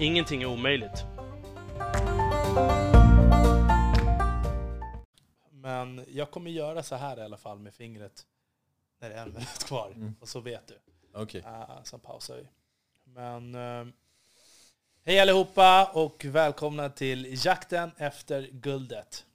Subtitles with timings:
[0.00, 1.04] Ingenting är omöjligt.
[5.50, 8.26] Men jag kommer göra så här i alla fall med fingret
[9.00, 9.92] när det är en minut kvar.
[9.94, 10.14] Mm.
[10.20, 10.78] Och så vet du.
[11.14, 11.40] Okej.
[11.40, 12.46] Uh, sen pausar vi.
[13.04, 13.86] Men eh,
[15.04, 19.26] hej allihopa och välkomna till jakten efter guldet.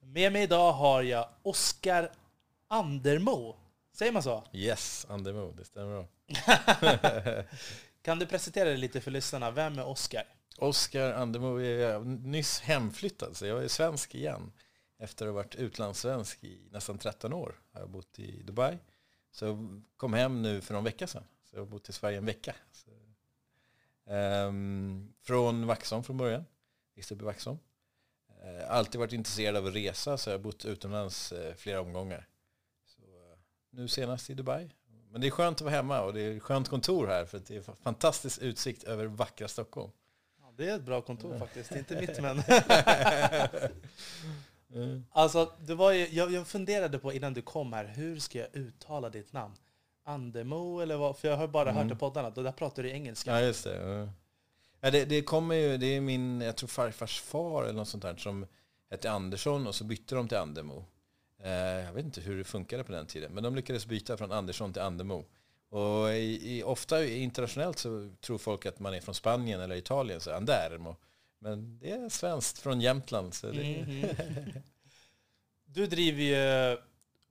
[0.00, 2.12] Med mig idag har jag Oskar
[2.68, 3.56] Andermo.
[3.92, 4.44] Säger man så?
[4.52, 6.06] Yes, Andemo, det stämmer bra.
[8.08, 9.50] Kan du presentera dig lite för lyssnarna?
[9.50, 10.24] Vem är Oskar?
[10.56, 14.52] Oskar Andemo är nyss hemflyttad, så jag är svensk igen.
[14.98, 17.60] Efter att ha varit utlandssvensk i nästan 13 år.
[17.72, 18.78] har Jag bott i Dubai.
[19.30, 21.24] Så jag kom hem nu för någon vecka sedan.
[21.44, 22.54] Så jag har bott i Sverige en vecka.
[22.72, 22.90] Så,
[24.12, 26.44] um, från Vaxholm från början.
[26.94, 27.58] Växte upp i Vaxholm.
[28.30, 32.28] Uh, alltid varit intresserad av att resa så jag har bott utomlands uh, flera omgångar.
[32.84, 33.38] Så, uh,
[33.70, 34.70] nu senast i Dubai.
[35.10, 37.56] Men det är skönt att vara hemma och det är skönt kontor här för det
[37.56, 39.90] är fantastisk utsikt över vackra Stockholm.
[40.40, 41.72] Ja, det är ett bra kontor faktiskt.
[41.72, 42.42] Inte mitt men...
[44.74, 45.04] Mm.
[45.12, 48.48] Alltså, det var ju, jag, jag funderade på innan du kom här, hur ska jag
[48.52, 49.54] uttala ditt namn?
[50.04, 51.16] Andemo eller vad?
[51.18, 51.96] För jag har bara hört Mm.
[51.96, 53.30] i poddarna, och där pratar du engelska.
[53.30, 54.08] Ja, just det.
[54.80, 58.02] Ja, det, det kommer ju, det är min, jag tror farfars far eller något sånt
[58.02, 58.46] där som
[58.90, 60.84] hette Andersson och så bytte de till Andemo.
[61.42, 64.32] Eh, jag vet inte hur det funkade på den tiden, men de lyckades byta från
[64.32, 65.24] Andersson till Andemo.
[65.68, 70.20] Och i, i, ofta internationellt så tror folk att man är från Spanien eller Italien,
[70.20, 70.96] så Andermo.
[71.38, 73.34] Men det är svenskt från Jämtland.
[73.34, 74.48] Så det, Mhm.
[75.64, 76.78] Du driver ju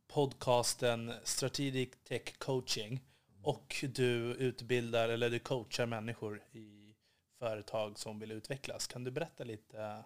[0.08, 3.04] podcasten Strategic Tech Coaching
[3.42, 6.96] och du utbildar eller du coachar människor i
[7.40, 8.88] företag som vill utvecklas.
[8.88, 10.04] Kan du berätta lite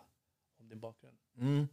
[0.59, 1.17] om din bakgrund?
[1.37, 1.67] Mm.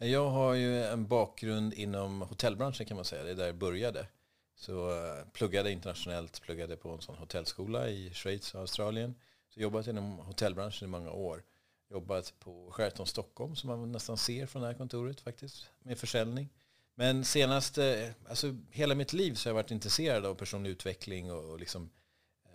[0.00, 3.24] Jag har ju en bakgrund inom hotellbranschen kan man säga.
[3.24, 4.06] Det är där jag började.
[4.54, 9.14] Så eh, pluggade internationellt, pluggade på en sån hotellskola i Schweiz och Australien.
[9.48, 11.42] Så jobbat inom hotellbranschen i många år.
[11.90, 15.70] Jobbat på Sheraton Stockholm som man nästan ser från det här kontoret faktiskt.
[15.82, 16.48] Med försäljning.
[16.94, 21.32] Men senaste, eh, alltså hela mitt liv så har jag varit intresserad av personlig utveckling
[21.32, 21.90] och, och liksom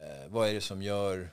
[0.01, 1.29] eh, vad är det som gör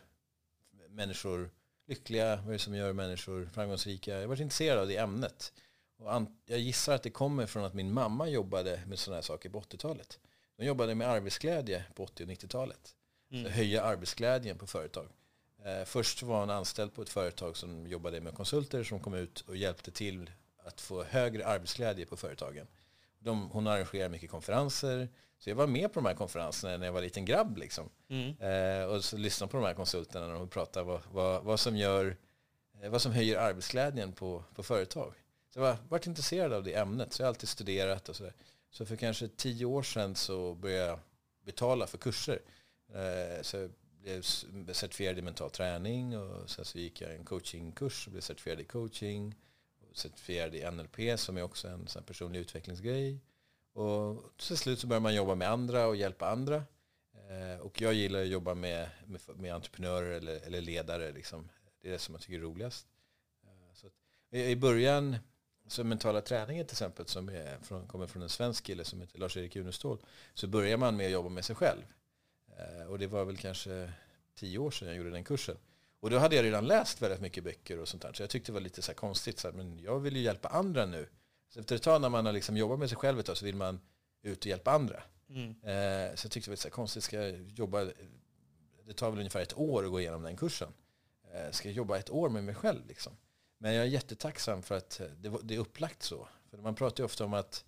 [0.89, 1.51] människor
[1.87, 4.15] lyckliga, vad är det som gör människor framgångsrika.
[4.15, 5.53] Jag har varit intresserad av det ämnet.
[6.01, 9.51] Och jag gissar att det kommer från att min mamma jobbade med sådana här saker
[9.51, 10.19] på 80-talet.
[10.57, 12.95] Hon jobbade med arbetsglädje på 80 och 90-talet.
[13.31, 15.09] Så höja arbetsglädjen på företag.
[15.65, 19.41] Eh, först var hon anställd på ett företag som jobbade med konsulter som kom ut
[19.41, 20.31] och hjälpte till
[20.65, 22.67] att få högre arbetsglädje på företagen.
[23.19, 25.09] De, hon arrangerar mycket konferenser.
[25.39, 27.57] Så jag var med på de här konferenserna när jag var liten grabb.
[27.57, 27.91] Liksom.
[28.09, 28.39] Mm.
[28.39, 31.77] Eh, och så lyssnade på de här konsulterna när de pratar vad, vad, vad, som
[31.77, 32.17] gör,
[32.83, 35.15] eh, vad som höjer arbetsglädjen på, på företag.
[35.51, 38.35] Så jag har varit intresserad av det ämnet, så jag har alltid studerat och sådär.
[38.71, 40.99] Så för kanske tio år sedan så började jag
[41.45, 42.43] betala för kurser.
[42.89, 43.71] Eh, så jag
[44.03, 48.61] blev certifierad i mental träning och sen så gick jag en coachingkurs och blev certifierad
[48.61, 49.35] i coaching.
[49.81, 53.21] Och certifierad i NLP som är också en sån personlig utvecklingsgrej.
[53.73, 56.65] Och till slut så börjar man jobba med andra och hjälpa andra.
[57.31, 61.13] Eh, och jag gillar att jobba med, med, med entreprenörer eller, eller ledare.
[61.13, 61.49] Liksom.
[61.83, 62.87] Det är det som jag tycker är roligast.
[63.45, 63.93] Eh, så att,
[64.35, 65.17] I början,
[65.71, 69.19] så mentala träningen till exempel, som är från, kommer från en svensk kille som heter
[69.19, 69.99] Lars-Erik Unestål,
[70.35, 71.83] så börjar man med att jobba med sig själv.
[72.59, 73.93] Eh, Och det var väl kanske
[74.35, 75.57] tio år sedan jag gjorde den kursen.
[76.01, 78.13] Och då hade jag redan läst väldigt mycket böcker och sånt där.
[78.13, 79.39] Så jag tyckte det var lite så konstigt.
[79.39, 81.09] Så här, men jag vill ju hjälpa andra nu.
[81.49, 83.45] Så efter ett tag när man har liksom jobbat med sig själv ett tag så
[83.45, 83.81] vill man
[84.23, 85.03] ut och hjälpa andra.
[85.29, 85.49] Mm.
[85.51, 87.05] Eh, så jag tyckte det var så här konstigt.
[87.05, 87.85] Ska jag jobba,
[88.87, 90.73] det tar väl ungefär ett år att gå igenom den kursen.
[91.35, 93.13] Eh, ska jag jobba ett år med mig själv liksom?
[93.63, 96.29] Men jag är jättetacksam för att det, var- det är upplagt så.
[96.51, 97.65] För man pratar ju ofta om att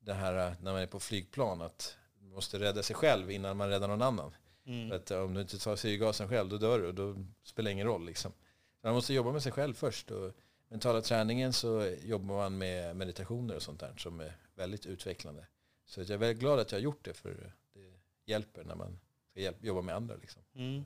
[0.00, 3.56] det här eh, när man är på flygplan att man måste rädda sig själv innan
[3.56, 4.30] man räddar någon annan.
[4.30, 4.92] För Mm.
[4.92, 7.72] att eh, om du inte tar syrgasen själv då dör du och då spelar det
[7.72, 8.06] ingen roll.
[8.06, 8.32] Liksom.
[8.80, 10.10] Så man måste jobba med sig själv först.
[10.10, 10.32] Och
[10.68, 15.46] mentala träningen så jobbar man med meditationer och sånt där som är väldigt utvecklande.
[15.86, 17.92] Så jag är väldigt glad att jag har gjort det för det
[18.24, 18.98] hjälper när man
[19.30, 20.16] ska jobba med andra.
[20.16, 20.42] Liksom.
[20.54, 20.84] Mm.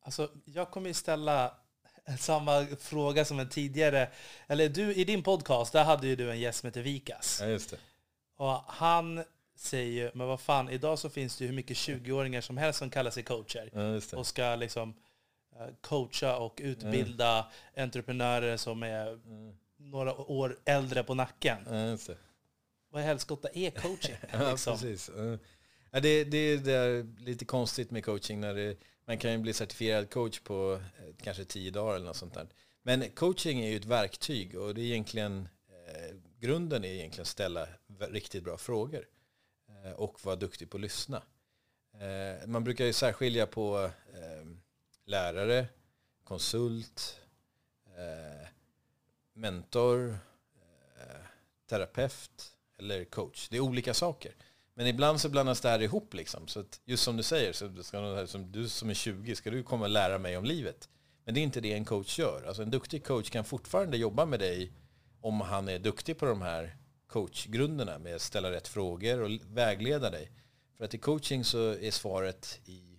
[0.00, 1.54] Alltså, jag kommer ju ställa
[2.18, 4.10] samma fråga som en tidigare,
[4.46, 7.38] eller du i din podcast, där hade ju du en gäst som heter Vikas.
[7.42, 7.76] Ja, just det.
[8.36, 9.24] Och han
[9.56, 12.78] säger ju, men vad fan, idag så finns det ju hur mycket 20-åringar som helst
[12.78, 13.70] som kallar sig coacher.
[13.72, 14.18] Ja.
[14.18, 14.94] Och ska liksom
[15.56, 17.46] eh, coacha och utbilda
[17.76, 19.56] entreprenörer som är Mm.
[19.76, 21.58] några år äldre på nacken.
[21.70, 22.14] Ja.
[22.90, 24.14] Vad i helskotta är coaching?
[24.32, 24.72] Ja, liksom?
[24.72, 25.10] precis.
[25.16, 25.38] Ja.
[25.90, 28.40] Ja, det, det, det är lite konstigt med coaching.
[28.40, 32.16] När det, man kan ju bli certifierad coach på eh, kanske tio dagar eller något
[32.16, 32.48] sånt där.
[32.82, 37.28] Men coaching är ju ett verktyg och det är egentligen, eh, grunden är egentligen att
[37.28, 37.68] ställa
[37.98, 39.08] riktigt bra frågor
[39.68, 41.22] eh, och vara duktig på att lyssna.
[41.94, 44.46] Eh, man brukar ju särskilja på eh,
[45.04, 45.66] lärare,
[46.24, 47.20] konsult,
[47.86, 48.48] eh,
[49.32, 50.18] mentor,
[50.96, 51.26] eh,
[51.66, 53.48] terapeut eller coach.
[53.48, 54.34] Det är olika saker.
[54.74, 56.48] Men ibland så blandas det här ihop liksom.
[56.48, 59.62] Så att just som du säger, så ska som du som är 20, ska du
[59.62, 60.88] komma och lära mig om livet?
[61.24, 62.44] Men det är inte det en coach gör.
[62.46, 64.72] Alltså en duktig coach kan fortfarande jobba med dig
[65.20, 66.76] om han är duktig på de här
[67.06, 70.30] coachgrunderna med att ställa rätt frågor och vägleda dig.
[70.76, 72.98] För att i coaching så är svaret i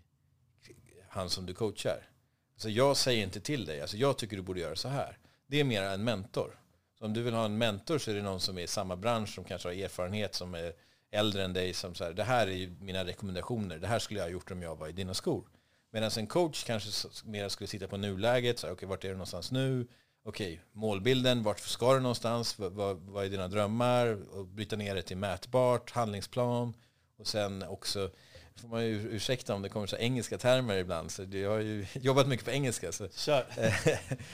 [1.10, 2.10] han som du coachar.
[2.57, 5.18] Så jag säger inte till dig, alltså jag tycker du borde göra så här.
[5.48, 6.60] Det är mer en mentor.
[7.00, 8.95] Så om du vill ha en mentor så är det någon som är i samma
[8.95, 10.74] bransch, som kanske har erfarenhet, som är
[11.15, 14.31] äldre än dig, som säger det här är mina rekommendationer, det här skulle jag ha
[14.31, 15.44] gjort om jag var i dina skor.
[15.91, 19.88] Medan en coach kanske mer skulle sitta på nuläget, okej, vart är du någonstans nu?
[20.23, 22.59] Okej, målbilden, vart ska du någonstans?
[22.59, 24.17] Vad, vad, vad är dina drömmar?
[24.31, 26.73] Och bryta ner det till mätbart, handlingsplan.
[27.18, 28.09] Och sen också,
[28.56, 31.85] får man ju ursäkta om det kommer så engelska termer ibland, så jag har ju
[31.94, 32.91] jobbat mycket på engelska.
[32.91, 33.45] Så Kör.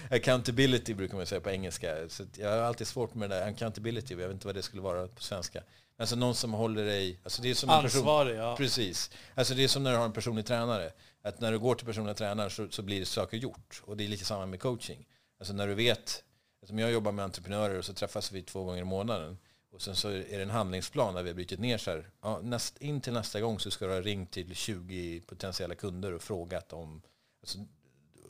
[0.15, 2.09] accountability brukar man säga på engelska.
[2.09, 4.81] Så jag har alltid svårt med det där accountability, jag vet inte vad det skulle
[4.81, 5.63] vara på svenska.
[6.01, 7.69] Alltså någon som håller dig, alltså det är som.
[7.69, 8.55] Ansvarig, ja.
[8.57, 9.11] Precis.
[9.35, 10.91] Alltså det är som när du har en personlig tränare.
[11.23, 13.81] Att när du går till personliga tränaren så, så blir det saker gjort.
[13.85, 15.07] Och det är lite samma med coaching.
[15.39, 16.23] Alltså när du vet,
[16.67, 19.37] som jag jobbar med entreprenörer och så träffas vi två gånger i månaden.
[19.71, 22.09] Och sen så är det en handlingsplan där vi har brutit ner så här.
[22.21, 26.13] Ja, näst, in till nästa gång så ska du ha ringt till 20 potentiella kunder
[26.13, 27.01] och frågat om,
[27.41, 27.57] alltså,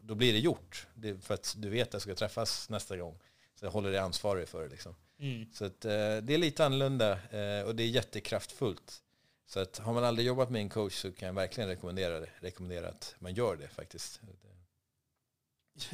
[0.01, 0.87] då blir det gjort.
[0.93, 3.19] Det, för att du vet att jag ska träffas nästa gång.
[3.59, 4.95] Så jag håller dig ansvarig för det liksom.
[5.21, 5.45] Mm.
[5.53, 9.03] Så att, eh, det är lite annorlunda eh, och det är jättekraftfullt.
[9.45, 12.29] Så att har man aldrig jobbat med en coach så kan jag verkligen rekommendera det.
[12.39, 14.21] Rekommendera att man gör det faktiskt.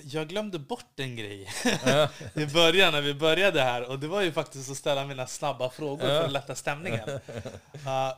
[0.03, 1.47] Jag glömde bort en grej
[1.85, 2.09] Ja,
[2.41, 5.69] i början när vi började här och det var ju faktiskt att ställa mina snabba
[5.69, 6.19] frågor Ja.
[6.19, 7.09] för att lätta stämningen.
[7.09, 7.19] Uh,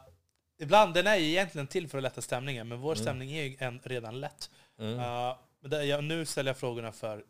[0.59, 3.03] ibland, den är ju egentligen till för att lätta stämningen, men vår Mm.
[3.03, 4.49] stämning är ju en, redan lätt.
[4.79, 4.93] mm.
[4.99, 7.23] Uh, men det, jag, nu ställer jag frågorna för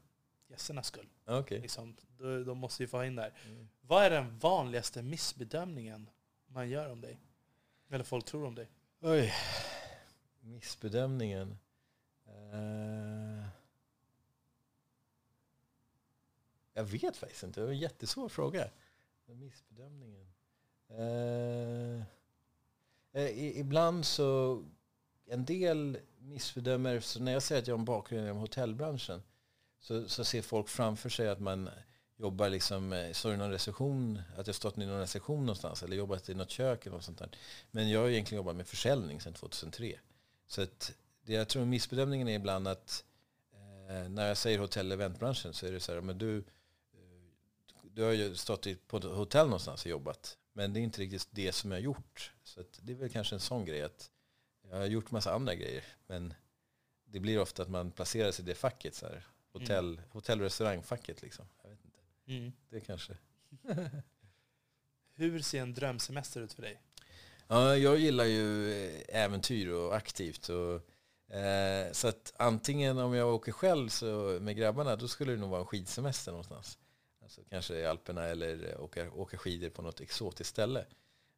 [0.49, 1.07] gästernas skull.
[1.27, 1.59] Okej.
[1.59, 3.33] Liksom, de, måste ju få ha in där.
[3.45, 3.69] Mm.
[3.81, 6.09] Vad är den vanligaste missbedömningen
[6.47, 7.19] man gör om dig?
[7.89, 8.69] Eller folk tror om dig?
[8.99, 9.33] Oj.
[10.39, 11.57] Missbedömningen.
[12.27, 13.45] Eh,
[16.73, 17.59] jag vet faktiskt inte.
[17.59, 18.69] Det var en jättesvår fråga.
[19.25, 20.27] Missbedömningen.
[20.89, 22.05] Eh,
[23.21, 24.63] i, ibland så...
[25.25, 26.99] En del missbedömer...
[26.99, 29.23] Så när jag säger att jag har en bakgrund inom hotellbranschen
[29.79, 31.69] så, så ser folk framför sig att man
[32.19, 35.95] jobbar liksom, eh, står i någon reception, att jag stått i någon reception någonstans eller
[35.95, 37.29] jobbat i något kök eller något sånt där.
[37.71, 39.99] Men jag har egentligen jobbat med försäljning sedan 2003.
[40.47, 43.03] Så att det jag tror missbedömningen är ibland att
[43.53, 46.43] eh, när jag säger hotell och eventbranschen så är det så här, men du, eh,
[47.83, 50.37] du har ju stått i, på ett hotell någonstans och jobbat.
[50.53, 52.33] Men det är inte riktigt det som jag har gjort.
[52.43, 54.11] Så att det är väl kanske en sån grej att
[54.69, 55.83] jag har gjort massa andra grejer.
[56.07, 56.33] Men
[57.05, 58.95] det blir ofta att man placerar sig i det facket.
[58.95, 61.45] Så här, hotell, hotell och restaurangfacket liksom.
[61.63, 61.88] Jag vet inte.
[62.29, 62.51] Mm.
[62.69, 63.17] Det kanske.
[65.15, 66.81] Hur ser en drömsemester ut för dig?
[67.47, 70.49] Ja, jag gillar ju eh, äventyr och aktivt.
[70.49, 75.37] Och, eh, så att antingen om jag åker själv så med grabbarna då skulle det
[75.37, 76.77] nog vara en skidsemester någonstans.
[77.23, 80.85] Alltså kanske i Alperna eller åka, åka skidor på något exotiskt ställe.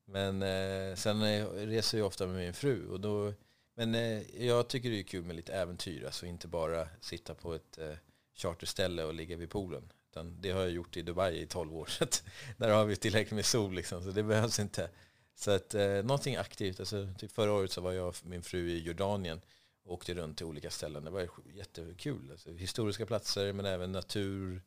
[0.06, 2.88] Men eh, sen eh, reser jag ofta med min fru.
[2.88, 3.34] Och då,
[3.76, 6.06] men eh, jag tycker det är kul med lite äventyr.
[6.06, 7.94] Alltså inte bara sitta på ett eh,
[8.36, 9.92] charterställe och ligga vid poolen.
[10.12, 11.86] Utan det har jag gjort i Dubai i 12 år.
[11.90, 12.24] Så att
[12.58, 14.90] där har vi tillräckligt med sol liksom, så det behövs inte.
[15.36, 16.80] Så att eh, någonting aktivt.
[16.80, 19.42] Alltså, typ förra året så var jag och min fru i Jordanien
[19.84, 21.04] och åkte runt till olika ställen.
[21.06, 22.32] Det var jättekul.
[22.32, 24.62] Alltså, historiska platser men även natur,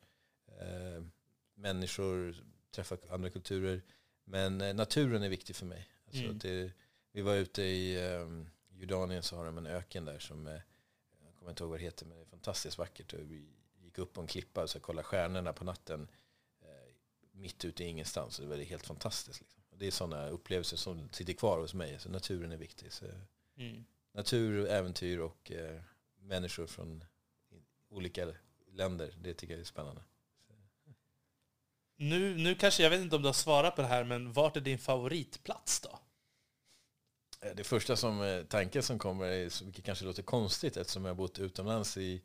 [0.47, 1.03] eh,
[1.55, 2.35] människor,
[2.71, 3.81] träffa andra kulturer.
[4.23, 5.87] Men eh, naturen är viktig för mig.
[6.07, 6.37] Alltså, Mm.
[6.37, 6.71] det,
[7.11, 8.27] vi var ute i eh,
[8.79, 10.61] Jordanien så har de en öken där som, jag
[11.39, 13.13] kommer inte ihåg vad det heter, men det är fantastiskt vackert.
[13.13, 13.45] Och vi
[13.95, 16.07] gick upp på en klippa och så kollade stjärnorna på natten
[16.61, 16.93] eh,
[17.31, 18.37] mitt ute i ingenstans.
[18.37, 19.41] Det var helt fantastiskt.
[19.41, 19.61] Liksom.
[19.77, 21.99] Det är sådana upplevelser som sitter kvar hos mig.
[21.99, 22.93] Så naturen är viktig.
[22.93, 23.05] Så
[23.57, 23.85] Mm.
[24.13, 25.81] natur, äventyr och eh,
[26.19, 27.03] människor från
[27.89, 28.33] olika
[28.71, 29.13] länder.
[29.21, 30.01] Det tycker jag är spännande.
[31.97, 34.57] Nu, nu kanske, jag vet inte om du har svarat på det här, men vart
[34.57, 35.99] är din favoritplats då?
[37.41, 41.15] Eh, Det första som, eh, tanken som kommer, vilket kanske låter konstigt eftersom jag har
[41.15, 42.21] bott utomlands i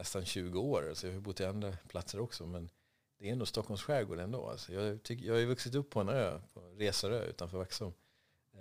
[0.00, 0.88] nästan 20 år.
[0.88, 2.46] Alltså jag har bott i andra platser också.
[2.46, 2.70] Men
[3.18, 4.48] det är ändå Stockholms skärgård ändå.
[4.48, 7.92] Alltså jag, tycker, jag har ju vuxit upp på en ö, på Resarö utanför Vaxholm.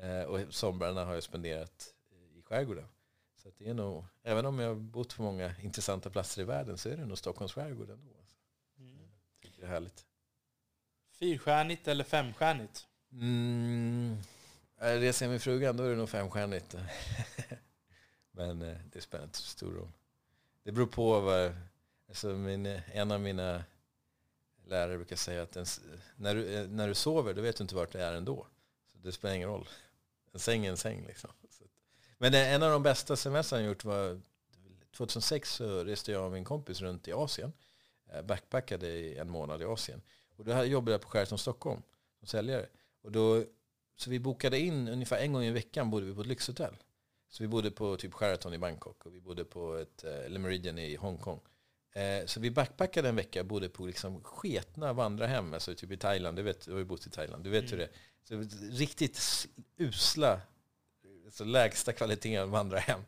[0.01, 1.93] Eh, och somrarna har jag spenderat
[2.36, 2.86] i skärgården.
[3.36, 6.77] Så det är nog, även om jag har bott på många intressanta platser i världen
[6.77, 8.12] så är det nog Stockholms skärgård ändå.
[8.19, 8.38] Alltså.
[8.79, 9.00] Mm.
[9.00, 10.05] Jag tycker det är härligt.
[11.12, 12.88] Fyrstjärnigt eller femstjärnigt?
[13.12, 14.17] Mm,
[14.77, 16.75] reser jag med frugan då är det nog femstjärnigt.
[18.31, 19.91] Men eh, det spelar inte så stor roll.
[20.63, 21.55] Det beror på vad...
[22.07, 23.63] Alltså min, en av mina
[24.65, 25.65] lärare brukar säga att en,
[26.15, 28.47] när, du, eh, när du sover då vet du inte vart du är ändå.
[28.91, 29.69] Så det spelar ingen roll.
[30.33, 31.31] En säng är en säng liksom.
[32.17, 34.21] Men en av de bästa semestrarna jag gjort var
[34.97, 37.53] 2006 så reste jag och min kompis runt i Asien.
[38.23, 40.01] Backpackade i en månad i Asien.
[40.37, 41.81] Och då jobbade jag på Sheraton Stockholm
[42.19, 42.65] som säljare.
[43.01, 43.43] Och då,
[43.95, 46.75] så vi bokade in ungefär en gång i veckan bodde vi på ett lyxhotell.
[47.29, 50.39] Så vi bodde på typ Sheraton i Bangkok och vi bodde på ett eh, Le
[50.39, 51.39] Meridian i Hongkong.
[51.93, 56.38] Eh, så vi backpackade en vecka, bodde på liksom sketna vandrarhem, alltså typ i Thailand,
[56.38, 57.71] du vet, du har ju bott i Thailand, du vet mm.
[57.71, 57.91] hur det är.
[58.24, 60.41] Så riktigt usla,
[61.25, 63.01] alltså lägsta kvaliteten vandrarhem.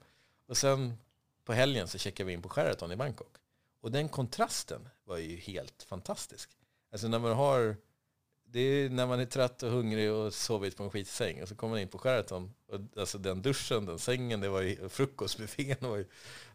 [0.46, 0.98] Och sen
[1.44, 3.38] på helgen så checkade vi in på Sheraton i Bangkok.
[3.82, 6.50] Och den kontrasten var ju helt fantastisk.
[6.92, 7.78] Alltså när man har
[8.52, 11.56] det är när man är trött och hungrig och sovit på en skitsäng och så
[11.56, 12.54] kommer man in på Sheraton.
[12.68, 15.76] Och alltså den duschen, den sängen, det var ju frukostbuffén.
[15.80, 16.06] Var ju,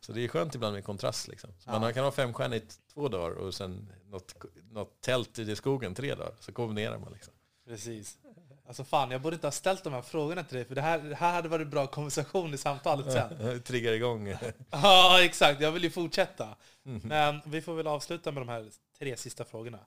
[0.01, 1.29] så det är skönt ibland med kontrast.
[1.29, 1.51] Liksom.
[1.65, 1.79] Ja.
[1.79, 4.35] Man kan ha femstjärnigt två dagar och sen något,
[4.71, 6.35] något tält ute i skogen tre dagar.
[6.41, 7.13] Så kombinerar man.
[7.13, 7.33] Liksom.
[7.67, 8.19] Precis.
[8.67, 10.99] Alltså fan, jag borde inte ha ställt de här frågorna till dig, för det här,
[10.99, 13.63] det här hade varit bra konversation i samtalet sen.
[13.65, 14.35] Triggar igång.
[14.71, 15.61] ja, exakt.
[15.61, 16.57] Jag vill ju fortsätta.
[16.87, 17.01] Mm.
[17.05, 19.79] Men vi får väl avsluta med de här tre sista frågorna.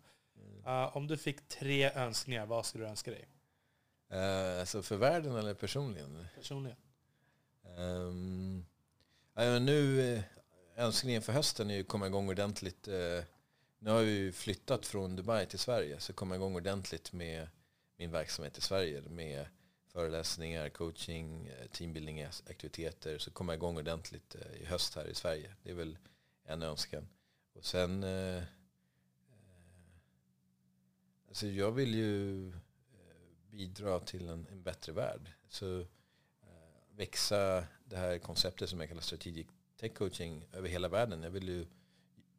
[0.69, 3.27] Uh, om du fick tre önskningar, vad skulle du önska dig?
[4.13, 6.27] Uh, alltså för världen eller personligen?
[6.35, 6.77] Personligen.
[7.77, 8.65] Um,
[9.33, 10.23] ja, nu, eh,
[10.75, 12.88] önskningen för hösten är ju att komma igång ordentligt.
[12.88, 13.23] Uh,
[13.79, 17.47] nu har vi flyttat från Dubai till Sverige, så komma igång ordentligt med
[17.97, 19.01] min verksamhet i Sverige.
[19.01, 19.45] Med
[19.93, 23.17] föreläsningar, coaching, teambuilding aktiviteter.
[23.17, 25.55] Så komma igång ordentligt i höst här i Sverige.
[25.63, 25.97] Det är väl
[26.43, 27.09] en önskan.
[27.55, 28.03] Och sen
[31.29, 32.53] Alltså jag vill ju eh,
[33.51, 35.31] bidra till en, en bättre värld.
[35.50, 35.86] Så eh,
[36.95, 41.24] växa det här konceptet som jag kallar strategic tech coaching över hela världen.
[41.24, 41.65] Jag vill ju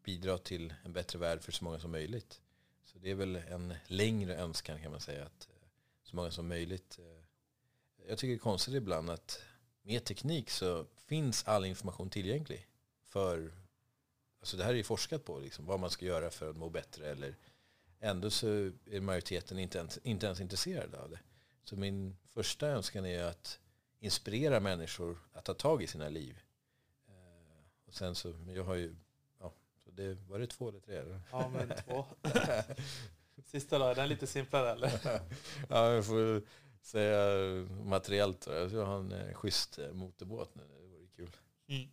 [0.05, 2.41] bidra till en bättre värld för så många som möjligt.
[2.85, 5.69] Så det är väl en längre önskan kan man säga att eh,
[6.03, 6.99] så många som möjligt.
[8.09, 9.43] Jag tycker det är konstigt ibland att
[9.83, 12.67] med teknik så finns all information tillgänglig.
[13.03, 13.53] För,
[14.41, 16.71] alltså det här är ju forskat på, liksom, vad man ska göra för att må
[16.71, 17.37] bättre eller
[18.01, 18.47] Ändå så
[18.87, 21.19] är majoriteten inte ens, inte ens intresserade av det.
[21.65, 23.59] Så min första önskan är att
[23.99, 26.41] inspirera människor att ta tag i sina liv.
[27.09, 28.95] Eh, och sen så, jag har ju,
[29.39, 29.53] ja,
[29.85, 30.97] så det, var det två eller tre?
[30.97, 31.21] Eller?
[31.31, 32.07] Ja, men två.
[33.45, 35.01] Sista då, är den lite simplare eller?
[35.69, 36.43] ja, jag får
[36.83, 37.45] säga
[37.85, 38.47] materiellt.
[38.47, 41.37] Jag har en eh, schysst eh, motorbåt nu, det vore kul.
[41.67, 41.89] Mm.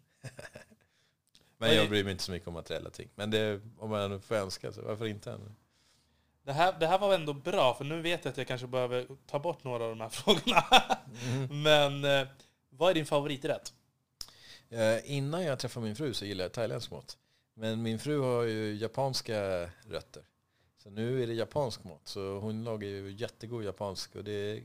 [1.57, 3.09] men jag bryr mig inte så mycket om materiella ting.
[3.15, 5.31] Men det, om man får önska så varför inte?
[5.31, 5.55] Än?
[6.47, 9.07] Det här, det här var ändå bra, för nu vet jag att jag kanske behöver
[9.25, 10.63] ta bort några av de här frågorna.
[11.23, 11.63] Mm.
[11.63, 12.27] Men eh,
[12.69, 13.73] vad är din favoriträtt?
[14.69, 17.17] Eh, innan jag träffade min fru så gillade jag thailändsk mat.
[17.53, 20.23] Men min fru har ju japanska rötter.
[20.83, 22.01] Så nu är det japansk mat.
[22.03, 24.15] Så hon lagar ju jättegod japansk.
[24.15, 24.63] Och det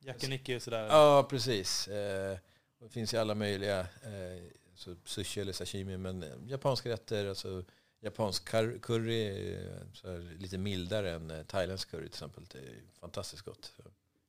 [0.00, 0.86] Yakinikki och sådär?
[0.86, 1.88] Ja, precis.
[1.88, 2.38] Eh,
[2.80, 3.80] det finns ju alla möjliga.
[3.80, 4.42] Eh,
[4.74, 5.96] så sushi eller sashimi.
[5.96, 7.64] Men japanska rätter, alltså
[8.04, 8.44] Japansk
[8.82, 12.44] curry är lite mildare än eh, thailändsk curry till exempel.
[12.52, 13.72] Det är fantastiskt gott.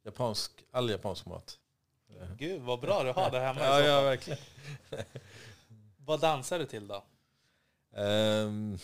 [0.04, 1.60] Japansk, all japansk mat.
[2.38, 3.60] Gud vad bra du har det hemma.
[3.64, 4.40] ja, ja, verkligen.
[5.98, 7.06] vad dansar du till då?
[8.02, 8.78] Um,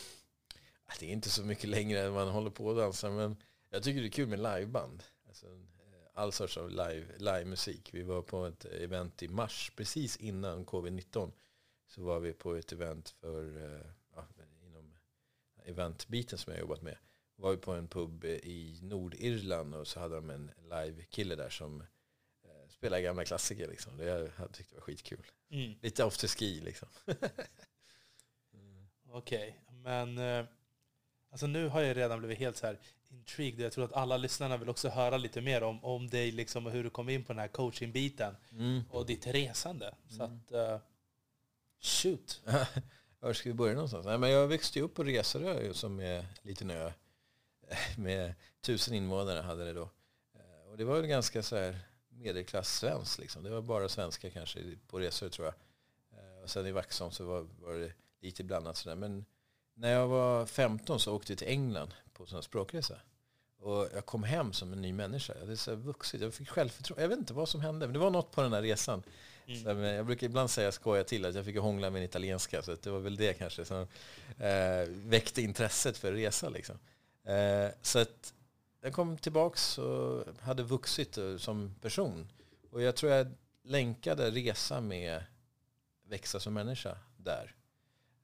[0.99, 3.09] det är inte så mycket längre än man håller på att dansa.
[3.09, 3.37] Men
[3.69, 5.03] jag tycker det är kul med liveband.
[5.27, 5.51] Alltså, eh,
[6.13, 7.89] all sorts av live, live-musik.
[7.93, 11.31] Vi var på ett event i mars, precis innan covid-19.
[11.87, 13.85] Så var vi på ett event för eh,
[15.65, 16.97] eventbiten som jag jobbat med
[17.41, 21.81] var vi på en pub i Nordirland och så hade de en live-kille där som
[22.43, 23.67] eh, spelade gamla klassiker.
[23.67, 23.97] Liksom.
[23.97, 25.25] Det jag, jag tyckte var skitkul.
[25.49, 25.73] Mm.
[25.81, 26.87] Lite afterski liksom.
[27.05, 28.87] mm.
[29.11, 29.77] Okej, okay.
[29.77, 30.45] men eh,
[31.29, 32.77] alltså nu har jag redan blivit helt så här
[33.09, 33.59] intrigued.
[33.59, 36.71] Jag tror att alla lyssnarna vill också höra lite mer om, om dig liksom, och
[36.71, 38.81] hur du kom in på den här coaching-biten mm.
[38.89, 39.95] och ditt resande.
[40.07, 40.37] Så mm.
[40.37, 40.79] att, uh,
[41.79, 42.41] shoot.
[43.23, 44.05] Var ska vi börja någonstans?
[44.05, 46.91] Nej, men jag växte upp på Resarö som är en liten ö
[47.67, 49.89] eh, med tusen invånare hade det då.
[50.35, 53.43] Eh, och det var väl ganska så här medelklass svensk liksom.
[53.43, 55.53] Det var bara svenska kanske på Resarö tror jag.
[56.19, 58.95] Eh, och sen i Vaxholm så var, var det lite blandat Sådär.
[58.95, 59.25] Men
[59.73, 62.95] när jag var 15 så åkte vi till England på en språkresa.
[63.59, 65.33] Och jag kom hem som en ny människa.
[65.33, 66.21] Jag hade så vuxit.
[66.21, 67.01] Jag fick självförtroende.
[67.01, 67.87] Jag vet inte vad som hände.
[67.87, 69.03] Men det var något på den här resan.
[69.51, 69.63] Mm.
[69.63, 72.61] Så, jag brukar ibland säga, skoja till, att jag fick hångla med en italienska.
[72.61, 73.87] Så det var väl det kanske som
[74.37, 76.49] eh, väckte intresset för resa.
[76.49, 76.79] Liksom.
[77.23, 78.33] Eh, så att
[78.81, 82.27] jag kom tillbaks och hade vuxit eh, som person.
[82.71, 83.27] Och jag tror jag
[83.63, 85.23] länkade resa med
[86.03, 87.55] växa som människa där.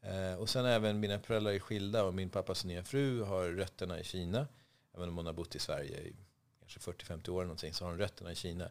[0.02, 4.00] Eh, och sen även mina föräldrar är skilda och min pappas nya fru har rötterna
[4.00, 4.48] i Kina.
[4.96, 6.16] Även om hon har bott i Sverige i
[6.60, 8.70] kanske 40-50 år eller någonting så har hon rötterna i Kina.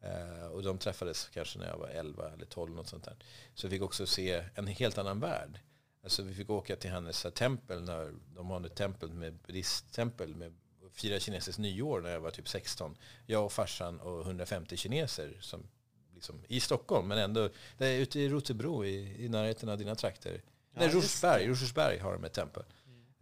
[0.00, 3.16] Eh, och de träffades kanske när jag var 11 eller 12 något sånt där.
[3.54, 5.60] Så jag fick också se en helt annan värld.
[6.02, 10.54] Alltså vi fick åka till hennes tempel när de har ett tempel med buddhisttempel med
[10.92, 12.96] fira kinesiskt nyår när jag var typ 16.
[13.26, 15.66] Jag och farsan och 150 kineser som
[16.14, 19.94] liksom, i Stockholm men ändå det är ute i Rotebro i, i närheten av dina
[19.94, 20.42] trakter.
[20.74, 22.62] Ja, Nej, Rosersberg, Rosersberg har de ett tempel.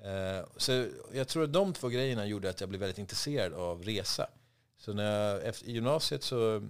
[0.00, 0.38] Mm.
[0.38, 3.82] Uh, så jag tror att de två grejerna gjorde att jag blev väldigt intresserad av
[3.82, 4.26] resa.
[4.76, 6.68] Så när jag, efter, i gymnasiet så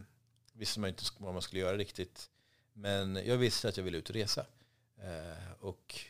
[0.53, 2.31] visste man inte vad man skulle göra riktigt.
[2.73, 4.47] Men jag visste att jag ville ut och resa.
[5.03, 6.01] Eh, och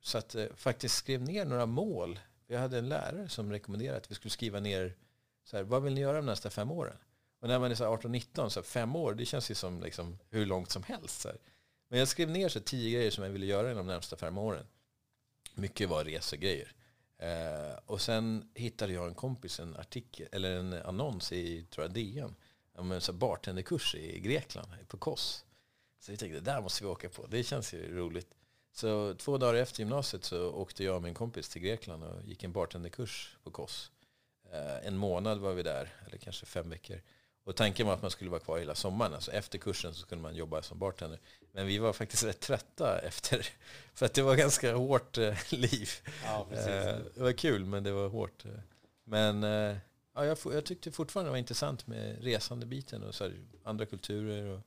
[0.00, 2.18] så att eh, faktiskt skrev ner några mål.
[2.46, 4.96] Jag hade en lärare som rekommenderade att vi skulle skriva ner
[5.44, 6.96] så här, vad vill ni göra de nästa fem åren?
[7.40, 10.70] Och när man är 18-19, så fem år, det känns ju som liksom hur långt
[10.70, 11.20] som helst.
[11.20, 11.38] Så här.
[11.88, 14.38] Men jag skrev ner så tio grejer som jag ville göra inom de närmsta fem
[14.38, 14.66] åren.
[15.54, 16.72] Mycket var resegrejer.
[17.22, 21.94] Eh, och sen hittade jag en kompis en artikel, eller en annons i tror jag,
[21.94, 22.34] DN
[22.74, 25.44] om en bartenderkurs i Grekland, på Kos.
[26.00, 27.26] Så jag tänkte, det där måste vi åka på.
[27.26, 28.34] Det känns ju roligt.
[28.72, 32.44] Så två dagar efter gymnasiet så åkte jag och min kompis till Grekland och gick
[32.44, 33.90] en bartenderkurs på Kos.
[34.52, 37.00] Eh, en månad var vi där, eller kanske fem veckor.
[37.44, 39.14] Och tanken var att man skulle vara kvar hela sommaren.
[39.14, 41.18] Alltså efter kursen så kunde man jobba som bartender.
[41.52, 43.48] Men vi var faktiskt rätt trötta efter.
[43.94, 45.90] För att det var ganska hårt eh, liv.
[46.24, 48.44] Ja, eh, det var kul men det var hårt.
[49.04, 49.76] Men eh,
[50.14, 54.44] ja, jag, jag tyckte fortfarande det var intressant med resandebiten och så här, andra kulturer.
[54.46, 54.60] Och,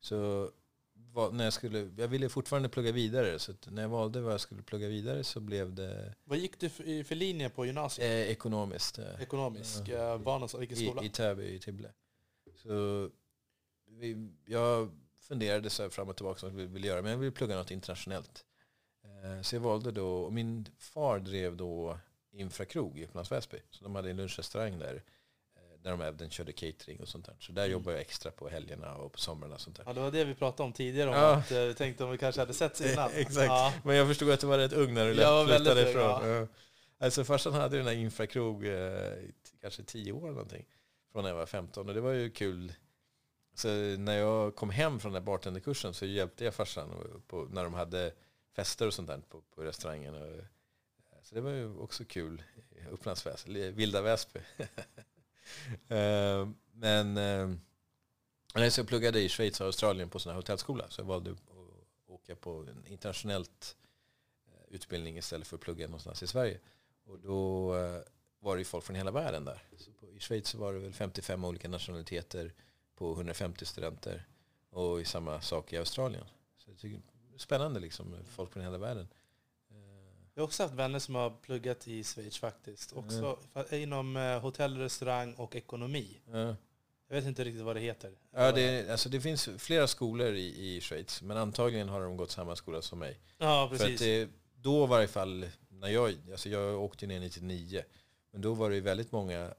[0.00, 0.50] så
[1.12, 3.38] var, när jag, skulle, jag ville fortfarande plugga vidare.
[3.38, 6.14] Så när jag valde vad jag skulle plugga vidare så blev det...
[6.24, 8.06] Vad gick du för, för linje på gymnasiet?
[8.06, 8.98] Eh, ekonomiskt.
[9.20, 9.88] Ekonomisk?
[9.88, 10.16] Ja.
[10.16, 11.02] Var Vilken skola?
[11.02, 11.92] I, I Täby, i Tibble.
[12.62, 13.10] Så
[13.86, 14.90] vi, jag
[15.28, 18.44] funderade så fram och tillbaka vad jag ville göra, men jag ville plugga något internationellt.
[19.04, 21.98] Eh, så jag valde då, och min far drev då
[22.32, 23.58] Infrakrog i Upplands Väsby.
[23.70, 25.02] Så de hade en lunchrestaurang där
[25.56, 27.36] eh, där de även körde catering och sånt där.
[27.40, 27.72] Så där mm.
[27.72, 29.84] jobbade jag extra på helgerna och på somrarna och sånt där.
[29.86, 31.34] Ja, det var det vi pratade om tidigare, om ja.
[31.34, 33.10] att jag eh, tänkte om vi kanske hade sett innan.
[33.14, 33.72] Exakt, ja.
[33.84, 36.28] men jag förstod att du var rätt ung när du ja, flyttade ifrån.
[36.28, 36.46] Ja.
[37.00, 38.64] Alltså farsan hade den där Infrakrog
[39.60, 40.64] kanske tio år någonting
[41.12, 41.88] från när jag var 15.
[41.88, 42.72] Och det var ju kul.
[43.54, 43.68] Så
[43.98, 48.12] när jag kom hem från den bartenderkursen så hjälpte jag farsan på, när de hade
[48.56, 50.14] fester och sånt där på, på restaurangen.
[50.14, 50.44] Och, eh,
[51.22, 52.42] så det var ju också kul.
[52.90, 54.40] Upplands Väsby, Vilda Väsby.
[55.88, 60.88] Eh, men eh, så jag pluggade i Schweiz och Australien på sån här hotellskola.
[60.88, 61.38] Så jag valde att
[62.06, 63.76] åka på en internationellt
[64.46, 66.60] eh, utbildning istället för att plugga någonstans i Sverige.
[67.04, 67.74] Och då
[68.40, 69.62] var det folk från hela världen där.
[69.76, 72.52] Så på, I Schweiz var det väl 55 olika nationaliteter
[72.94, 74.26] på 150 studenter.
[74.70, 76.24] Och i samma sak i Australien.
[76.56, 79.08] Så jag tycker det är spännande liksom, folk från hela världen.
[80.38, 82.92] Jag har också haft vänner som har pluggat i Schweiz faktiskt.
[82.92, 83.82] Också mm.
[83.82, 86.20] inom eh, hotell, restaurang och ekonomi.
[86.26, 86.54] Mm.
[87.08, 88.12] Jag vet inte riktigt vad det heter.
[88.30, 92.30] Ja, det, alltså det finns flera skolor i, i Schweiz, men antagligen har de gått
[92.30, 93.18] samma skola som mig.
[93.38, 93.86] Ja, precis.
[93.86, 97.82] För att det, då i varje fall, när jag, alltså jag åkte ner 99,
[98.30, 99.54] men då var det ju väldigt många,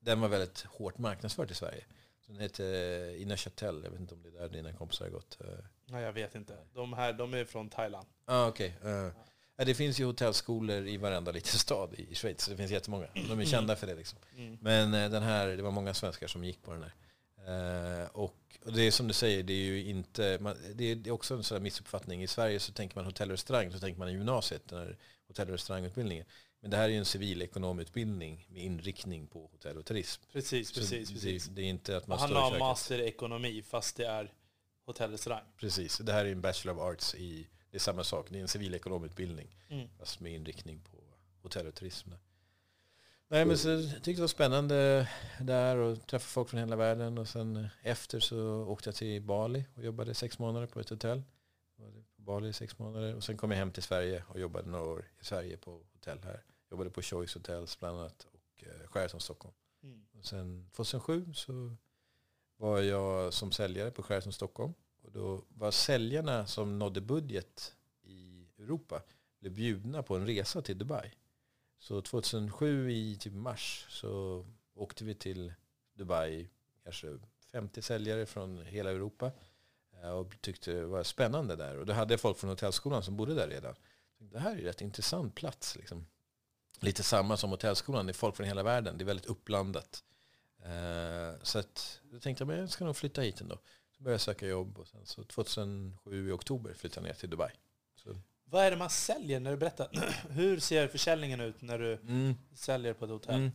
[0.00, 1.84] den var väldigt hårt marknadsförd i Sverige.
[2.26, 5.12] Den hette eh, Ina Chatel, jag vet inte om det är där dina kompisar har
[5.12, 5.38] gått.
[5.40, 5.46] Eh.
[5.86, 6.56] Nej, jag vet inte.
[6.74, 8.06] De här, de är från Thailand.
[8.24, 8.72] Ah, okay.
[8.84, 9.10] Uh.
[9.56, 12.48] Ja, det finns ju hotellskolor i varenda liten stad i Schweiz.
[12.48, 13.06] Det finns jättemånga.
[13.28, 13.94] De är kända för det.
[13.94, 14.18] Liksom.
[14.36, 14.58] Mm.
[14.60, 16.92] Men den här, det var många svenskar som gick på den här.
[17.48, 20.96] Uh, och, och, det är som du säger, det är ju inte, man, det, är,
[20.96, 22.22] det är också en sån missuppfattning.
[22.22, 24.96] I Sverige så tänker man hotell och restaurang, så tänker man i gymnasiet, den här
[25.28, 26.26] hotell och restaurangutbildningen.
[26.62, 30.22] Men det här är ju en civilekonomutbildning med inriktning på hotell och turism.
[30.32, 31.08] Precis, precis.
[31.08, 31.46] Det, precis.
[31.46, 34.32] Det, är inte att man Han har master i ekonomi fast det är
[34.86, 35.44] hotell och restaurang.
[35.56, 38.42] Precis, det här är en Bachelor of Arts i, det är samma sak, det är
[38.42, 39.56] en civilekonomutbildning.
[39.68, 39.88] Mm.
[39.98, 40.96] Fast med inriktning på
[41.42, 42.10] hotell och turism.
[43.28, 45.08] Nej men så jag tyckte det var spännande
[45.40, 47.18] där och träffa folk från hela världen.
[47.18, 51.22] Och sen efter så åkte jag till Bali och jobbade sex månader på ett hotell.
[51.76, 53.14] På Bali i sex månader.
[53.14, 56.18] Och sen kom jag hem till Sverige och jobbade några år i Sverige på hotell
[56.24, 56.42] här.
[56.72, 59.54] Jobbade på Choice Hotels bland annat och eh, Sheraton Stockholm.
[59.82, 60.06] Mm.
[60.18, 61.76] Och sen 2007 så
[62.56, 64.74] var jag som säljare på Sheraton Stockholm.
[65.02, 69.02] Och då var säljarna som nådde budget i Europa
[69.38, 71.10] blev bjudna på en resa till Dubai.
[71.78, 75.52] Så 2007 i typ mars så åkte vi till
[75.94, 76.48] Dubai,
[76.82, 77.18] kanske
[77.52, 79.32] 50 säljare från hela Europa
[80.02, 81.78] eh, och tyckte det var spännande där.
[81.78, 83.74] Och då hade jag folk från hotellskolan som bodde där redan.
[84.18, 85.76] Det här är en rätt intressant plats.
[85.76, 86.06] Liksom.
[86.82, 88.98] Lite samma som hotellskolan, det är folk från hela världen.
[88.98, 90.02] Det är väldigt uppblandat.
[90.64, 93.58] Eh, så att, då tänkte jag att jag ska nog flytta hit ändå.
[93.96, 97.30] Så började jag söka jobb och sen så 2007 i oktober flyttade jag ner till
[97.30, 97.50] Dubai.
[97.96, 98.16] Så.
[98.44, 99.88] Vad är det man säljer när du berättar?
[100.28, 102.34] Hur ser försäljningen ut när du mm.
[102.54, 103.34] säljer på ett hotell?
[103.34, 103.50] Mm.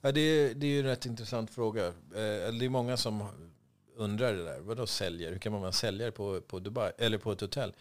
[0.00, 1.86] Ja, det, det är ju en rätt intressant fråga.
[1.86, 3.28] Eh, det är många som
[3.96, 4.60] undrar det där.
[4.60, 5.32] Vadå säljer?
[5.32, 7.74] Hur kan man vara säljare på, på, Dubai, eller på ett hotell?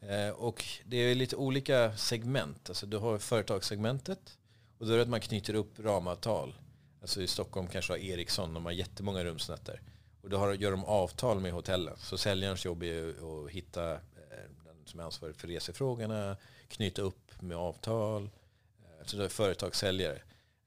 [0.00, 2.68] Eh, och det är lite olika segment.
[2.68, 4.37] Alltså du har företagssegmentet
[4.78, 6.54] och då är det att man knyter upp ramavtal.
[7.00, 9.80] Alltså i Stockholm kanske har Ericsson, de har jättemånga rumsnätter.
[10.22, 11.96] Och då har, gör de avtal med hotellen.
[11.98, 13.98] Så säljarens jobb är att hitta eh,
[14.64, 16.36] den som är ansvarig för resefrågorna,
[16.68, 18.22] knyta upp med avtal.
[18.22, 20.22] Eh, så det är företagssäljare.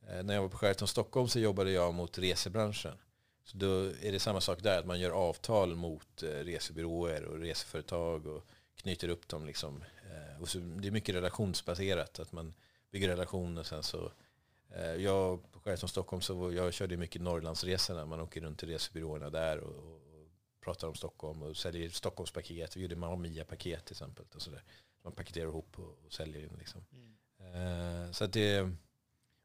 [0.08, 2.98] Eh, när jag var på Sheraton Stockholm så jobbade jag mot resebranschen.
[3.46, 8.28] Så då är det samma sak där, att man gör avtal mot resebyråer och reseföretag
[8.28, 8.44] och
[8.76, 9.46] knyter upp dem.
[9.46, 9.84] Liksom.
[10.42, 12.54] Och så, det är mycket relationsbaserat, att man
[12.92, 14.12] bygger relationer sen så
[14.98, 18.06] jag på Sheraton Stockholm så jag körde mycket Norrlandsresorna.
[18.06, 20.02] Man åker runt till resebyråerna där och, och,
[20.62, 22.78] pratar om Stockholm och säljer Stockholmspaket.
[22.78, 24.26] Vi gjorde Mamma Mia-paket till exempel.
[24.36, 24.64] Och så där.
[25.04, 26.56] Man paketerar ihop och, och säljer in.
[26.60, 26.86] Liksom.
[26.92, 28.06] Mm.
[28.06, 28.72] Uh, så att det,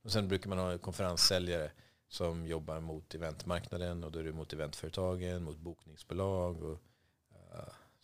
[0.02, 1.70] och sen brukar man ha konferenssäljare
[2.08, 6.62] som jobbar mot eventmarknaden och då är det mot eventföretagen, mot bokningsbolag.
[6.62, 6.78] Och,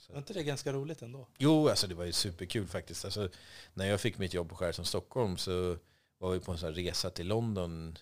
[0.02, 0.12] så.
[0.12, 1.28] Var inte det ganska roligt ändå?
[1.38, 3.04] Jo, alltså det var ju superkul faktiskt.
[3.04, 3.28] Alltså,
[3.74, 5.76] när jag fick mitt jobb på Sheraton Stockholm så
[6.18, 7.98] var vi på en sån resa till London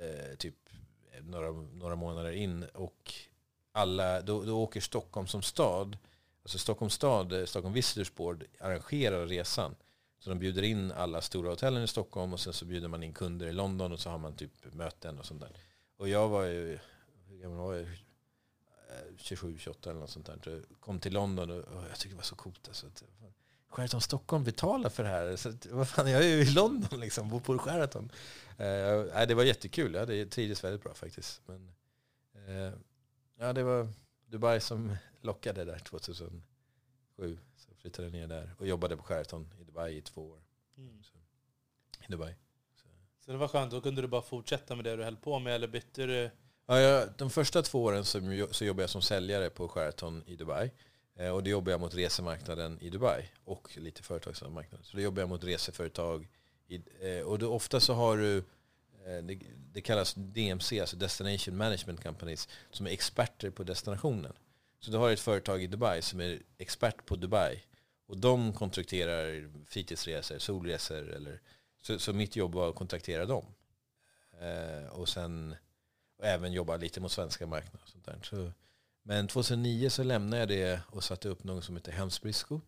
[0.00, 0.54] eh, typ
[1.20, 3.14] några, några månader in och
[3.72, 5.98] alla, då, då åker Stockholm som stad,
[6.42, 9.74] alltså Stockholms stad, eh, Stockholm Visitors Board arrangerar resan.
[10.18, 13.12] Så de bjuder in alla stora hotellen i Stockholm och sen så bjuder man in
[13.12, 15.52] kunder i London och så har man typ möten och sånt där.
[15.96, 16.78] Och jag var ju,
[17.28, 17.86] hur gammal var jag?
[19.16, 20.38] 27, 28 eller något sånt där.
[20.44, 22.68] Jag kom till London och, och jag tyckte det var så coolt.
[22.68, 22.86] Alltså.
[23.72, 25.36] Sheraton Stockholm betalar för det här.
[25.36, 28.12] Så, vad fan, jag är ju i London liksom, bor på Sheraton.
[28.50, 31.42] Uh, det var jättekul, ja, det trivdes väldigt bra faktiskt.
[31.46, 31.72] Men,
[32.48, 32.72] uh,
[33.38, 33.88] ja, det var
[34.26, 36.42] Dubai som lockade där 2007.
[37.56, 40.42] Så flyttade jag ner där och jobbade på Sheraton i Dubai i två år.
[40.76, 41.02] Mm.
[41.02, 41.18] Så,
[42.08, 42.34] I Dubai.
[42.74, 42.88] Så.
[43.24, 43.32] så.
[43.32, 45.68] det var skönt, då kunde du bara fortsätta med det du höll på med eller
[45.68, 46.30] bytte du?
[46.66, 50.36] Ja, jag, de första två åren så, så jobbade jag som säljare på Sheraton i
[50.36, 50.70] Dubai.
[51.16, 54.84] Eh, och då jobbar jag mot resemarknaden i Dubai och lite företagsmarknaden.
[54.84, 56.28] Så då jobbar jag mot reseföretag.
[57.00, 58.36] Eh, och då ofta så har du,
[59.06, 59.38] eh, det,
[59.72, 64.32] det kallas DMC, alltså Destination Management Companies, som är experter på destinationen.
[64.80, 67.62] Så du har ett företag i Dubai som är expert på Dubai.
[68.06, 71.40] Och de kontrakterar fritidsresor, solresor eller
[71.82, 73.44] så, så mitt jobb var att kontraktera dem.
[74.40, 75.56] Eh, och sen
[76.22, 77.80] och även jobba lite mot svenska marknaden.
[77.82, 78.18] Och sånt där.
[78.22, 78.52] Så
[79.02, 82.60] men 2009 så lämnade jag det och satte upp något som heter Hemsbrisco.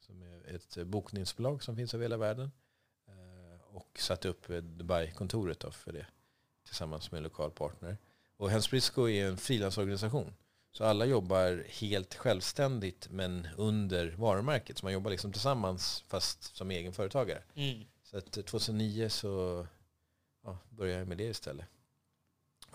[0.00, 2.50] Som är ett bokningsbolag som finns över hela världen.
[3.08, 6.06] Eh, och satte upp Dubai-kontoret för det
[6.66, 7.98] tillsammans med en lokal partner.
[8.36, 10.34] Och Hemsbrisco är en frilansorganisation.
[10.72, 14.78] Så alla jobbar helt självständigt men under varumärket.
[14.78, 17.42] Så man jobbar liksom tillsammans fast som egen företagare.
[17.54, 17.84] Mm.
[18.02, 19.66] Så att 2009 så
[20.44, 21.66] ja, började jag med det istället.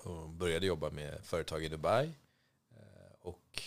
[0.06, 2.12] Och började jobba med företag i Dubai
[2.72, 3.64] eh, och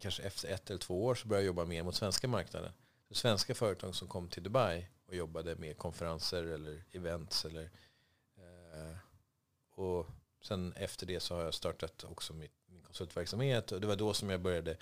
[0.00, 2.72] kanske efter ett eller två år så började jag jobba mer mot svenska marknaden.
[3.08, 7.44] Så svenska företag som kom till Dubai och jobbade med konferenser eller events.
[7.44, 7.70] Eller,
[8.36, 8.96] eh,
[9.70, 10.06] och
[10.42, 13.72] sen efter det så har jag startat också mitt, min konsultverksamhet.
[13.72, 14.76] Och det var då som jag började,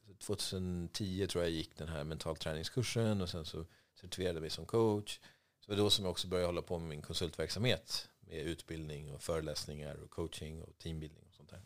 [0.00, 3.64] alltså 2010 tror jag gick den här mental träningskursen och sen så
[4.00, 5.20] certifierade jag mig som coach.
[5.60, 8.08] Så det var då som jag också började hålla på med min konsultverksamhet
[8.40, 11.62] utbildning och föreläsningar och coaching och teambildning och sånt där.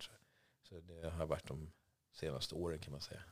[0.62, 1.72] Så det har varit de
[2.12, 3.22] senaste åren kan man säga.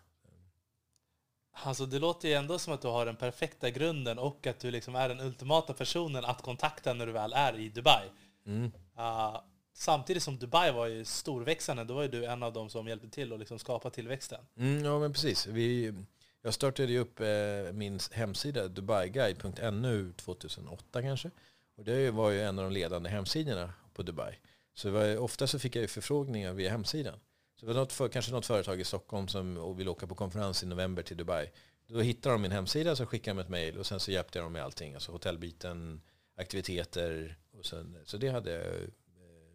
[1.65, 4.71] Alltså det låter ju ändå som att du har den perfekta grunden och att du
[4.71, 8.11] liksom är den ultimata personen att kontakta när du väl är i Dubai.
[8.47, 8.65] Mm.
[8.99, 9.41] Uh,
[9.73, 13.09] samtidigt som Dubai var ju storväxande, då var ju du en av dem som hjälpte
[13.09, 14.41] till att liksom skapa tillväxten.
[14.57, 15.47] Mm, ja men precis.
[15.47, 15.95] Vi,
[16.43, 21.31] jag startade ju upp eh, min hemsida dubaiguide.nu 2008 kanske.
[21.77, 24.39] Och det var ju en av de ledande hemsidorna på Dubai.
[24.75, 27.19] Så var, ofta så fick jag ju förfrågningar via hemsidan.
[27.61, 30.63] Så det var något för, kanske något företag i Stockholm som vill åka på konferens
[30.63, 31.51] i november till Dubai.
[31.87, 34.45] Då hittar de min hemsida, så skickar de ett mail och sen så hjälpte jag
[34.45, 34.95] dem med allting.
[34.95, 36.01] Alltså hotellbiten,
[36.37, 37.39] aktiviteter.
[37.59, 38.89] Och sen, så det hade, eh,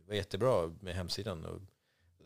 [0.07, 1.45] var jättebra med hemsidan.
[1.45, 1.61] Och,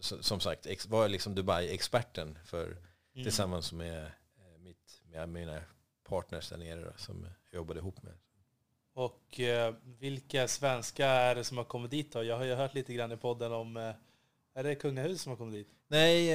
[0.01, 3.23] som sagt, var liksom Dubai-experten för, mm.
[3.23, 5.61] tillsammans med, eh, mitt, med mina
[6.03, 8.13] partners där nere då, som jag jobbade ihop med.
[8.95, 12.23] Och eh, vilka svenskar är det som har kommit dit då?
[12.23, 13.93] Jag har ju hört lite grann i podden om, eh,
[14.53, 15.67] är det kungahuset som har kommit dit?
[15.87, 16.31] Nej,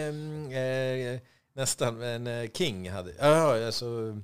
[1.15, 1.21] eh,
[1.53, 1.99] nästan.
[1.99, 3.15] Men eh, King hade...
[3.19, 4.19] Ja, alltså...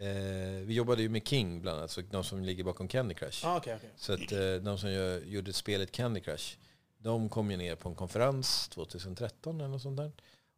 [0.00, 3.46] Eh, vi jobbade ju med King bland annat, så de som ligger bakom Candy Crush.
[3.46, 3.90] Ah, okay, okay.
[3.96, 6.56] Så att eh, de som gör, gjorde spelet Candy Crush,
[6.98, 10.12] de kom ju ner på en konferens 2013 eller något sånt där.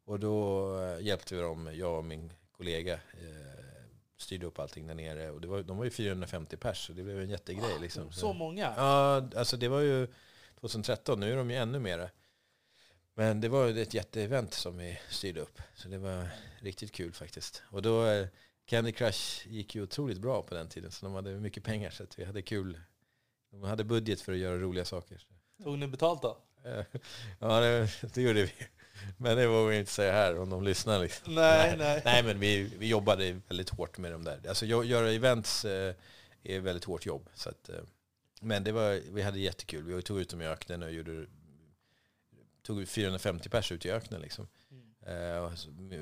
[0.05, 2.99] Och då hjälpte vi dem, jag och min kollega,
[4.23, 5.31] styrde upp allting där nere.
[5.31, 7.79] Och det var, de var ju 450 pers, så det blev en jättegrej.
[7.81, 8.13] Liksom.
[8.13, 8.75] Så många?
[8.77, 10.09] Ja, alltså det var ju
[10.61, 12.11] 2013, nu är de ju ännu mera.
[13.15, 15.61] Men det var ju ett jätteevent som vi styrde upp.
[15.75, 16.29] Så det var
[16.61, 17.63] riktigt kul faktiskt.
[17.71, 18.27] Och då, eh,
[18.65, 20.91] Candy Crush gick ju otroligt bra på den tiden.
[20.91, 22.81] Så de hade mycket pengar så vi hade kul.
[23.51, 25.27] De hade budget för att göra roliga saker.
[25.63, 26.39] Tog ni betalt då?
[27.41, 28.53] Ja, det, det gjorde vi.
[29.17, 31.01] Men det vågar jag inte säga här om de lyssnar.
[31.01, 31.35] Liksom.
[31.35, 32.03] Nej, nej.
[32.05, 34.41] nej men vi, vi jobbade väldigt hårt med de där.
[34.49, 35.95] Alltså göra events eh,
[36.43, 37.29] är väldigt hårt jobb.
[37.35, 37.75] Så att, eh,
[38.41, 39.85] men det var, vi hade jättekul.
[39.85, 41.27] Vi tog ut dem i öknen och gjorde,
[42.63, 44.21] tog 450 pers ut i öknen.
[44.21, 44.49] Liksom.
[44.71, 45.45] Mm.
[45.45, 45.53] Eh,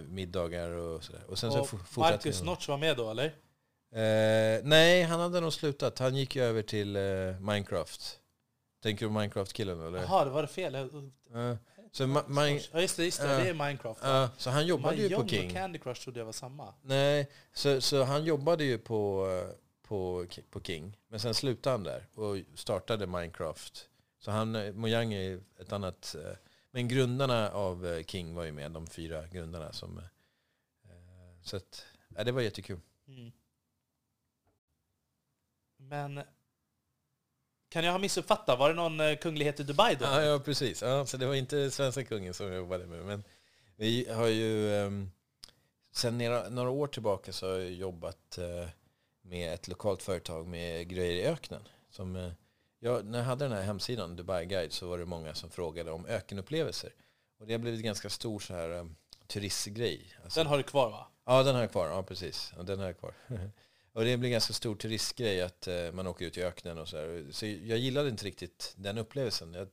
[0.09, 1.23] middagar och sådär.
[1.29, 3.35] Och sen och så Marcus Notch var med då eller?
[3.93, 5.99] Eh, nej, han hade nog slutat.
[5.99, 7.03] Han gick ju över till eh,
[7.41, 8.21] Minecraft.
[8.83, 10.03] Tänker du Minecraft-killen eller?
[10.03, 10.75] Jaha, det var det fel.
[10.75, 11.55] Uh,
[11.93, 14.05] så ma- ja just det, just det, uh, det är Minecraft.
[14.05, 15.47] Uh, så han jobbade ju på King.
[15.47, 16.75] och Candy Crush trodde jag var samma.
[16.83, 19.27] Nej, så, så han jobbade ju på,
[19.83, 20.97] på, på King.
[21.09, 23.89] Men sen slutade han där och startade Minecraft.
[24.19, 26.15] Så han, Mojang är ett annat...
[26.15, 26.37] Eh,
[26.71, 29.73] men grundarna av eh, King var ju med, de fyra grundarna.
[29.73, 30.05] Som, eh,
[31.43, 32.81] så att, ja, det var jättekul.
[33.09, 33.33] Mm.
[35.77, 36.23] Men
[37.71, 38.59] kan jag ha missuppfattat?
[38.59, 40.05] Var det någon eh, kunglighet i Dubai då?
[40.05, 40.83] Ja, ja precis.
[40.83, 43.05] Ja, så det var inte svenska kungen som jag jobbade med.
[43.05, 43.25] Men
[43.77, 44.75] vi har ju...
[44.75, 45.11] Um,
[45.93, 46.19] sen
[46.51, 48.69] några, år tillbaka så har jag jobbat uh,
[49.23, 51.69] med ett lokalt företag med grejer i öknen.
[51.91, 52.33] Som, uh,
[52.79, 55.91] jag, när jag hade den här hemsidan, Dubai Guide, så var det många som frågade
[55.91, 56.91] om ökenupplevelser.
[57.41, 60.17] Och det har blivit ganska stor så här, um, turistgrej.
[60.25, 61.07] Alltså, den har du kvar va?
[61.27, 61.89] Ja, den har jag kvar.
[61.89, 62.53] Ja, precis.
[62.57, 63.15] Ja, den har jag kvar.
[63.93, 66.89] Och det blir en ganska stor turistgrej att eh, man åker ut i öknen och
[66.89, 67.27] så här.
[67.31, 69.55] Så jag gillade inte riktigt den upplevelsen.
[69.55, 69.69] Jag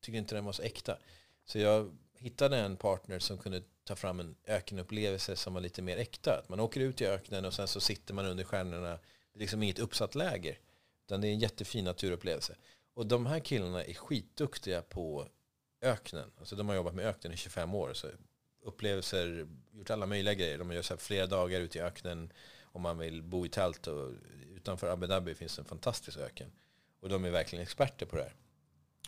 [0.00, 0.98] tyckte inte den var så äkta.
[1.44, 5.96] Så jag hittade en partner som kunde ta fram en ökenupplevelse som var lite mer
[5.96, 6.38] äkta.
[6.38, 8.98] Att man åker ut i öknen och sen så sitter man under stjärnorna.
[9.32, 10.58] Det är liksom inget uppsatt läger.
[11.06, 12.56] Utan det är en jättefin naturupplevelse.
[12.94, 15.28] Och de här killarna är skitduktiga på
[15.82, 16.30] öknen.
[16.38, 17.94] Alltså de har jobbat med öknen i 25 år.
[17.94, 18.08] Så
[18.62, 20.58] upplevelser, gjort alla möjliga grejer.
[20.58, 22.32] De gör så flera dagar ute i öknen
[22.72, 23.86] om man vill bo i tält.
[23.86, 24.10] Och
[24.56, 26.52] utanför Abu Dhabi finns en fantastisk öken.
[27.00, 28.34] Och de är verkligen experter på det här.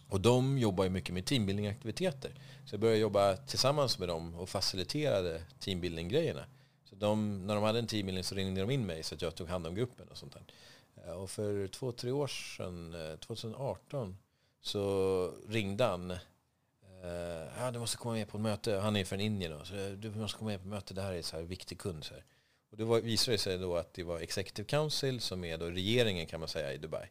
[0.09, 2.35] Och de jobbar ju mycket med teambuilding-aktiviteter.
[2.67, 6.45] Så jag började jobba tillsammans med dem och faciliterade teambuilding-grejerna.
[6.85, 9.35] Så de, när de hade en teambuilding så ringde de in mig så att jag
[9.35, 10.45] tog hand om gruppen och sånt där.
[10.97, 14.19] Eh, och för två, tre år sedan, eh, 2018,
[14.61, 16.11] så ringde han.
[16.11, 16.19] Eh,
[17.59, 18.75] ja, du måste komma med på ett möte.
[18.75, 19.53] Han är från Indien.
[19.59, 20.95] Då, så du måste komma med på ett möte.
[20.95, 22.05] Det här är en så här viktig kund.
[22.05, 22.25] Så här.
[22.73, 26.27] Och det var, visade sig då att det var Executive Council som är då regeringen
[26.27, 27.09] kan man säga i Dubai.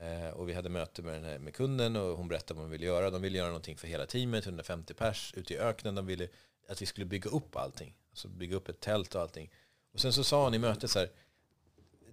[0.00, 2.70] Eh, och vi hade möte med, den här, med kunden och hon berättade vad hon
[2.70, 3.10] ville göra.
[3.10, 5.94] De ville göra någonting för hela teamet, 150 pers ute i öknen.
[5.94, 6.28] De ville
[6.68, 7.94] att vi skulle bygga upp allting.
[8.10, 9.50] Alltså bygga upp ett tält och allting.
[9.92, 11.10] Och sen så sa han i mötet så här,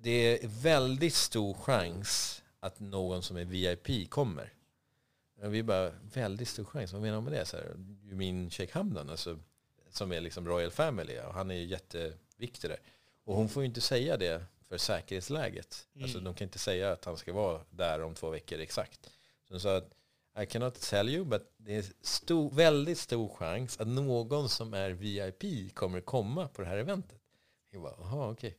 [0.01, 4.53] det är väldigt stor chans att någon som är VIP kommer.
[5.41, 7.45] Och vi bara, väldigt stor chans, vad menar du med det?
[7.45, 7.73] Så här,
[8.03, 9.39] min Sheikh Hamdan, alltså,
[9.89, 12.79] som är liksom Royal Family, och han är ju jätte där.
[13.23, 15.87] Och hon får ju inte säga det för säkerhetsläget.
[15.95, 16.03] Mm.
[16.03, 19.05] Alltså de kan inte säga att han ska vara där om två veckor exakt.
[19.47, 19.93] Så hon sa att
[20.41, 24.89] I cannot tell you, but det är stor, väldigt stor chans att någon som är
[24.89, 27.19] VIP kommer komma på det här eventet.
[27.71, 28.57] Jag bara, jaha okej.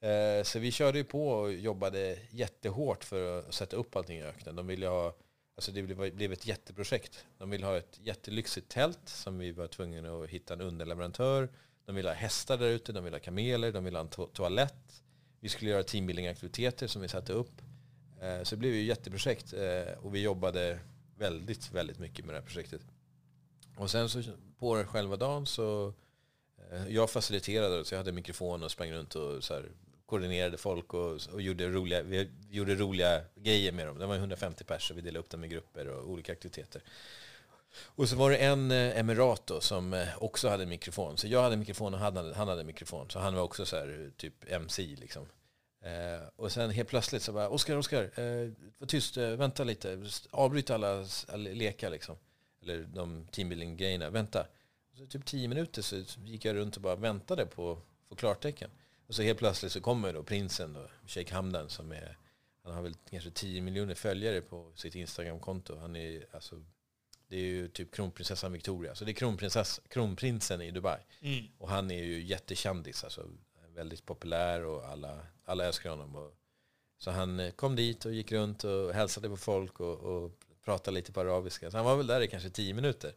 [0.00, 0.10] Okay.
[0.10, 4.22] Eh, så vi körde ju på och jobbade jättehårt för att sätta upp allting i
[4.22, 4.56] öknen.
[4.56, 5.14] De ville ha,
[5.56, 5.82] alltså det
[6.12, 7.26] blev ett jätteprojekt.
[7.38, 11.48] De ville ha ett jättelyxigt tält som vi var tvungna att hitta en underleverantör.
[11.86, 14.26] De ville ha hästar där ute, de ville ha kameler, de ville ha en to
[14.26, 15.02] toalett.
[15.40, 17.62] Vi skulle göra teambuilding-aktiviteter som vi satte upp.
[18.20, 20.78] Eh, så det blev ju ett jätteprojekt eh, och vi jobbade
[21.18, 22.80] väldigt, väldigt mycket med det här projektet.
[23.76, 24.22] Och sen så
[24.58, 25.94] på själva dagen så
[26.70, 29.70] eh, jag faciliterade så jag hade mikrofon och sprang runt och så här,
[30.06, 33.98] koordinerade folk och, och, gjorde roliga, vi gjorde roliga grejer med dem.
[33.98, 36.82] Det var 150 personer, vi delade upp dem i grupper och olika aktiviteter.
[37.76, 41.18] Och så var det en eh, emirat då, som eh, också hade mikrofon.
[41.18, 43.10] Så jag hade mikrofon och han hade, han hade mikrofon.
[43.10, 45.26] Så han var också så här, eh, typ MC liksom.
[45.82, 50.04] Eh, och sen helt plötsligt så bara, Oskar, Oskar, eh, var tyst, eh, vänta lite,
[50.30, 52.16] avbryt alla, alla lekar liksom.
[52.62, 54.46] Eller de teambuilding-grejerna, vänta.
[54.98, 58.70] Så typ tio minuter så gick jag runt och bara väntade på att få klartecken.
[59.06, 62.16] Och så helt plötsligt så kommer då prinsen, då, Sheikh Hamdan, som är,
[62.64, 65.78] han har väl kanske 10 miljoner följare på sitt Instagramkonto.
[65.78, 66.64] Han är, alltså,
[67.32, 68.94] det är ju typ kronprinsessan Victoria.
[68.94, 70.98] Så det är kronprinsess, kronprinsen i Dubai.
[71.20, 71.44] Mm.
[71.58, 73.28] Och han är ju jättekändis, alltså
[73.74, 76.16] väldigt populär och alla, alla älskar honom.
[76.16, 76.34] Och,
[76.98, 80.32] så han eh, kom dit och gick runt och hälsade på folk och, och
[80.64, 81.70] pratade lite på arabiska.
[81.70, 83.12] Så han var väl där i kanske tio minuter.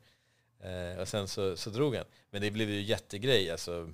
[0.59, 2.05] Eh, och sen så, så drog han.
[2.29, 3.51] Men det blev ju jättegrej.
[3.51, 3.93] Alltså,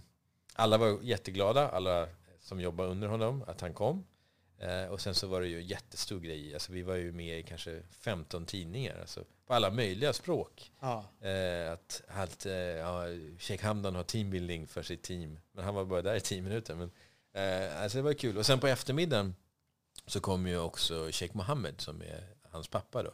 [0.53, 2.07] alla var jätteglada, alla
[2.39, 4.05] som jobbar under honom, att han kom.
[4.61, 6.53] Eh, och sen så var det ju jättestor grej.
[6.53, 8.99] Alltså, vi var ju med i kanske 15 tidningar.
[8.99, 10.71] Alltså, på alla möjliga språk.
[10.79, 11.05] Ja.
[11.27, 11.71] Eh,
[12.07, 13.05] att eh, ja,
[13.39, 15.39] Sheikh Hamdan har teambuilding för sitt team.
[15.51, 16.75] Men han var bara där i tio minuter.
[16.75, 16.91] Men,
[17.33, 18.37] eh, alltså det var kul.
[18.37, 19.35] Och sen på eftermiddagen
[20.07, 23.13] så kom ju också Sheikh Mohammed som är hans pappa då.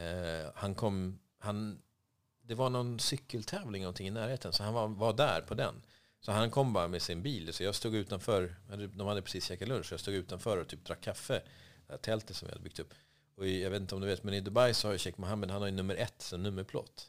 [0.00, 1.82] Eh, han kom, han,
[2.42, 5.82] det var någon cykeltävling någonting i närheten så han var, var där på den.
[6.24, 7.52] Så han kom bara med sin bil.
[7.52, 8.54] Så jag stod utanför,
[8.94, 11.42] de hade precis käkat lunch, så jag stod utanför och typ drack kaffe.
[11.86, 12.94] Det här tältet som vi hade byggt upp.
[13.36, 15.50] Och jag vet inte om du vet, men i Dubai så har ju Sheikh Mohammed,
[15.50, 17.08] han har ju nummer ett som nummerplåt.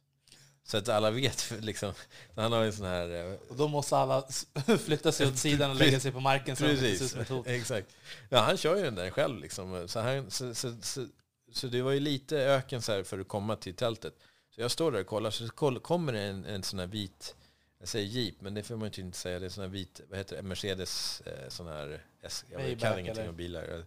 [0.65, 1.93] Så att alla vet liksom,
[2.36, 3.32] han har en sån här...
[3.32, 4.28] eh, Och då måste alla
[4.86, 7.95] flytta sig åt sidan och lägga sig på marken så Precis, exakt.
[8.30, 9.88] Ja, han kör ju den där själv liksom.
[9.88, 11.08] Så, han, så, så, så,
[11.54, 14.13] så det var ju lite öken så här för att komma till tältet.
[14.56, 15.47] Så jag står där och kollar, så
[15.80, 17.36] kommer det en, en sån här vit,
[17.84, 20.02] jag säger jeep, men det får man ju inte säga, det är sån här vit,
[20.10, 22.02] vad heter det, Mercedes, eh, sån här,
[22.52, 23.86] jag kan ingenting om bilar,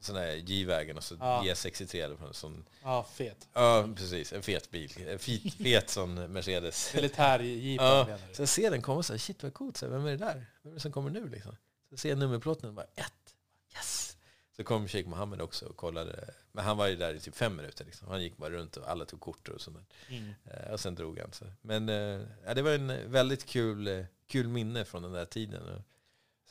[0.00, 1.42] sån här G-vägen och så Ja.
[1.44, 3.48] G63 eller sån, Ja, fet.
[3.52, 6.94] ja precis, en fet bil, en fet, fet sån Mercedes.
[6.94, 10.06] Militärjeep Ja, så jag ser den komma och säger shit vad coolt, så här, vem
[10.06, 10.46] är det där?
[10.62, 11.56] Vem är det som kommer nu liksom?
[11.90, 13.34] Så ser jag nummerplåten och bara ett,
[13.76, 14.13] yes!
[14.56, 17.56] Så kom Sheikh Mohammed också och kollade, men han var ju där i typ fem
[17.56, 18.08] minuter liksom.
[18.08, 19.76] Han gick bara runt och alla tog kort och sånt.
[20.08, 20.34] Mm.
[20.44, 21.32] Eh, Och sen drog han.
[21.32, 21.44] Så.
[21.62, 25.82] Men eh, ja, det var en väldigt kul, eh, kul minne från den där tiden.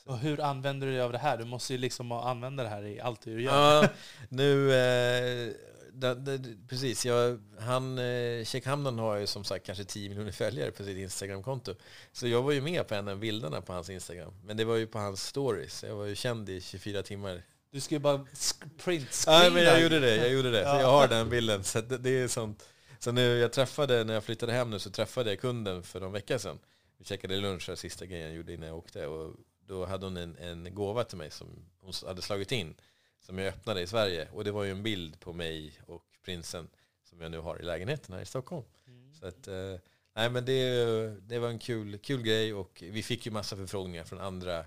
[0.04, 1.36] Och hur använder du dig av det här?
[1.38, 3.52] Du måste ju liksom använda det här i allt du gör.
[3.82, 3.88] Ja,
[4.28, 5.52] nu, eh,
[5.92, 6.38] da, da,
[6.68, 7.06] precis.
[7.06, 7.96] Jag, han,
[8.44, 11.74] Sheikh Hamdan har ju som sagt kanske 10 miljoner följare på sitt Instagramkonto.
[12.12, 14.32] Så jag var ju med på en av bilderna på hans Instagram.
[14.44, 15.84] Men det var ju på hans stories.
[15.84, 17.42] Jag var ju känd i 24 timmar.
[17.74, 20.16] Du ska ju bara sk- print Ja, men jag gjorde det.
[20.16, 20.60] Jag gjorde det.
[20.60, 20.80] Ja.
[20.80, 21.64] jag har den bilden.
[21.64, 22.68] Så det, det är sånt.
[22.98, 26.12] Så nu, jag träffade, när jag flyttade hem nu så träffade jag kunden för någon
[26.12, 26.58] vecka sedan.
[26.98, 29.06] Vi käkade lunch, det sista grejen jag gjorde innan jag åkte.
[29.06, 29.34] Och
[29.66, 31.48] då hade hon en, en gåva till mig som
[31.80, 32.74] hon hade slagit in.
[33.20, 34.28] Som jag öppnade i Sverige.
[34.32, 36.68] Och det var ju en bild på mig och prinsen
[37.04, 38.64] som jag nu har i lägenheten här i Stockholm.
[38.86, 39.14] Mm.
[39.14, 39.80] Så att, eh,
[40.16, 44.04] nej men det, det var en kul, kul grej och vi fick ju massa förfrågningar
[44.04, 44.64] från andra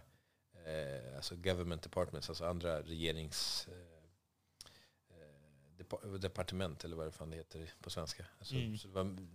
[0.67, 3.77] eh, alltså government departments, alltså andra regerings eh,
[5.17, 8.25] eh, depa- departement eller vad det fan heter på svenska.
[8.39, 8.77] Alltså, Mm.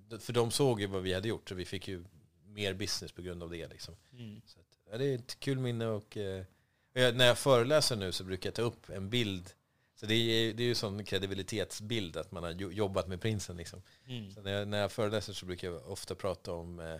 [0.08, 2.04] var, för de såg ju vad vi hade gjort så vi fick ju
[2.46, 3.68] mer business på grund av det.
[3.68, 3.94] Liksom.
[4.12, 4.42] Mm.
[4.46, 6.44] Så att, ja, det är ett kul minne och eh,
[6.92, 9.52] jag, när jag föreläser nu så brukar jag ta upp en bild.
[9.94, 13.56] Så det är, det är ju sån kredibilitetsbild att man har jo- jobbat med prinsen.
[13.56, 13.82] Liksom.
[14.06, 14.30] Mm.
[14.30, 16.96] Så när, jag, när jag föreläser så brukar jag ofta prata om eh,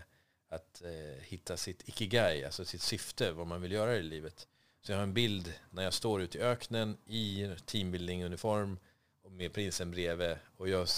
[0.54, 4.48] att eh, hitta sitt ikigai, alltså sitt syfte, vad man vill göra i livet.
[4.80, 8.76] Så jag har en bild när jag står ute i öknen i teambuilding-uniform
[9.22, 10.88] och med prinsen bredvid och jag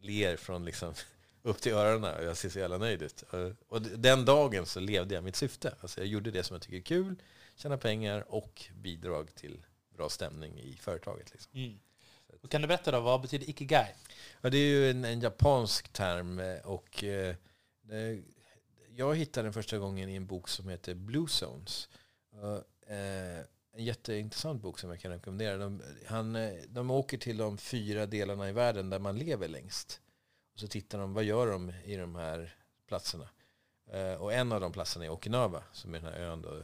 [0.00, 0.94] ler från liksom
[1.42, 3.22] upp till öronen och jag ser så jävla nöjd ut.
[3.22, 5.74] Och- Och den dagen så levde jag mitt syfte.
[5.80, 7.14] Alltså jag gjorde det som jag tycker är kul,
[7.56, 9.60] tjäna pengar och bidrag till
[9.96, 11.32] bra stämning i företaget.
[11.32, 11.52] Liksom.
[11.54, 11.78] Mm.
[12.42, 13.94] Och kan du berätta då, vad betyder ikigai?
[14.40, 17.36] Ja, det är ju en, en japansk term eh, och eh,
[18.96, 21.88] jag hittade den första gången i en bok som heter Blue Zones.
[22.86, 25.56] Eh, en jätteintressant bok som jag kan rekommendera.
[25.56, 30.00] De, han, eh, de åker till de fyra delarna i världen där man lever längst.
[30.54, 32.56] Och så tittar de, vad gör de i de här
[32.88, 33.28] platserna?
[33.90, 36.62] Eh, och en av de platserna är Okinawa, som är den här ön då, eh,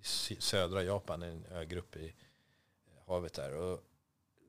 [0.00, 2.14] i södra Japan, en ögrupp i
[3.06, 3.54] havet där.
[3.54, 3.80] Och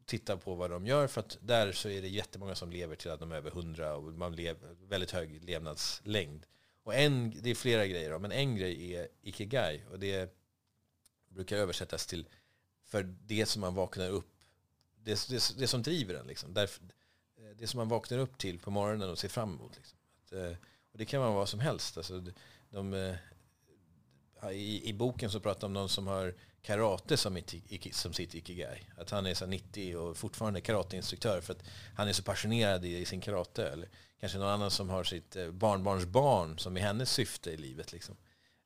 [0.06, 3.12] tittar på vad de gör, för att där så är det jättemånga som lever till
[3.12, 6.46] att de är över 100 och man lever väldigt hög levnadslängd.
[6.86, 10.36] Och en, det är flera grejer då, men en grej är ikigai och det
[11.30, 12.28] brukar översättas till
[12.84, 14.32] för det som man vaknar upp,
[15.04, 16.54] det, det, det som driver en liksom.
[16.54, 16.84] Därför,
[17.38, 19.76] eh, det som man vaknar upp till på morgonen och ser fram emot.
[19.76, 19.98] Liksom.
[20.24, 20.58] Att, eh,
[20.92, 21.98] och det kan vara vad som helst.
[21.98, 22.34] Alltså, de,
[22.70, 23.16] de,
[24.52, 26.36] i, I boken så pratar de om någon som har
[26.66, 28.80] karate som, iti- som sitt ikigai.
[28.98, 31.64] Att han är så här 90 och fortfarande karateinstruktör för att
[31.96, 33.68] han är så passionerad i, i sin karate.
[33.70, 33.90] Eller
[34.20, 37.58] kanske någon annan som har sitt eh, barnbarnsbarn barnbarns barn som är hennes syfte i
[37.58, 37.92] livet.
[37.92, 38.16] Liksom.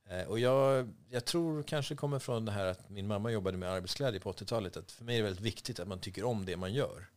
[0.10, 3.70] Eh, och jag, jag tror kanske kommer från det här att min mamma jobbade med
[3.70, 4.78] arbetsglädje på 80-talet.
[4.78, 7.10] Att för mig är det väldigt viktigt att man tycker om det man gör.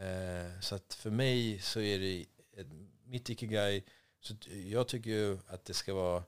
[0.00, 2.24] Eh, så att för mig så är det
[3.04, 3.84] mitt ikigai,
[4.20, 6.22] så jag tycker ju att det ska vara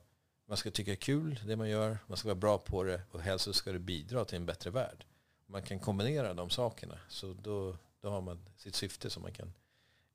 [0.50, 3.02] man ska tycka det är kul det man gör, man ska vara bra på det
[3.10, 5.04] och helst så ska det bidra till en bättre värld.
[5.46, 9.52] Man kan kombinera de sakerna så då, då har man sitt syfte som man kan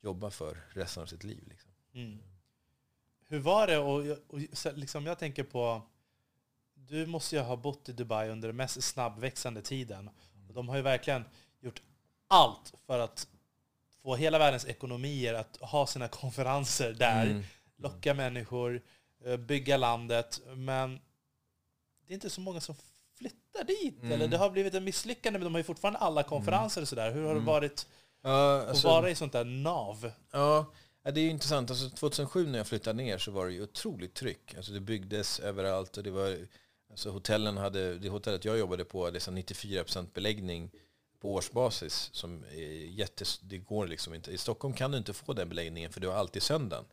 [0.02, 1.44] jobba för resten av sitt liv.
[1.48, 1.72] Liksom.
[1.94, 2.20] Mm.
[3.28, 4.40] Hur var det, och, och
[4.74, 5.82] liksom jag tänker på,
[6.74, 10.10] du måste ju ha bott i Dubai under den mest snabbväxande tiden.
[10.48, 11.26] Och de har ju verkligen
[11.60, 11.82] gjort
[12.28, 13.28] allt för att
[14.02, 17.44] få hela världens ekonomier att ha sina konferenser där, mm.
[17.78, 18.82] locka människor,
[19.40, 20.42] bygga landet.
[20.56, 21.00] Men
[22.08, 22.76] det är inte så många som
[23.18, 24.02] flyttar dit.
[24.02, 24.12] Mm.
[24.12, 27.12] Eller det har blivit en misslyckande, men de har ju fortfarande alla konferenser och sådär.
[27.12, 27.46] Hur har det mm.
[27.46, 27.88] varit
[28.22, 30.12] ja, alltså, att vara i sånt där nav?
[30.32, 30.66] Ja,
[31.04, 31.70] det är intressant.
[31.70, 34.56] Alltså 2007 när jag flyttade ner så var det ju otroligt tryck.
[34.56, 36.38] Alltså det byggdes överallt och det var
[36.96, 40.72] Alltså hotellen hade, det hotellet jag jobbade på hade 94% beläggning
[41.22, 42.10] på årsbasis.
[42.14, 44.32] Som är jättes, det går liksom inte.
[44.32, 46.86] I Stockholm kan du inte få den beläggningen för du har alltid söndagen.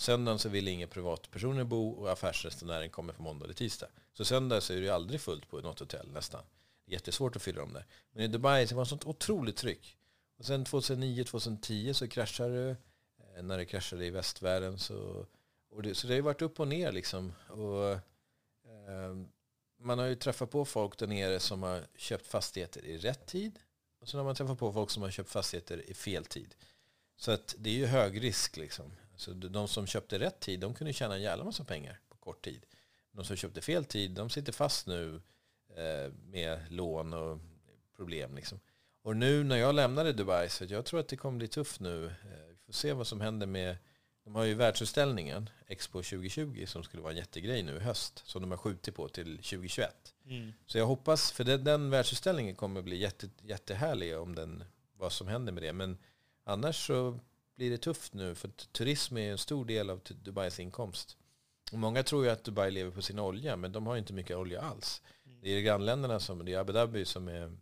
[0.00, 3.86] Söndagen så vill inga privatpersoner bo och affärsresenären kommer på måndag eller tisdag.
[4.12, 6.42] Så söndag så är det aldrig fullt på något hotell nästan.
[6.86, 7.86] Jättesvårt att fylla dem där.
[8.12, 9.96] Men i Dubai så var det sånt otroligt tryck.
[10.38, 12.76] Och sen 2009-2010 så kraschade det.
[13.36, 15.26] Eh, när det kraschade i västvärlden så...
[15.70, 17.32] Och det, så det har ju varit upp och ner liksom.
[17.48, 19.14] Och, eh,
[19.80, 23.58] man har ju träffat på folk där nere som har köpt fastigheter i rätt tid.
[24.00, 26.54] Och sen har man träffat på folk som har köpt fastigheter i fel tid.
[27.16, 28.92] Så att det är ju hög risk liksom.
[29.20, 32.44] Så de som köpte rätt tid, de kunde tjäna en jävla massa pengar på kort
[32.44, 32.66] tid.
[33.12, 35.20] De som köpte fel tid, de sitter fast nu
[35.76, 37.38] eh, med lån och
[37.96, 38.34] problem.
[38.34, 38.60] Liksom.
[39.02, 42.06] Och nu när jag lämnade Dubai, så jag tror att det kommer bli tufft nu.
[42.06, 42.12] Eh,
[42.48, 43.76] vi får se vad som händer med
[44.24, 48.42] de har ju världsutställningen, Expo 2020, som skulle vara en jättegrej nu i höst, som
[48.42, 50.14] de har skjutit på till 2021.
[50.24, 50.52] Mm.
[50.66, 54.64] Så jag hoppas, för den, den världsutställningen kommer bli jätte, jättehärlig om den,
[54.96, 55.72] vad som händer med det.
[55.72, 55.98] Men
[56.44, 57.18] annars så
[57.60, 61.16] blir det tufft nu, för turism är en stor del av Dubais inkomst.
[61.72, 64.36] Och många tror ju att Dubai lever på sin olja, men de har inte mycket
[64.36, 65.02] olja alls.
[65.26, 65.38] Mm.
[65.42, 67.52] Det är grannländerna, som, det är Abu Dhabi som är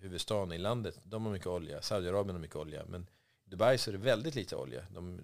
[0.00, 1.82] huvudstaden i landet, de har mycket olja.
[1.82, 3.06] Saudiarabien har mycket olja, men
[3.46, 4.86] i Dubai så är det väldigt lite olja.
[4.90, 5.20] De,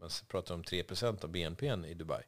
[0.00, 2.22] man pratar om 3% av BNP i Dubai.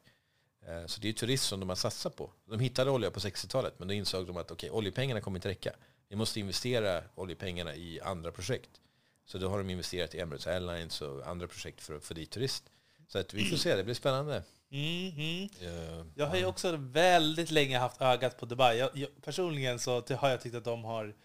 [0.67, 2.31] Eh, så det är turism som de har satsat på.
[2.45, 5.75] De hittade olja på 60-talet, men då insåg de att okay, oljepengarna kommer inte räcka.
[6.09, 8.81] Vi måste investera oljepengarna i andra projekt.
[9.27, 12.31] Så då har de investerat i Emirates Airlines och andra projekt för att få dit
[12.31, 12.63] turist.
[13.07, 14.43] Så att vi får se, det blir spännande.
[14.69, 16.11] Mm -hmm.
[16.15, 18.77] jag har ju också väldigt länge haft ögat på Dubai.
[18.77, 21.15] Jag, jag, personligen så har jag tyckt att de har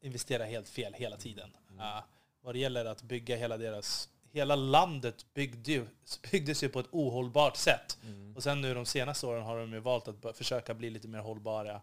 [0.00, 1.50] investerat helt fel hela tiden.
[1.70, 1.80] Mm.
[1.80, 2.02] Uh,
[2.42, 5.86] vad det gäller att bygga hela deras hela landet byggde
[6.30, 7.98] byggdes ju på ett ohållbart sätt.
[8.04, 8.36] Mm.
[8.36, 11.18] Och sen nu de senaste åren har de ju valt att försöka bli lite mer
[11.18, 11.80] hållbara.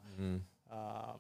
[0.72, 1.16] Uh,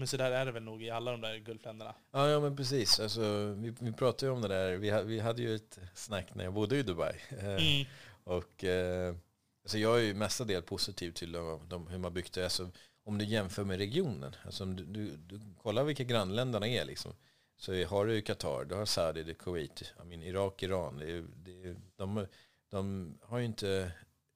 [0.00, 1.94] men så där är det väl nog i alla de där Gulfländerna.
[2.12, 3.00] Ja, ja men precis.
[3.00, 4.76] Alltså, vi, vi pratade ju om det där.
[4.76, 7.14] Vi, vi hade ju ett snack när jag bodde i Dubai.
[7.38, 7.86] Eh, mm.
[8.24, 9.14] och, eh,
[9.62, 12.44] alltså jag är ju mestadels positiv till de, de, hur man byggt det.
[12.44, 12.70] Alltså,
[13.04, 14.36] om du jämför med regionen.
[14.44, 16.84] Alltså, om du, du, du kollar vilka grannländerna är.
[16.84, 17.12] Liksom.
[17.56, 20.98] Så har du Qatar, du har Saudi, det Kuwait, I mean, Irak, Iran.
[20.98, 22.26] Det det de,
[22.70, 23.92] de har ju inte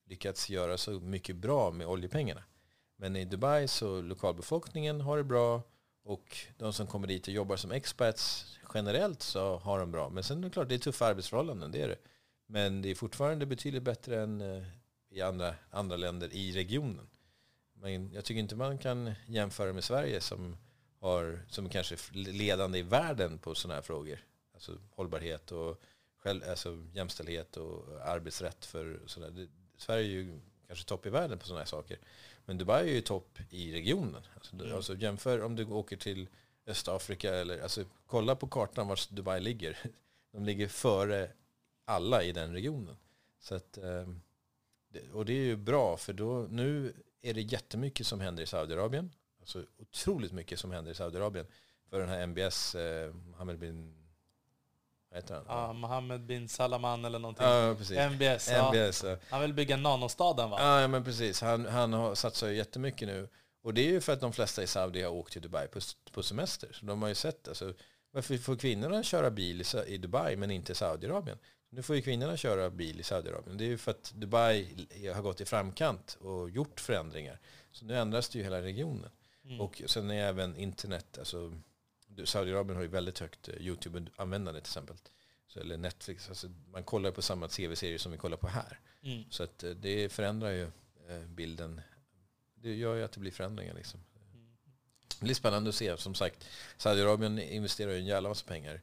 [0.07, 2.43] lyckats göra så mycket bra med oljepengarna.
[2.97, 5.63] Men i Dubai så lokalbefolkningen har det bra
[6.05, 10.09] och de som kommer dit och jobbar som expats generellt så har de bra.
[10.09, 11.99] Men sen är det klart, det är tuffa arbetsförhållanden, det är det.
[12.47, 14.63] Men det är fortfarande betydligt bättre än eh,
[15.11, 17.07] i andra, andra länder i regionen.
[17.75, 20.57] Men jag tycker inte man kan jämföra med Sverige som
[21.01, 24.19] har, som kanske är ledande i världen på sådana här frågor.
[24.55, 25.81] Alltså hållbarhet och
[26.19, 29.47] själv, alltså jämställdhet och arbetsrätt för sådana.
[29.77, 31.99] Sverige är ju kanske topp i världen på sådana här saker.
[32.45, 34.23] Men Dubai är ju topp i regionen.
[34.35, 34.75] Alltså, mm.
[34.75, 36.29] alltså jämför om du åker till
[36.67, 39.79] Östafrika eller alltså kolla på kartan var Dubai ligger.
[40.33, 41.31] De ligger före
[41.85, 42.97] alla i den regionen.
[43.41, 44.21] Så att, ehm,
[45.13, 49.11] och det är ju bra för då, nu är det jättemycket som händer i Saudiarabien.
[49.41, 51.47] Alltså otroligt mycket som händer i Saudiarabien.
[51.91, 54.04] För den här MBS, eh, Mohammed bin...
[55.15, 55.45] Heter han?
[55.49, 57.47] Ja, Mohammed bin Salaman eller någonting.
[57.47, 57.99] Ja, precis.
[57.99, 59.17] MBS, MBS ja.
[59.31, 60.81] Han vill bygga nanostaden va?
[60.81, 61.41] Ja, men precis.
[61.41, 63.29] Han, han har satsat jättemycket nu.
[63.63, 65.81] Och det är ju för att de flesta i Saudi har åkt till Dubai på,
[66.13, 66.69] på semester.
[66.73, 67.75] Så de har ju sett, alltså,
[68.13, 71.39] varför får kvinnorna köra bil i Dubai men inte i Saudiarabien?
[71.71, 73.57] Nu får ju kvinnorna köra bil i Saudiarabien.
[73.57, 77.41] Det är ju för att Dubai har gått i framkant och gjort förändringar.
[77.73, 79.11] Så nu ändras det ju hela regionen.
[79.45, 79.61] Mm.
[79.61, 81.53] Och sen är även internet, alltså
[82.25, 84.97] Saudiarabien har ju väldigt högt eh, YouTube-användande till exempel.
[85.47, 88.81] Så, eller Netflix, alltså, man kollar på samma tv-serier som vi kollar på här.
[89.03, 89.25] Mm.
[89.31, 90.63] Så att eh, det förändrar ju
[91.09, 91.81] eh, bilden.
[92.55, 94.01] Det gör ju att det blir förändringar liksom.
[94.33, 94.57] Mm.
[95.19, 95.97] Det blir spännande att se.
[95.97, 98.81] Som sagt, Saudiarabien investerar ju en jävla massa pengar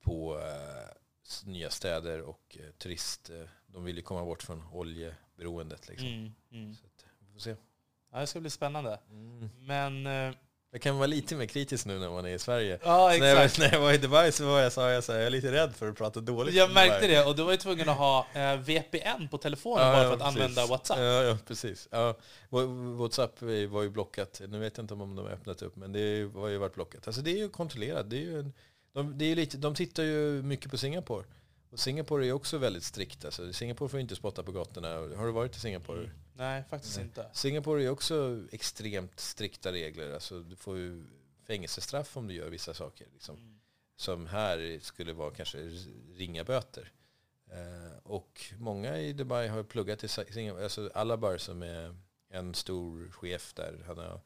[0.00, 3.30] på uh, nya städer och uh, turist.
[3.66, 5.88] De vill ju komma bort från oljeberoendet.
[5.88, 6.08] Liksom.
[6.08, 6.32] Mm.
[6.52, 6.74] Mm.
[6.74, 7.56] Så att, får se.
[8.12, 9.00] Ja, det ska bli spännande.
[9.10, 9.50] Mm.
[9.58, 10.06] Men...
[10.74, 12.78] Jag kan vara lite mer kritisk nu när man är i Sverige.
[12.82, 15.18] Ja, när, jag, när jag var i Dubai så var jag, sa jag så här,
[15.18, 17.56] jag är lite rädd för att prata dåligt Jag märkte det och du var ju
[17.56, 20.98] tvungen att ha eh, VPN på telefonen bara för att använda WhatsApp.
[20.98, 21.88] Ja, ja precis.
[21.90, 22.14] Ja,
[22.98, 24.40] WhatsApp var ju blockat.
[24.48, 27.06] Nu vet jag inte om de har öppnat upp, men det har ju varit blockat.
[27.06, 28.10] Alltså det är ju kontrollerat.
[28.10, 28.52] Det är ju en,
[28.94, 31.24] de, det är lite, de tittar ju mycket på Singapore.
[31.72, 33.24] Och Singapore är ju också väldigt strikt.
[33.24, 34.88] Alltså, Singapore får inte spotta på gatorna.
[35.16, 35.98] Har du varit i Singapore?
[35.98, 36.10] Mm.
[36.34, 37.30] Nej, faktiskt inte.
[37.32, 40.14] Singapore är också extremt strikta regler.
[40.14, 41.04] Alltså, du får ju
[41.46, 43.06] fängelsestraff om du gör vissa saker.
[43.12, 43.36] Liksom.
[43.36, 43.60] Mm.
[43.96, 45.58] Som här skulle vara kanske
[46.14, 46.92] ringa böter.
[47.50, 50.64] Eh, och många i Dubai har pluggat i Singapore.
[50.64, 51.96] Alltså Alabar som är
[52.30, 53.84] en stor chef där.
[53.86, 54.20] Han, har,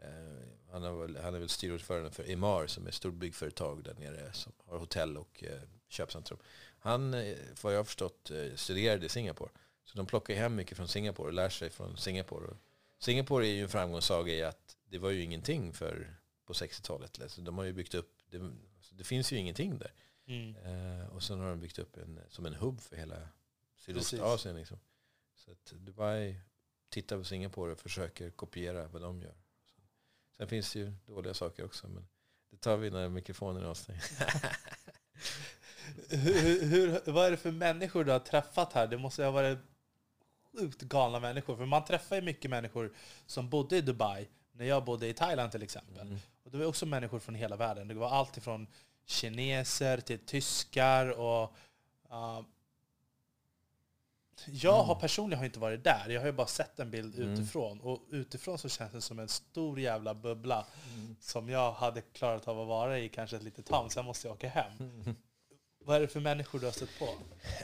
[0.00, 3.84] eh, han, har väl, han är väl styrelseordförande för Emar som är ett stort byggföretag
[3.84, 6.38] där nere som har hotell och eh, köpcentrum.
[6.78, 9.50] Han, eh, vad jag har förstått, eh, studerade i Singapore.
[9.88, 12.56] Så de plockar hem mycket från Singapore och lär sig från Singapore.
[12.98, 16.14] Singapore är ju en framgångssaga i att det var ju ingenting för
[16.44, 17.22] på 60-talet.
[17.22, 18.38] Alltså de har ju byggt upp, det,
[18.76, 19.92] alltså det finns ju ingenting där.
[20.26, 20.56] Mm.
[20.56, 23.28] Eh, och sen har de byggt upp en, som en hubb för hela.
[23.76, 24.56] Sydostasien.
[24.56, 24.78] Liksom.
[25.34, 26.40] Så att Dubai
[26.88, 29.34] tittar på Singapore och försöker kopiera vad de gör.
[29.64, 29.80] Så,
[30.36, 31.88] sen finns det ju dåliga saker också.
[31.88, 32.08] Men
[32.50, 34.00] det tar vi när mikrofonen är avstängd.
[36.08, 38.86] hur, hur, vad är det för människor du har träffat här?
[38.86, 39.58] Det måste ha varit
[40.52, 41.56] sjukt galna människor.
[41.56, 42.92] För man träffar ju mycket människor
[43.26, 46.00] som bodde i Dubai, när jag bodde i Thailand till exempel.
[46.00, 46.18] Mm.
[46.44, 47.88] Och det var också människor från hela världen.
[47.88, 48.66] Det var allt ifrån
[49.06, 51.54] kineser till tyskar och...
[52.12, 52.40] Uh,
[54.46, 56.08] jag har personligen har inte varit där.
[56.08, 57.32] Jag har ju bara sett en bild Mm.
[57.32, 57.80] utifrån.
[57.80, 60.66] Och utifrån så känns det som en stor jävla bubbla
[61.20, 63.92] som jag hade klarat av att vara i kanske ett litet tag.
[63.92, 64.72] Sen måste jag åka hem.
[65.84, 67.08] Vad är det för människor du har stött på?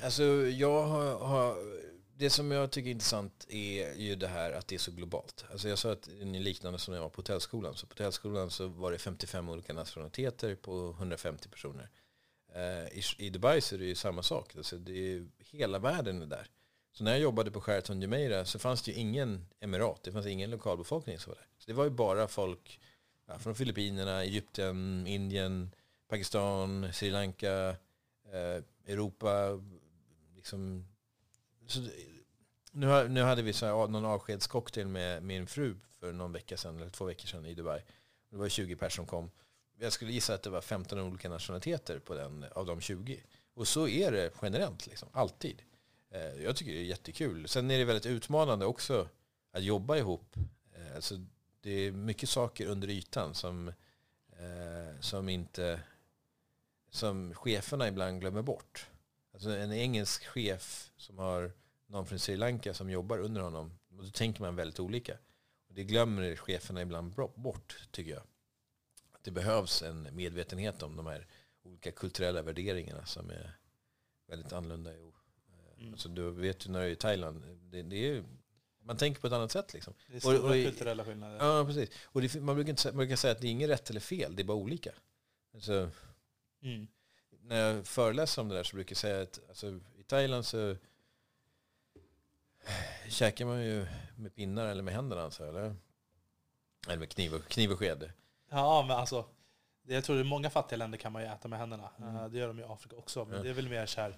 [0.05, 1.57] Alltså jag har, har,
[2.17, 5.45] det som jag tycker är intressant är ju det här att det är så globalt.
[5.51, 7.77] Alltså jag sa att ni är liknande som när jag var på hotellskolan.
[7.77, 11.91] Så på hotellskolan så var det 55 olika nationaliteter på 150 personer.
[12.55, 14.57] Eh, I, I Dubai så är det ju samma sak.
[14.57, 16.47] Alltså det är, hela världen är där.
[16.93, 20.03] Så när jag jobbade på Sheraton Jumeirah så fanns det ju ingen emirat.
[20.03, 21.49] Det fanns ingen lokalbefolkning som var där.
[21.59, 22.81] Så det var ju bara folk
[23.27, 25.75] ja, från Filippinerna, Egypten, Indien,
[26.09, 27.77] Pakistan, Sri Lanka,
[28.33, 29.61] eh, Europa.
[30.37, 30.87] Liksom,
[31.67, 31.81] så,
[32.73, 36.77] nu, nu hade vi så här, någon avskedscocktail med min fru för någon vecka sedan,
[36.77, 37.83] eller två veckor sedan i Dubai.
[38.31, 39.31] Det var 20 personer som kom.
[39.79, 43.23] Jag skulle gissa att det var 15 olika nationaliteter på den, av de 20.
[43.55, 45.63] Och så är det generellt, liksom, alltid.
[46.11, 47.49] Eh, jag tycker det är jättekul.
[47.49, 49.09] Sen är det väldigt utmanande också
[49.53, 50.37] att jobba ihop.
[50.95, 51.15] Alltså,
[51.61, 53.69] det är mycket saker under ytan som,
[54.29, 55.81] eh, som inte
[56.91, 58.87] som cheferna ibland glömmer bort.
[59.35, 61.53] Alltså en engelsk chef som har
[61.87, 65.13] någon från Sri Lanka som jobbar under honom, då tänker man väldigt olika.
[65.69, 68.23] Och det glömmer cheferna ibland bort, tycker jag.
[69.13, 71.27] Att det behövs en medvetenhet om de här
[71.63, 73.57] olika kulturella värderingarna som är
[74.29, 74.91] väldigt annorlunda.
[74.91, 75.93] Mm.
[75.93, 78.25] Alltså, du vet ju när du är i Thailand, det, det är, ju-
[78.83, 79.75] man tänker på ett annat sätt.
[79.75, 79.95] Liksom.
[80.09, 81.37] Det är stora Och- och kulturella skillnader.
[81.47, 81.91] Ja, precis.
[82.05, 84.37] Och det, man, brukar inte, man brukar säga att det är inget rätt eller fel,
[84.37, 84.93] det är bara olika.
[85.55, 85.91] Alltså,
[86.63, 86.87] Mm.
[87.45, 89.67] När jag föreläser om det där så brukar jag säga att alltså,
[89.99, 90.77] i Thailand så
[93.09, 93.87] käkar man ju
[94.17, 95.23] med pinnar eller med händerna.
[95.23, 95.77] Alltså, eller?
[96.89, 98.13] eller med kniv och, kniv och sked.
[98.51, 99.25] Ja, men alltså.
[99.87, 101.91] Jag tror i många fattiga länder kan man ju äta med händerna.
[101.99, 102.17] Mm.
[102.17, 103.25] Eh, Det gör de i Afrika också.
[103.25, 103.43] Men Ja.
[103.43, 104.17] det är väl mer så här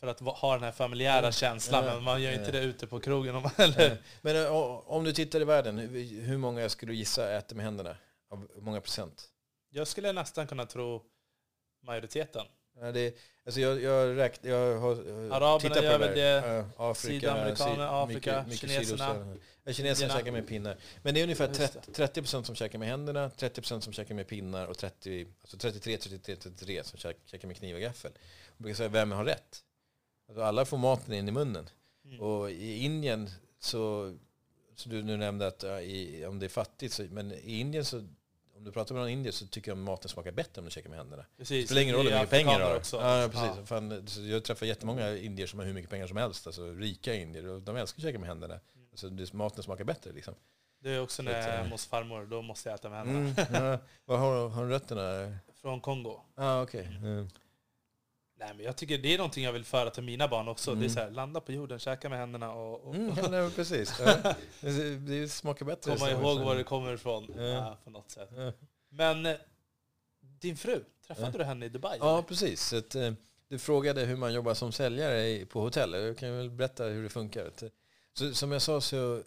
[0.00, 1.32] för att ha den här familjära Ja.
[1.32, 1.84] känslan.
[1.84, 1.94] Ja.
[1.94, 3.34] Men man gör ju inte det ute på krogen.
[3.36, 4.02] Om eller?
[4.22, 4.52] Men eh,
[4.88, 7.96] om du tittar i världen, hur, många skulle du gissa äter med händerna?
[8.28, 9.28] Av hur många procent?
[9.70, 11.04] Jag skulle nästan kunna tro
[11.80, 12.46] majoriteten.
[12.80, 13.14] Ja, det,
[13.46, 16.22] alltså jag, jag, räkn, jag har eh, Araberna tittat på gör det väl det,
[16.76, 19.40] Ja, Afrika, sydamerikaner, syd- Afrika, kineserna, sydostasien.
[19.64, 20.76] Ja, kineserna käkar med pinnar.
[21.02, 23.92] Men det är ungefär Just 30, 30 procent som käkar med händerna, 30 procent som
[23.92, 27.80] käkar med pinnar och 30, alltså 33, 33, 33 som käk- käkar med kniv och
[27.82, 28.12] gaffel.
[28.56, 29.64] Jag brukar säga, vem har rätt?
[30.28, 31.68] Alltså alla får maten in i munnen.
[32.04, 32.20] Mm.
[32.20, 34.14] Och i Indien så,
[34.76, 37.84] så du nu nämnde att ja, i, om det är fattigt, så, men i Indien
[37.84, 38.08] så,
[38.60, 40.88] om du pratar med någon indier så tycker de maten smakar bättre om du käkar
[40.90, 41.22] med händerna.
[41.22, 41.66] Det Precis.
[41.66, 42.76] spelar ingen roll hur Det mycket pengar du har.
[42.76, 42.96] Också.
[42.96, 43.68] Ja, precis.
[43.68, 46.46] Fan, så jag träffar jättemånga indier som har hur mycket pengar som helst.
[46.46, 47.60] Alltså rika indier.
[47.60, 48.60] De älskar att käka med händerna.
[48.90, 50.34] Alltså, det, maten smakar bättre liksom.
[50.82, 52.26] Det är också när jag är eh, hos farmor.
[52.26, 53.44] Då måste jag äta med händerna.
[53.48, 53.78] Mm, ja.
[54.04, 55.36] Var har, har du rötterna?
[55.62, 56.20] Från Kongo.
[56.34, 56.86] ah, okej.
[57.02, 57.28] Mm.
[58.40, 60.70] Nej, men jag tycker det är någonting jag vill föra till mina barn också.
[60.70, 60.90] Det är Mm.
[60.90, 63.96] så här, landa på jorden, käka med händerna och, och Mm, nej, precis.
[64.60, 65.96] Det, det smakar bättre.
[65.96, 67.42] komma ihåg var det kommer ifrån Ja.
[67.42, 68.28] ja, på något sätt.
[68.36, 68.52] Ja.
[68.88, 69.36] Men eh,
[70.20, 71.96] din fru, träffade du henne i Dubai?
[72.00, 72.22] Ja, eller?
[72.22, 72.72] precis.
[72.72, 73.12] Att, eh,
[73.48, 75.92] du frågade hur man jobbar som säljare på hotell.
[75.92, 77.44] Jag kan väl berätta hur det funkar.
[77.62, 77.68] Eh,
[78.12, 79.22] Så, som jag sa så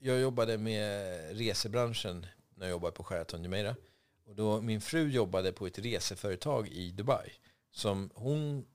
[0.00, 3.74] jag jobbade med resebranschen när jag jobbade på Sheraton Jumeirah.
[4.26, 7.30] Och då, min fru jobbade på ett reseföretag i Dubai.
[7.76, 8.66] Som hon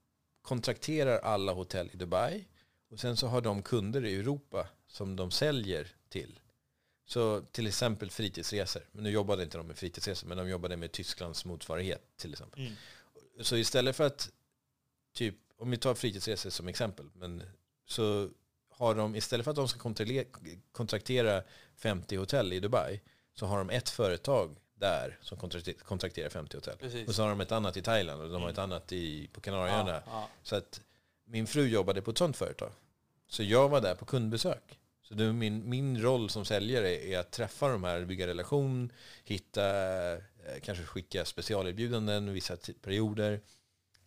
[0.41, 2.45] kontrakterar alla hotell i Dubai.
[2.89, 6.39] Och sen så har de kunder i Europa som de säljer till.
[7.05, 8.81] Så till exempel fritidsresor.
[8.91, 12.61] Men nu jobbade inte de med fritidsresor, men de jobbade med Tysklands motsvarighet till exempel.
[12.61, 12.73] Mm.
[13.41, 14.29] Så istället för att,
[15.13, 17.43] typ, om vi tar fritidsresor som exempel, men
[17.85, 18.29] så
[18.69, 19.93] har de, istället för att de ska
[20.71, 21.43] kontraktera
[21.75, 23.01] 50 hotell i Dubai,
[23.33, 26.77] så har de ett företag där som kontrakte- kontrakterar 50 hotell.
[26.77, 27.07] Precis.
[27.07, 29.41] Och så har de ett annat i Thailand och de har ett annat i, på
[29.41, 29.91] Kanarieöarna.
[29.91, 30.29] Ja, ja.
[30.43, 30.81] Så att
[31.25, 32.71] min fru jobbade på ett sånt företag.
[33.27, 34.79] Så jag var där på kundbesök.
[35.01, 38.91] Så det min, min roll som säljare är att träffa de här, bygga relation,
[39.23, 39.65] hitta,
[40.13, 40.19] eh,
[40.61, 43.41] kanske skicka specialerbjudanden vissa perioder.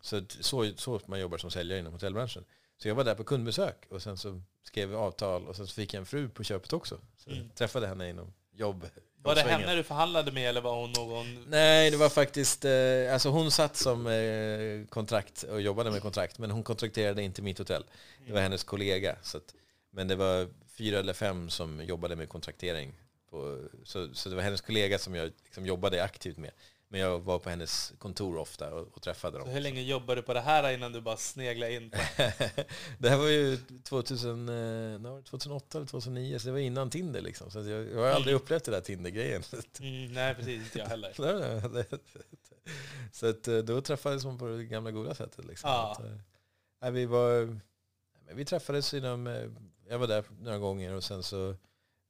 [0.01, 2.45] Så, så, så man jobbar som säljare inom hotellbranschen.
[2.77, 5.75] Så jag var där på kundbesök och sen så skrev vi avtal och sen så
[5.75, 6.99] fick jag en fru på köpet också.
[7.17, 7.49] Så Mm.
[7.51, 8.87] träffade henne inom jobb.
[9.25, 11.45] Var det henne du förhandlade med eller var hon någon...
[11.49, 12.65] Nej, det var faktiskt...
[12.65, 17.43] Eh, alltså hon satt som eh, kontrakt och jobbade med kontrakt, men hon kontrakterade inte
[17.43, 17.85] mitt hotell.
[18.27, 19.17] Det var hennes kollega.
[19.23, 19.55] Så att,
[19.91, 20.49] men det var
[20.79, 22.93] fyra eller fem som jobbade med kontraktering.
[23.31, 26.51] På, så, så det var hennes kollega som jag liksom jobbade aktivt med.
[26.89, 29.49] Men jag var på hennes kontor ofta och, och träffade Så dem.
[29.49, 31.97] hur länge jobbade du på det här innan du bara sneglade in på...
[32.99, 35.23] det här var ju 2000, eh, när var det?
[35.23, 37.21] 2008 eller 2009, så det var innan Tinder.
[37.21, 37.51] Liksom.
[37.51, 39.43] Så jag, jag har aldrig upplevt den där Tinder-grejen.
[39.81, 40.63] Mm, nej, precis.
[40.65, 41.13] Inte jag heller.
[43.13, 45.45] Så att, eh, då träffades man på det gamla goda sättet.
[45.45, 45.71] Liksom.
[45.71, 45.91] Ja.
[46.81, 47.61] Att, eh, vi, var,
[48.33, 49.45] vi träffades inom, eh,
[49.89, 51.51] jag var där några gånger och sen så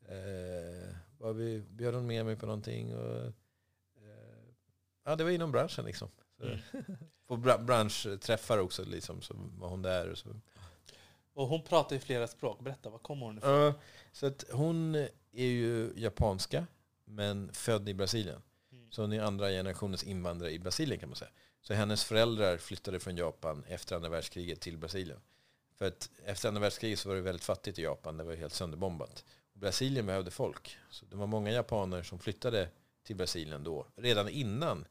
[0.09, 2.95] eh, var vi, bjöd hon med mig på någonting.
[2.95, 3.31] Och, eh,
[5.05, 6.09] ja, det var inom branschen liksom.
[6.42, 6.59] Mm.
[7.26, 10.11] På bra, branschträffar också liksom, så var hon där.
[10.11, 10.28] Och så.
[11.34, 12.61] Och hon pratar ju flera språk.
[12.61, 13.50] Berätta, var kommer hon ifrån?
[13.50, 13.74] Ja,
[14.12, 14.94] så att hon
[15.32, 16.66] är ju japanska,
[17.05, 18.42] men född i Brasilien.
[18.72, 18.90] Mm.
[18.90, 21.30] Så hon är andra generationens invandrare i Brasilien kan man säga.
[21.61, 25.20] Så hennes föräldrar flyttade från Japan efter andra världskriget till Brasilien.
[25.74, 28.16] För att efter andra världskriget så var det väldigt fattigt i Japan.
[28.16, 29.24] Det var helt sönderbombat.
[29.52, 30.76] Och Brasilien behövde folk.
[30.90, 32.68] Så det var många japaner som flyttade
[33.05, 33.86] till Brasilien då.
[33.96, 34.86] Redan innan,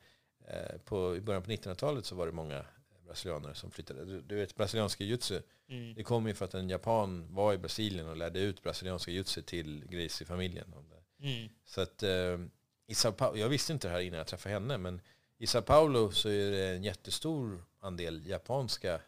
[0.47, 2.65] eh, på, i början på 1900-talet så var det många
[3.05, 4.05] brasilianer som flyttade.
[4.05, 5.93] Du, du vet, brasilianska jutsu, Mm.
[5.93, 9.41] det kom ju för att en japan var i Brasilien och lärde ut brasilianska jutsu
[9.41, 10.73] till Gracie-familjen.
[11.19, 11.49] Mm.
[11.65, 12.39] Så att eh,
[12.87, 15.01] i Sao Paulo, jag visste inte det här innan jag träffade henne, men
[15.37, 19.01] i Sao Paulo så är det en jättestor andel japanska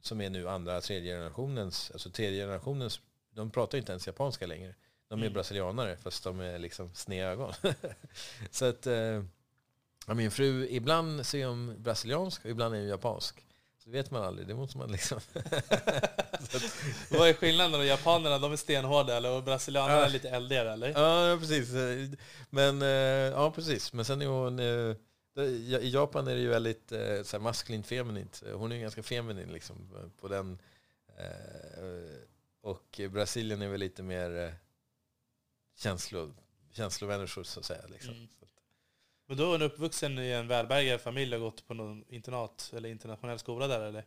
[0.00, 3.00] som är nu andra, tredje generationens, alltså tredje generationens,
[3.30, 4.74] de pratar inte ens japanska längre.
[5.08, 5.32] De är Mm.
[5.32, 7.54] brasilianare fast de är liksom sneda
[8.50, 9.22] så att eh,
[10.06, 13.44] ja, min fru, ibland så är hon brasiliansk och ibland är hon japansk.
[13.84, 15.20] Så vet man aldrig, det måste man liksom...
[17.10, 17.84] Vad är skillnaden då?
[17.84, 19.30] Japanerna, de är stenhårda eller?
[19.36, 20.88] Och brasilianerna är lite eldigare eller?
[20.88, 21.68] Ja, precis.
[22.50, 22.88] Men, eh,
[23.32, 23.92] ja, precis.
[23.92, 24.58] Men sen är hon...
[24.58, 24.96] eh,
[25.34, 25.46] det-
[25.82, 26.88] I Japan är det ju väldigt
[27.24, 28.42] så här maskulint feminint.
[28.54, 29.76] Hon är ju ganska feminin liksom
[30.20, 30.58] på den.
[32.60, 34.54] Och Brasilien är väl lite mer
[35.78, 36.34] känslo,
[36.72, 37.82] känslomänniskor så att säga.
[37.88, 38.14] Liksom.
[38.14, 38.28] Mm.
[39.28, 42.88] Men då är hon uppvuxen i en välbärgad familj och gått på någon internat eller
[42.88, 44.04] internationell skola där eller?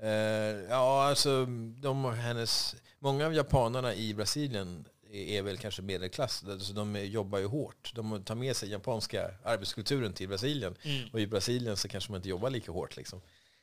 [0.00, 1.46] Eh, ja, alltså
[1.80, 6.44] de, hennes, många av japanerna i Brasilien är, väl kanske medelklass.
[6.48, 7.92] Alltså, de jobbar ju hårt.
[7.94, 10.74] De tar med sig japanska arbetskulturen till Brasilien.
[10.82, 11.08] Mm.
[11.12, 12.96] Och i Brasilien så kanske man inte jobbar lika hårt.
[12.96, 13.20] Liksom.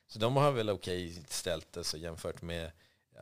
[0.08, 2.72] Så de har väl okej ställt alltså, jämfört med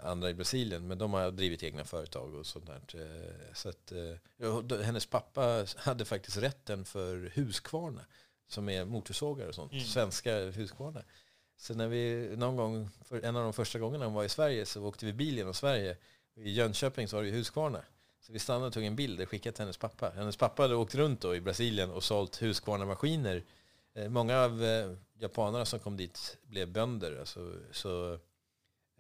[0.04, 0.88] andra i Brasilien.
[0.88, 3.02] Men de har drivit egna företag och sånt där.
[3.02, 8.06] Eh, Så att, eh, hennes pappa hade faktiskt rätten för Husqvarna.
[8.50, 9.72] Som är motorsågar och sånt.
[9.72, 9.84] Mm.
[9.84, 11.04] Svenska Husqvarna.
[11.58, 12.90] Så när vi någon gång,
[13.24, 15.98] en av de första gångerna hon var i Sverige så åkte vi bil genom Sverige.
[16.36, 17.82] I Jönköping så har vi Husqvarna.
[18.22, 20.10] Så vi stannade och tog en bild och skickade till hennes pappa.
[20.16, 23.44] Hennes pappa hade åkt runt då i Brasilien och sålt Husqvarna-maskiner.
[23.94, 24.62] Eh, Många av
[25.20, 27.20] japanerna som kom dit blev bönder.
[27.20, 28.20] Alltså, så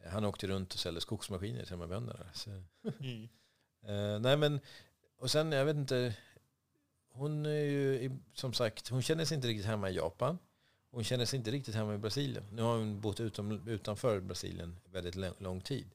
[0.06, 2.26] han åkte runt och sålde skogsmaskiner till de här bönderna.
[2.34, 2.50] Så,
[3.00, 3.24] Mm.
[3.88, 4.60] eh, nej men,
[5.18, 6.16] och sen, jag vet inte,
[7.12, 10.38] hon är ju som sagt, hon känner sig inte riktigt hemma i Japan.
[10.91, 12.43] Hon känner sig inte riktigt hemma i Brasilien.
[12.52, 15.89] Nu har hon bott utom, utanför Brasilien väldigt lång, tid.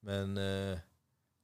[0.00, 0.78] Men eh,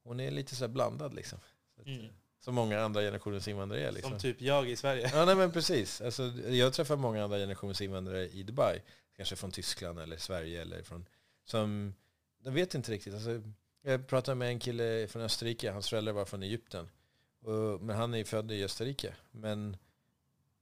[0.02, 1.38] hon är lite så här blandad liksom.
[1.74, 2.00] Så att, Mm.
[2.00, 2.06] eh,
[2.38, 3.92] Som många andra generationens invandrare är.
[3.92, 4.10] Liksom.
[4.10, 5.10] Som typ jag i Sverige.
[5.14, 6.00] Ja, nej, men precis.
[6.00, 8.80] Alltså, jag träffar många andra generationens invandrare i Dubai.
[9.16, 10.62] Kanske från Tyskland eller Sverige.
[10.62, 11.06] Eller från,
[11.46, 11.94] som,
[12.42, 13.14] de vet inte riktigt.
[13.14, 13.42] Alltså,
[13.82, 15.70] jag pratade med en kille från Österrike.
[15.70, 16.88] Hans föräldrar var från Egypten.
[17.42, 19.14] Och, men han är född i Österrike.
[19.30, 19.76] Men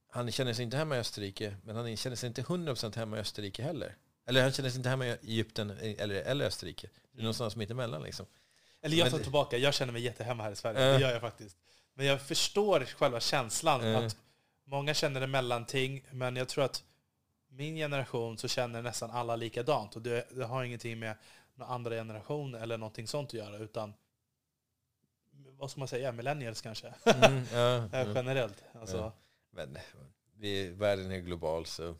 [0.09, 1.55] han känner sig inte hemma i Österrike.
[1.63, 3.95] Men han känner sig inte 100% hemma i Österrike heller.
[4.27, 6.89] Eller han känner sig inte hemma i Egypten eller, eller Österrike.
[7.11, 8.25] Det är någonstans mitt emellan liksom.
[8.81, 10.85] Eller jag tar tillbaka, jag känner mig jättehemma här i Sverige.
[10.85, 10.93] Ja.
[10.93, 11.57] Det gör jag faktiskt.
[11.93, 13.85] Men jag förstår själva känslan.
[13.85, 14.05] Ja.
[14.05, 14.17] Att
[14.65, 16.83] många känner det mellanting, men jag tror att
[17.55, 19.95] min generation så känner nästan alla likadant.
[19.95, 21.15] Och det, det har ingenting med
[21.55, 23.93] någon andra generation eller någonting sånt att göra, utan
[25.57, 28.63] vad ska man säga, millennials kanske, Mm, ja, Eh, generellt.
[28.73, 29.13] Alltså, Ja.
[29.49, 29.77] Men
[30.37, 31.95] vi, världen är global så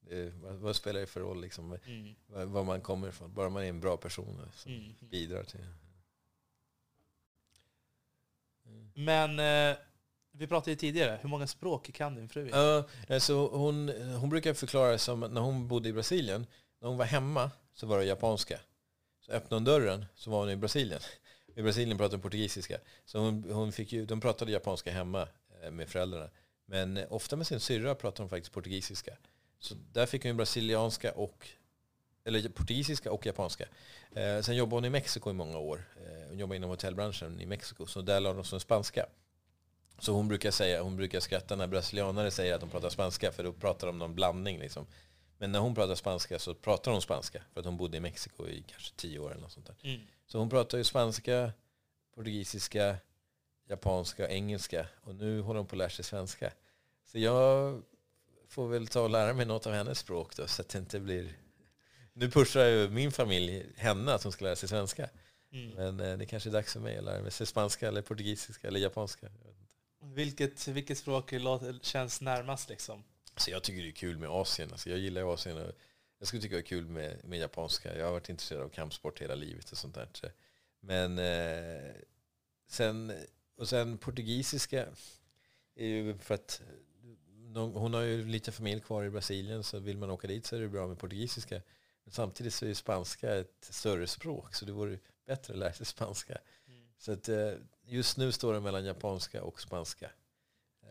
[0.00, 3.34] det, vad, vad spelar det för roll liksom, mm, var, var man kommer ifrån?
[3.34, 4.94] Bara man är en bra person som mm.
[5.00, 5.66] bidrar till...
[8.66, 8.90] Mm.
[8.94, 9.76] Men eh,
[10.36, 12.48] vi pratade ju tidigare, hur många språk kan din fru?
[12.52, 13.88] Ja, alltså hon,
[14.20, 16.46] hon brukar förklara som att när hon bodde i Brasilien,
[16.80, 18.60] när hon var hemma så var det japanska.
[19.20, 21.00] Så öppnade hon dörren så var hon i Brasilien.
[21.54, 22.78] I Brasilien pratade hon portugisiska.
[23.04, 25.28] Så hon, hon fick ju, de pratade japanska hemma
[25.62, 26.30] eh, med föräldrarna.
[26.66, 29.16] Men eh, ofta med sin syrra pratade hon faktiskt portugisiska.
[29.58, 31.48] Så där fick hon ju brasilianska och
[32.24, 33.64] eller portugisiska och japanska.
[34.14, 35.84] Eh, sen jobbade hon i Mexiko i många år.
[35.96, 37.86] Eh, hon jobbade inom hotellbranschen i Mexiko.
[37.86, 39.06] Så där lärde hon sig spanska.
[39.98, 43.44] Så hon brukar säga, hon brukar skratta när brasilianare säger att de pratar spanska för
[43.44, 44.86] då pratar de om någon blandning liksom.
[45.38, 48.48] Men när hon pratar spanska så pratar hon spanska för att hon bodde i Mexiko
[48.48, 49.76] i kanske tio år eller något sånt där.
[49.82, 50.00] Mm.
[50.26, 51.52] Så hon pratar ju spanska,
[52.14, 52.96] portugisiska,
[53.68, 56.52] japanska och engelska och nu håller hon på att lära sig svenska.
[57.04, 57.82] Så jag
[58.48, 61.00] får väl ta och lära mig något av hennes språk då så att det inte
[61.00, 61.38] blir...
[62.12, 65.08] Nu pushar ju min familj henne att hon ska lära sig svenska.
[65.52, 65.70] Mm.
[65.70, 68.80] Men eh, det kanske är dags för mig att lära mig spanska eller portugisiska eller
[68.80, 69.26] japanska.
[70.12, 71.32] Vilket, vilket språk
[71.82, 73.04] känns närmast liksom?
[73.36, 74.72] Så jag tycker det är kul med Asien.
[74.72, 75.58] Alltså jag gillar Asien.
[75.58, 75.72] Och
[76.18, 77.98] jag skulle tycka det är kul med, med japanska.
[77.98, 80.32] Jag har varit intresserad av kampsport hela livet och sånt där.
[80.80, 81.92] Men eh,
[82.66, 83.12] sen,
[83.56, 84.86] och sen portugisiska
[85.74, 86.62] är ju för att
[87.54, 90.60] hon har ju lite familj kvar i Brasilien så vill man åka dit så är
[90.60, 91.62] det bra med portugisiska.
[92.04, 95.72] Men samtidigt så är ju spanska ett större språk så det vore bättre att lära
[95.72, 96.38] sig spanska.
[96.98, 97.52] Så att, eh,
[97.86, 100.10] just nu står det mellan japanska och spanska.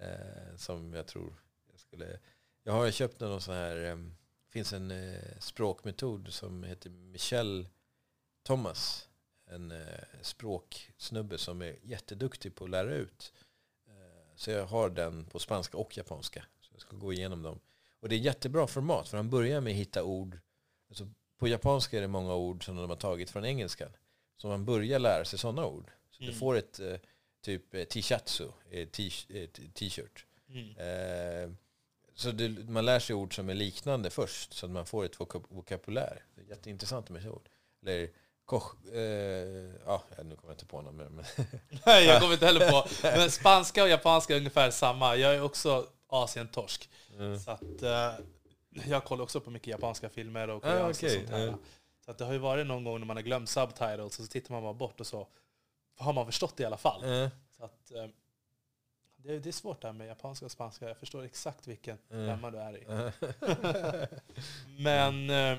[0.02, 1.34] Eh, som jag tror
[1.72, 2.20] jag skulle...
[2.64, 3.76] Jag har köpt någon sån här...
[3.76, 7.68] Det finns en eh, språkmetod som heter Michel
[8.44, 9.10] Thomas.
[9.46, 13.34] En eh, språksnubbe som är jätteduktig på att lära ut.
[13.88, 16.46] Eh, så jag har den på spanska och japanska.
[16.62, 17.60] Så jag ska gå igenom dem.
[18.00, 20.40] Och det är jättebra format för han börjar med att hitta ord.
[20.90, 23.90] Alltså, på japanska är det många ord som de har tagit från engelskan.
[24.38, 25.92] Så man börjar lära sig sådana ord.
[26.14, 26.40] Så du Mm.
[26.40, 26.96] får ett eh,
[27.42, 28.88] typ eh, tishatsu, eh,
[29.74, 30.26] t-shirt.
[30.50, 31.56] Mm.
[32.16, 35.18] Så det, man lär sig ord som är liknande först så att man får ett
[35.18, 36.24] vokab- vokabulär.
[36.36, 37.50] Det är jätteintressant med ord.
[37.86, 38.10] Eller
[38.46, 41.10] koch, eh, ja nu kommer jag inte på något mer.
[41.10, 41.26] Men
[41.86, 42.88] Nej, jag kommer inte heller på.
[43.04, 45.16] Men spanska och japanska är ungefär samma.
[45.16, 46.90] Jag är också Asien-torsk.
[47.18, 47.40] Mm.
[47.40, 48.14] Så att, eh,
[48.88, 51.46] jag kollar också på mycket japanska filmer och Ah, okej, och sånt här.
[51.46, 51.58] ja.
[52.06, 54.28] Så att det har ju varit någon gång när man har glömt subtitles och så
[54.28, 55.28] tittar man bara bort och så
[55.98, 57.04] har man förstått det i alla fall.
[57.24, 58.08] Eh, Så att, eh,
[59.16, 60.88] det, är- det är svårt det här med japanska och spanska.
[60.88, 62.52] Jag förstår exakt vilken Mm.
[62.52, 62.86] du är i.
[64.84, 65.58] Men eh,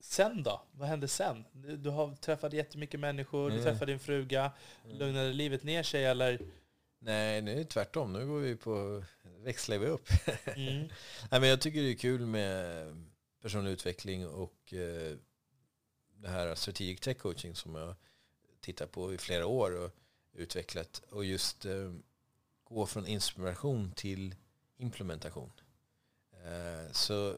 [0.00, 0.62] sen då?
[0.72, 1.44] Vad hände sen?
[1.52, 3.64] Du, har träffat jättemycket människor, du Mm.
[3.64, 4.52] träffade din fruga.
[4.84, 6.38] Lugnade livet ner sig eller?
[7.00, 8.12] Nej, nu är det tvärtom.
[8.12, 10.08] Nu går vi på, växlar vi upp.
[10.46, 10.78] Mm.
[11.30, 12.86] Nej, men jag tycker det är kul med
[13.42, 15.16] personlig utveckling och eh,
[16.14, 17.94] det här strategic tech coaching som jag
[18.68, 19.90] tittar på i flera år och
[20.32, 21.02] utvecklat.
[21.10, 21.92] Och just eh,
[22.64, 24.34] gå från inspiration till
[24.76, 25.52] implementation.
[26.32, 27.36] Eh, så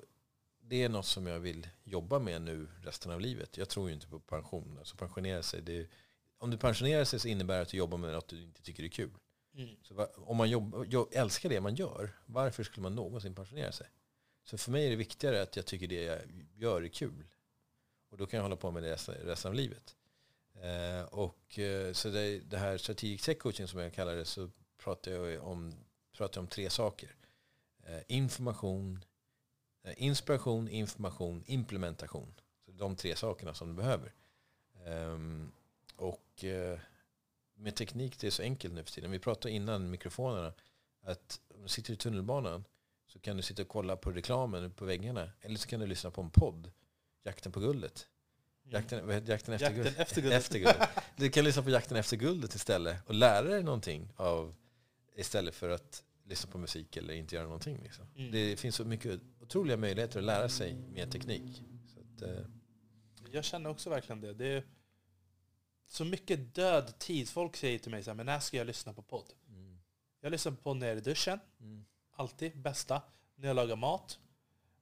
[0.61, 3.57] det är något som jag vill jobba med nu resten av livet.
[3.57, 4.79] Jag tror ju inte på pension.
[4.79, 5.89] Alltså pensionera sig, det
[6.39, 8.85] om du pensionerar sig så innebär det att du jobbar med något du inte tycker
[8.85, 9.11] är kul.
[9.55, 9.77] Mm.
[9.83, 13.73] Så va- om man jobb, jag älskar det man gör, varför skulle man någonsin pensionera
[13.73, 13.87] sig?
[14.45, 16.21] Så för mig är det viktigare att jag tycker det jag
[16.55, 17.25] gör är kul.
[18.11, 19.97] Och då kan jag hålla på med det resten, resten av livet.
[20.63, 24.51] Eh, och eh, så det, det här strategic tech coaching som jag kallar det så
[24.79, 25.75] pratar jag om,
[26.13, 27.15] pratar jag om tre saker.
[27.83, 29.05] Eh, information,
[29.85, 32.35] eh, inspiration, information, implementation.
[32.65, 34.13] Så de tre sakerna som du behöver.
[34.87, 35.53] Ehm,
[35.97, 36.79] och eh,
[37.55, 39.11] med teknik det är så enkelt nu för tiden.
[39.11, 40.53] Vi pratade innan mikrofonerna
[41.03, 42.65] att om du sitter i tunnelbanan
[43.07, 45.31] så kan du sitta och kolla på reklamen på väggarna.
[45.41, 46.71] Eller så kan du lyssna på en podd.
[47.23, 48.09] Jakten på guldet.
[48.71, 49.99] Jakten, vad heter jakten efter Jakten guldet?
[50.01, 50.39] efter guldet.
[50.41, 50.89] efter guldet.
[51.17, 54.55] Du kan lyssna på Jakten efter guldet istället och lära dig någonting av
[55.17, 57.79] istället för att lyssna på musik eller inte göra någonting.
[57.83, 58.07] Liksom.
[58.17, 58.33] Mm.
[58.33, 61.63] Det finns så mycket otroliga möjligheter att lära sig med teknik.
[62.17, 62.39] Att, eh,
[63.33, 64.33] Jag känner också verkligen det.
[64.35, 64.65] Det är
[65.87, 67.29] så mycket död tid.
[67.29, 69.33] Folk säger till mig så här, men när ska jag lyssna på podd?
[69.49, 69.81] mm,
[70.21, 73.03] Jag lyssnar på när i duschen, mm, alltid bästa.
[73.37, 74.19] När jag lagar mat.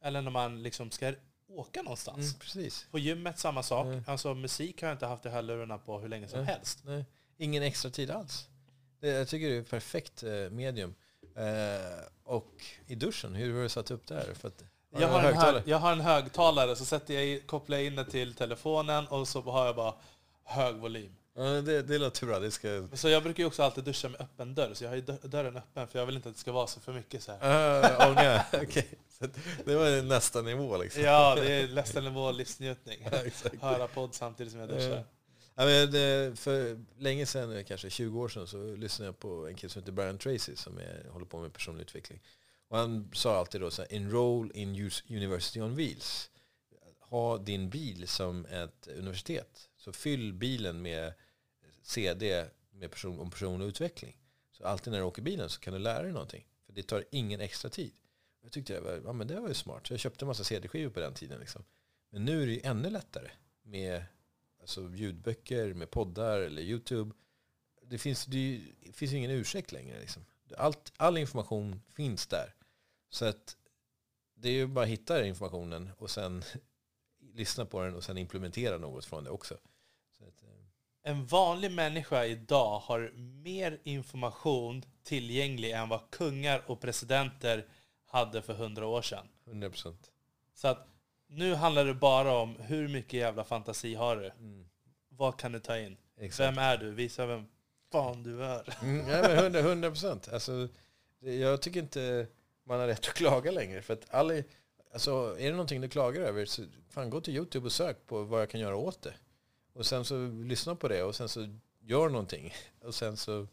[0.01, 1.15] Eller när man liksom ska
[1.49, 2.27] åka någonstans.
[2.27, 2.87] Mm, precis.
[2.91, 3.87] På gymmet samma sak.
[3.87, 4.05] Mm.
[4.07, 6.55] Alltså musik har jag inte haft i hörlurarna på hur länge som Nej.
[6.55, 6.79] helst.
[6.85, 7.05] Nej,
[7.37, 8.49] ingen extra tid alls.
[9.01, 10.95] Det, jag tycker det är ett perfekt eh, medium.
[11.37, 14.35] Eh, och i duschen, hur har du satt upp där?
[14.35, 15.53] För att, Jag har, en högtalare?
[15.59, 19.07] hög, jag har en högtalare, så sätter jag i, kopplar jag in det till telefonen
[19.07, 19.95] och så har jag bara
[20.45, 21.17] hög volym.
[21.39, 22.39] Ja, det, det låter bra.
[22.39, 22.89] Det ska...
[22.93, 25.29] Så jag brukar ju också alltid duscha med öppen dörr, så jag har ju dö-
[25.29, 28.01] dörren öppen för jag vill inte att det ska vara så för mycket så här.
[28.01, 28.89] Uh, ånga, okej.
[29.21, 31.03] Att Det var nästa nivå liksom.
[31.03, 32.99] Ja, det är nästan nivå livsnjutning.
[33.61, 33.69] Ja.
[33.69, 35.05] Höra podd samtidigt som jag duschar.
[35.55, 35.65] Ja.
[35.65, 39.71] Men, eh, för länge sedan, kanske 20 år sedan, så lyssnade jag på en kille
[39.71, 42.21] som heter Brian Tracy som är, håller på med personlig utveckling.
[42.69, 46.31] Och han sa alltid då så här, enroll in University on Wheels.
[47.01, 49.69] Ha din bil som ett universitet.
[49.77, 51.13] Så fyll bilen med
[51.89, 54.17] CD med person, om personlig utveckling.
[54.53, 56.47] Så alltid när du åker bilen så kan du lära dig någonting.
[56.67, 57.93] För det tar ingen extra tid.
[58.43, 59.87] Jag tyckte det var, ja, men det var ju smart.
[59.87, 61.41] Så jag köpte en massa CD-skivor på den tiden.
[61.41, 61.65] Liksom.
[62.11, 63.31] Men nu är det ju ännu lättare
[63.63, 64.05] med
[64.61, 67.15] alltså, ljudböcker, med poddar eller YouTube.
[67.83, 70.01] Det finns, det ju- det finns ju ingen ursäkt längre.
[70.01, 70.25] Liksom.
[70.57, 72.55] Allt, all information finns där.
[73.11, 73.57] Så att
[74.35, 76.45] det är ju bara att hitta den informationen och sen
[77.35, 79.59] lyssna på den och sen implementera något från det också.
[81.09, 87.67] En vanlig människa idag har mer information tillgänglig än vad kungar och presidenter
[88.07, 89.29] hade för hundra år sedan.
[89.47, 90.11] 100 procent.
[90.55, 90.89] Så att
[91.27, 94.27] nu handlar det bara om hur mycket jävla fantasi har du?
[94.27, 94.69] Mm.
[95.09, 95.97] Vad kan du ta in?
[96.19, 96.41] Exakt.
[96.51, 96.91] Vem är du?
[96.91, 97.47] Visa vem
[97.93, 98.75] fan du är.
[98.83, 100.29] Mm, ja, men 100 100 procent.
[100.33, 100.69] Alltså,
[101.21, 102.27] jag tycker inte
[102.65, 103.83] man har rätt att klaga längre.
[103.83, 104.35] För att alla,
[104.93, 108.23] alltså, är det någonting du klagar över, så fan, gå till YouTube och sök på
[108.23, 109.15] vad jag kan göra åt det.
[109.79, 111.49] Och sen så lyssna på det och sen så
[111.81, 112.55] gör någonting.
[112.83, 113.47] Och sen så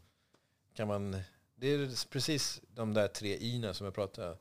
[0.73, 1.21] kan man...
[1.55, 4.37] Det är precis de där tre i som jag pratade om.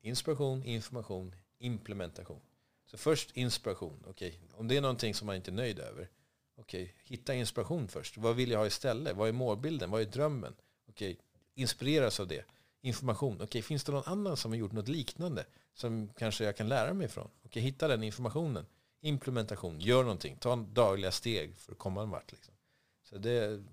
[0.00, 2.40] Inspiration, information, implementation.
[2.86, 4.04] Så först inspiration.
[4.06, 6.08] Okej, om det är någonting som man inte är nöjd över.
[6.56, 8.16] Okej, hitta inspiration först.
[8.16, 9.16] Vad vill jag ha istället?
[9.16, 9.90] Vad är målbilden?
[9.90, 10.54] Vad är drömmen?
[10.88, 11.18] Okej,
[11.54, 12.44] inspireras av det.
[12.80, 13.40] Information.
[13.40, 16.94] Okej, finns det någon annan som har gjort något liknande som kanske jag kan lära
[16.94, 17.30] mig ifrån?
[17.44, 18.66] Okej, hitta den informationen.
[19.00, 19.80] Implementation.
[19.80, 20.36] Gör någonting.
[20.36, 22.32] Ta en dagliga steg för att komma en vart.
[22.32, 22.54] Liksom.
[23.02, 23.64] Så det,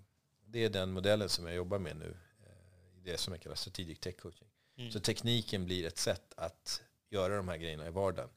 [0.46, 2.18] det är den modellen som jag jobbar med nu.
[2.40, 4.48] eh, i Det som jag kallar strategic tech coaching.
[4.78, 4.92] Mm.
[4.92, 8.30] Så tekniken blir ett sätt att göra de här grejerna i vardagen.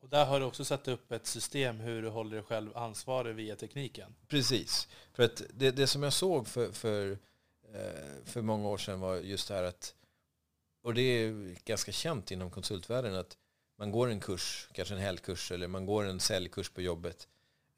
[0.00, 3.34] Och där har du också satt upp ett system hur du håller dig själv ansvarig
[3.34, 4.14] via tekniken.
[4.28, 4.88] Precis.
[5.12, 7.18] För att det, det som jag såg för, för,
[7.74, 9.94] eh, för många år sedan var just det här att,
[10.82, 13.36] och det är ganska känt inom konsultvärlden, att
[13.76, 17.28] man går en kurs, kanske en helgkurs, eller man går en säljkurs på jobbet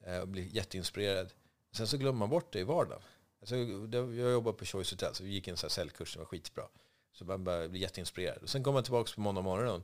[0.07, 1.33] eh, och blir jätteinspirerad.
[1.73, 3.03] Sen så glömmer man bort det i vardagen.
[3.41, 6.65] Alltså, jag jobbade på Choice Hotel, så vi gick en säljkurs, det var skitbra.
[7.13, 8.43] Så man bara blir jätteinspirerad.
[8.43, 9.83] Och sen kommer man tillbaka på måndag morgon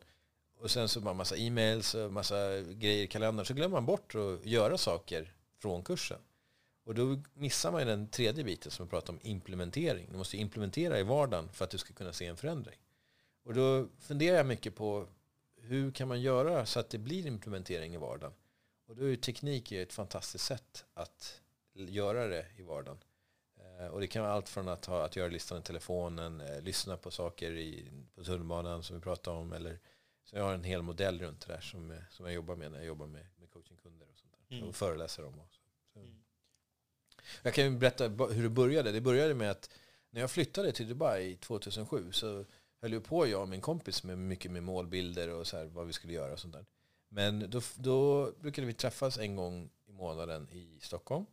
[0.59, 3.47] och sen så bara massa e-mails och massa grejer i kalendern.
[3.47, 6.19] Så glömmer man bort att göra saker från kursen.
[6.85, 10.09] Och då missar man ju den tredje biten som jag pratade om, implementering.
[10.11, 12.79] Du måste implementera i vardagen för att du ska kunna se en förändring.
[13.45, 15.07] Och då funderar jag mycket på
[15.65, 18.35] hur kan man göra så att det blir implementering i vardagen?
[18.87, 21.43] Och då är ju teknik ett fantastiskt sätt att
[21.73, 22.99] göra det i vardagen.
[23.57, 26.61] Eh, Och det kan vara allt från att, ha, att göra listan i telefonen, eh,
[26.63, 29.53] lyssna på saker i, på tunnelbanan som vi pratade om.
[29.53, 29.79] Eller,
[30.25, 32.71] så jag har en hel modell runt det där som, eh, som jag jobbar med
[32.71, 34.57] när jag jobbar med, med coachingkunder och sånt där.
[34.57, 34.69] Mm.
[34.69, 35.41] Och föreläser om.
[35.41, 35.61] också.
[35.93, 35.99] Så.
[35.99, 36.15] Mm.
[37.43, 38.93] Jag kan ju berätta hur det började.
[38.93, 39.71] Det började med att
[40.11, 42.45] när jag flyttade till Dubai 2007 så
[42.85, 45.87] höll ju på jag och min kompis med mycket med målbilder och så här, vad
[45.87, 46.67] vi skulle göra och sånt där.
[47.09, 51.27] Men då, då brukade vi träffas en gång i månaden i Stockholm.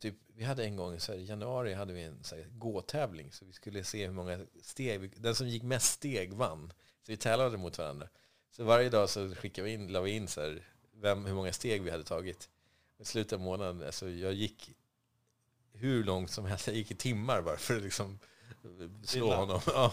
[0.00, 3.32] Typ, vi hade en gång så här, i januari hade vi en så här, gåtävling
[3.32, 6.72] så vi skulle se hur många steg, den som gick mest steg vann.
[7.02, 8.08] Så vi tävlade mot varandra.
[8.50, 11.52] Så varje dag så skickade vi in, la vi in så här, vem, hur många
[11.52, 12.50] steg vi hade tagit.
[12.98, 14.74] I slutet av månaden, alltså jag gick
[15.72, 16.66] hur långt som helst.
[16.66, 18.18] Jag gick i timmar bara för att liksom
[19.02, 19.60] slå honom.
[19.66, 19.90] Ja.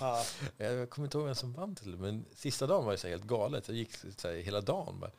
[0.58, 0.66] Ja.
[0.66, 3.24] Jag kommer inte ihåg vem som vann till men sista dagen var det så helt
[3.24, 3.68] galet.
[3.68, 5.12] Jag gick så hela dagen bara.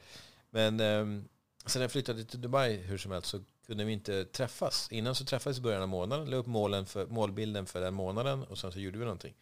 [0.51, 1.29] Men um,
[1.67, 4.89] sen jag flyttade till Dubai hur som helst så kunde vi inte träffas.
[4.91, 7.95] Innan så träffades vi i början av månaden, la upp målen för, målbilden för den
[7.95, 9.35] månaden och sen så gjorde vi någonting.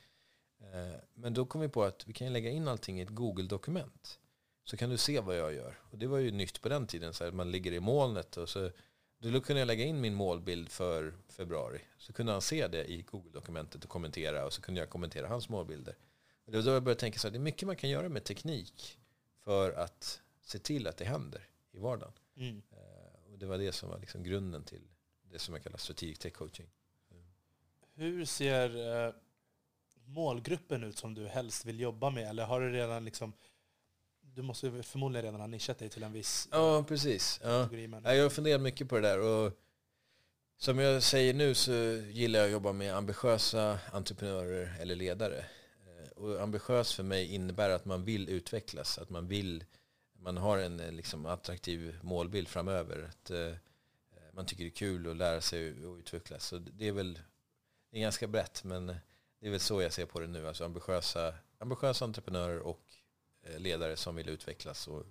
[0.61, 4.19] Eh, Men då kom vi på att vi kan lägga in allting i ett Google-dokument.
[4.65, 5.79] Så kan du se vad jag gör.
[5.91, 8.49] Och det var ju nytt på den tiden, så här, man ligger i molnet och
[8.49, 8.71] så
[9.31, 11.81] då kunde jag lägga in min målbild för februari.
[11.99, 15.49] Så kunde han se det i Google-dokumentet och kommentera och så kunde jag kommentera hans
[15.49, 15.97] målbilder.
[16.45, 18.09] Och det var då jag började tänka så här, det är mycket man kan göra
[18.09, 18.99] med teknik
[19.45, 22.13] för att se till att det händer i vardagen.
[22.37, 22.63] Mm.
[22.71, 24.83] Eh, Och det var det som var liksom grunden till
[25.31, 26.67] det som jag kallar strategic tech coaching.
[27.95, 29.15] Hur ser eh,
[30.05, 32.29] målgruppen ut som du helst vill jobba med?
[32.29, 33.33] Eller har du redan liksom
[34.35, 37.41] du måste förmodligen redan ha nischat dig till en viss Ja, precis.
[37.43, 37.69] Ja.
[38.15, 39.21] Jag har funderat mycket på det där.
[39.21, 39.53] Och
[40.57, 41.73] som jag säger nu så
[42.11, 45.39] gillar jag att jobba med ambitiösa entreprenörer eller ledare.
[45.39, 49.65] Eh, Och ambitiös för mig innebär att man vill utvecklas, att man vill,
[50.19, 53.09] man har en eh, liksom, attraktiv målbild framöver.
[53.09, 53.53] Att eh,
[54.33, 56.45] man tycker det är kul att lära sig och utvecklas.
[56.47, 57.19] Så det är väl
[57.91, 58.87] det är ganska brett, men
[59.41, 60.49] det är väl så jag ser på det nu.
[60.49, 62.81] Alltså ambitiösa, ambitiösa entreprenörer och
[63.43, 64.89] ledare som vill utvecklas.
[64.89, 65.05] Och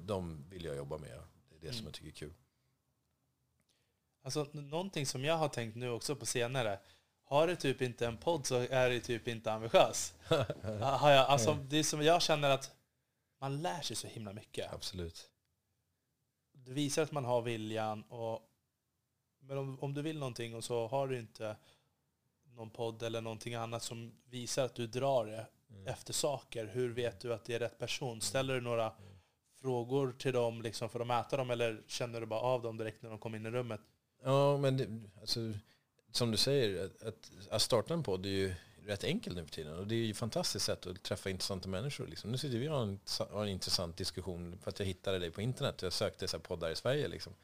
[0.00, 1.22] de- vill jag jobba med.
[1.50, 1.84] Det är det som Mm.
[1.84, 2.34] jag tycker är kul.
[4.22, 6.80] Alltså någonting som jag har tänkt nu också på senare.
[7.24, 10.14] Har du typ inte en podd så är du typ inte ambitiös.
[10.82, 12.74] har jag, alltså, det är som jag känner att
[13.38, 14.72] man lär sig så himla mycket.
[14.72, 15.30] Absolut.
[16.52, 18.02] Det visar att man har viljan.
[18.02, 18.48] Och,
[19.40, 21.56] men om, om du vill någonting och så har du inte
[22.44, 25.86] någon podd eller någonting annat som visar att du drar det Mm.
[25.86, 26.66] efter saker.
[26.66, 28.20] Hur vet du att det är rätt person?
[28.20, 28.92] Ställer du några
[29.60, 33.02] frågor till dem liksom för att mäta dem eller känner du bara av dem direkt
[33.02, 33.80] när de kommer in i rummet?
[34.24, 34.86] Ja, men det,
[35.20, 35.40] alltså,
[36.12, 38.54] som du säger, att, att, starta en podd är ju
[38.86, 39.78] rätt enkelt nu för tiden.
[39.78, 42.06] Och det är ju ett fantastiskt sätt att träffa intressanta människor.
[42.06, 42.30] Liksom.
[42.30, 43.00] Nu sitter vi och har en,
[43.30, 45.82] har en intressant diskussion för att jag hittade dig på internet.
[45.82, 47.08] Jag sökte så poddar i Sverige.
[47.08, 47.34] Liksom.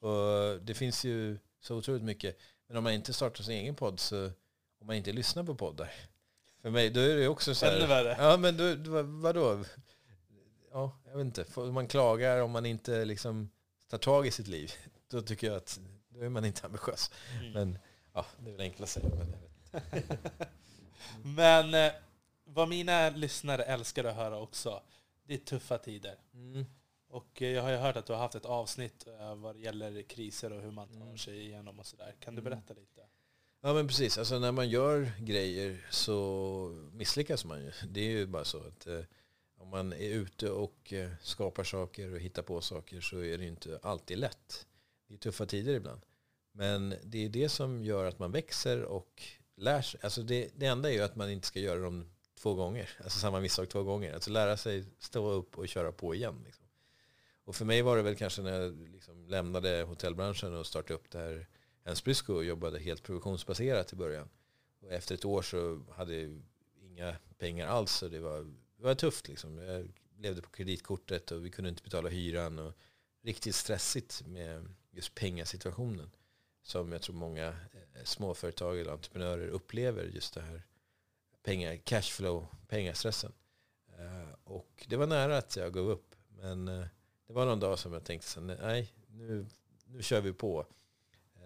[0.00, 2.38] Och det finns ju så otroligt mycket.
[2.66, 4.24] Men om man inte startar sin egen podd så,
[4.80, 5.92] om man inte lyssnar på poddar.
[6.62, 7.76] För mig, då är det ju också så här.
[7.76, 8.16] Ännu värre.
[8.18, 9.64] Ja, men då, då, vadå?
[10.72, 11.44] Ja, jag vet inte.
[11.44, 13.50] Får Man klagar om man inte liksom
[13.88, 14.72] tar tag i sitt liv.
[15.08, 17.10] Då tycker jag att då är man inte ambitiös.
[17.40, 17.52] Mm.
[17.52, 17.78] Men
[18.12, 19.08] ja, det är väl enkelt att säga.
[19.14, 19.34] Men.
[21.34, 21.92] Men eh,
[22.44, 24.82] vad mina lyssnare älskar att höra också,
[25.24, 26.14] det är tuffa tider.
[26.34, 26.64] Mm.
[27.08, 29.60] Och eh, jag har ju hört att du har haft ett avsnitt eh, vad det
[29.60, 31.18] gäller kriser och hur man tar Mm.
[31.18, 32.14] sig igenom och sådär.
[32.20, 32.50] Kan du Mm.
[32.50, 33.00] berätta lite?
[33.62, 37.72] Ja men precis, alltså när man gör grejer så misslyckas man ju.
[37.88, 39.00] Det är ju bara så att eh,
[39.56, 43.44] om man är ute och eh, skapar saker och hittar på saker så är det
[43.44, 44.66] ju inte alltid lätt.
[45.08, 46.00] Det är tuffa tider ibland.
[46.52, 49.22] Men det är det som gör att man växer och
[49.56, 50.00] lär sig.
[50.02, 52.90] Alltså det, det enda är ju att man inte ska göra dem två gånger.
[53.04, 54.14] Alltså samma misstag två gånger.
[54.14, 56.42] Alltså lära sig stå upp och köra på igen.
[56.44, 56.64] Liksom.
[57.44, 61.10] Och för mig var det väl kanske när jag liksom lämnade hotellbranschen och startade upp
[61.10, 61.48] det här
[61.90, 64.28] Älvsbysko och jobbade helt provisionsbaserat i början.
[64.80, 66.42] Och efter ett år så hade jag
[66.82, 67.92] inga pengar alls.
[67.92, 68.40] Så det var,
[68.76, 69.28] det var tufft.
[69.28, 69.58] Liksom.
[69.58, 69.88] Jag
[70.18, 72.58] levde på kreditkortet och vi kunde inte betala hyran.
[72.58, 72.72] Och
[73.22, 76.10] riktigt stressigt med just pengasituationen.
[76.62, 80.04] Som jag tror många eh, småföretag eller entreprenörer upplever.
[80.04, 80.62] Just det här
[81.42, 83.32] pengar, cashflow, pengastressen.
[83.98, 86.14] Eh, och det var nära att jag gav upp.
[86.28, 86.86] Men eh,
[87.26, 89.46] det var någon dag som jag tänkte så, nej, nu,
[89.84, 90.66] nu kör vi på.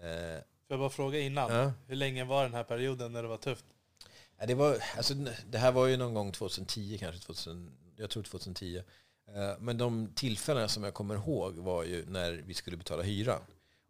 [0.05, 1.71] Eh, Får jag bara fråga innan, Ja.
[1.87, 3.65] hur länge var den här perioden när det var tufft?
[4.39, 5.13] Ja, det, var, alltså,
[5.49, 8.77] det här var ju någon gång 2010 kanske, 2000, jag tror 2010.
[9.27, 13.41] Eh, Men de tillfällena som jag kommer ihåg var ju när vi skulle betala hyran.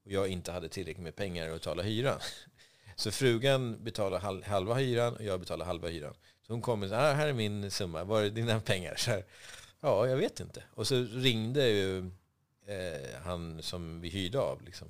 [0.06, 2.20] Och jag inte hade tillräckligt med pengar att betala hyran.
[2.96, 6.14] Så frugan betalade hal- halva hyran och jag betalade halva hyran.
[6.48, 8.96] Så hon kom och sa, ah, här är min summa, var är dina pengar?
[8.98, 9.24] Så här,
[9.82, 10.64] ja, jag vet inte.
[10.74, 11.98] Och så ringde ju
[12.68, 14.62] eh, han som vi hyrde av.
[14.62, 14.88] Liksom.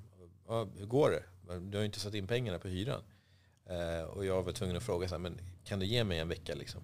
[0.47, 1.23] Ja, hur går det?
[1.59, 3.03] Du har ju inte satt in pengarna på hyran.
[3.65, 6.27] Eh, och jag var tvungen att fråga, så här, men kan du ge mig en
[6.27, 6.55] vecka?
[6.55, 6.81] Liksom?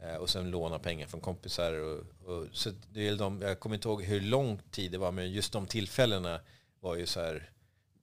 [0.00, 1.72] Eh, och sen låna pengar från kompisar.
[1.72, 5.12] Och, och, så det är de, jag kommer inte ihåg hur lång tid det var,
[5.12, 6.40] men just de tillfällena
[6.80, 7.50] var ju så här,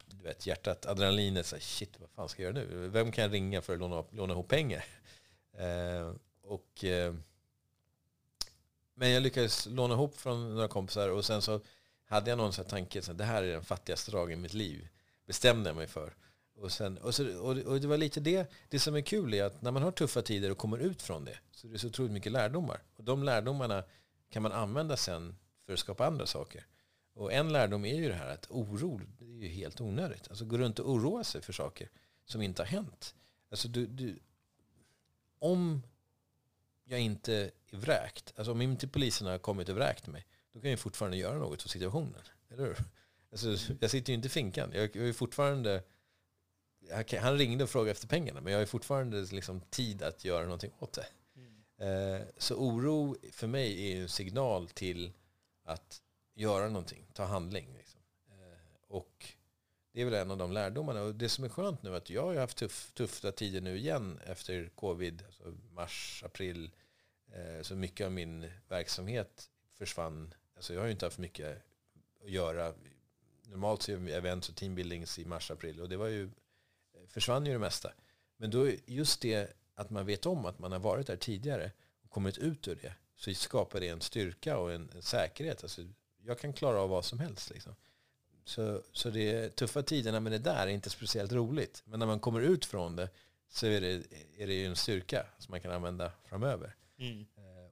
[0.05, 2.87] du vet, hjärtat, adrenalinet, så här, shit, vad fan ska jag göra nu?
[2.87, 4.85] Vem kan jag ringa för att låna, låna ihop pengar?
[5.57, 6.11] Eh,
[6.43, 7.15] och, eh,
[8.93, 11.61] men jag lyckades låna ihop från några kompisar och sen så
[12.05, 14.53] hade jag någon sån här tanke, så det här är den fattigaste dagen i mitt
[14.53, 14.87] liv.
[15.25, 16.15] Bestämde jag mig för.
[16.55, 19.61] Och, sen, och, så, och, det var lite det, det som är kul är att
[19.61, 22.11] när man har tuffa tider och kommer ut från det så är det så otroligt
[22.11, 22.83] mycket lärdomar.
[22.95, 23.83] Och de lärdomarna
[24.29, 25.35] kan man använda sen
[25.65, 26.65] för att skapa andra saker.
[27.13, 30.27] Och en lärdom är ju det här att oro, det är ju helt onödigt.
[30.29, 31.89] Alltså gå runt och oroa sig för saker
[32.25, 33.15] som inte har hänt.
[33.51, 34.19] Alltså du, du,
[35.39, 35.81] om
[36.83, 40.25] jag inte är vräkt, alltså om inte polisen har kommit och vräkt mig,
[40.55, 42.21] då kan jag fortfarande göra något för situationen.
[42.49, 42.77] Eller hur?
[43.31, 44.71] Alltså, jag sitter ju inte i finkan.
[44.73, 45.83] Jag, är fortfarande
[47.19, 50.71] han ringde och frågade efter pengarna, men jag har fortfarande liksom tid att göra någonting
[50.79, 51.07] åt det.
[51.85, 55.11] Eh, så oro för mig är en signal till
[55.63, 56.01] att
[56.33, 57.73] göra någonting, ta handling.
[57.77, 57.99] Liksom.
[58.29, 59.25] Eh, och
[59.91, 61.01] det är väl en av de lärdomarna.
[61.01, 63.77] Och det som är skönt nu är att jag har haft tuff, tuffa tider nu
[63.77, 66.71] igen efter covid, alltså mars, april.
[67.33, 70.33] Eh, så mycket av min verksamhet försvann.
[70.55, 71.63] Alltså jag har ju inte haft mycket
[72.23, 72.73] att göra.
[73.47, 75.81] Normalt så är vi events och teambuildings i mars, april.
[75.81, 77.91] Och det var ju, eh, försvann ju det mesta.
[78.37, 81.71] Men då just det att man vet om att man har varit där tidigare
[82.03, 85.63] och kommit ut ur det så skapar det en styrka och en, en säkerhet.
[85.63, 85.81] Alltså,
[86.23, 87.49] jag kan klara av vad som helst.
[87.49, 87.75] Liksom.
[88.43, 91.83] Så, så det är tuffa tiderna med det där är inte speciellt roligt.
[91.85, 93.09] Men när man kommer ut från det
[93.49, 94.03] så är det,
[94.37, 96.75] är det ju en styrka som man kan använda framöver.
[96.97, 97.25] Mm.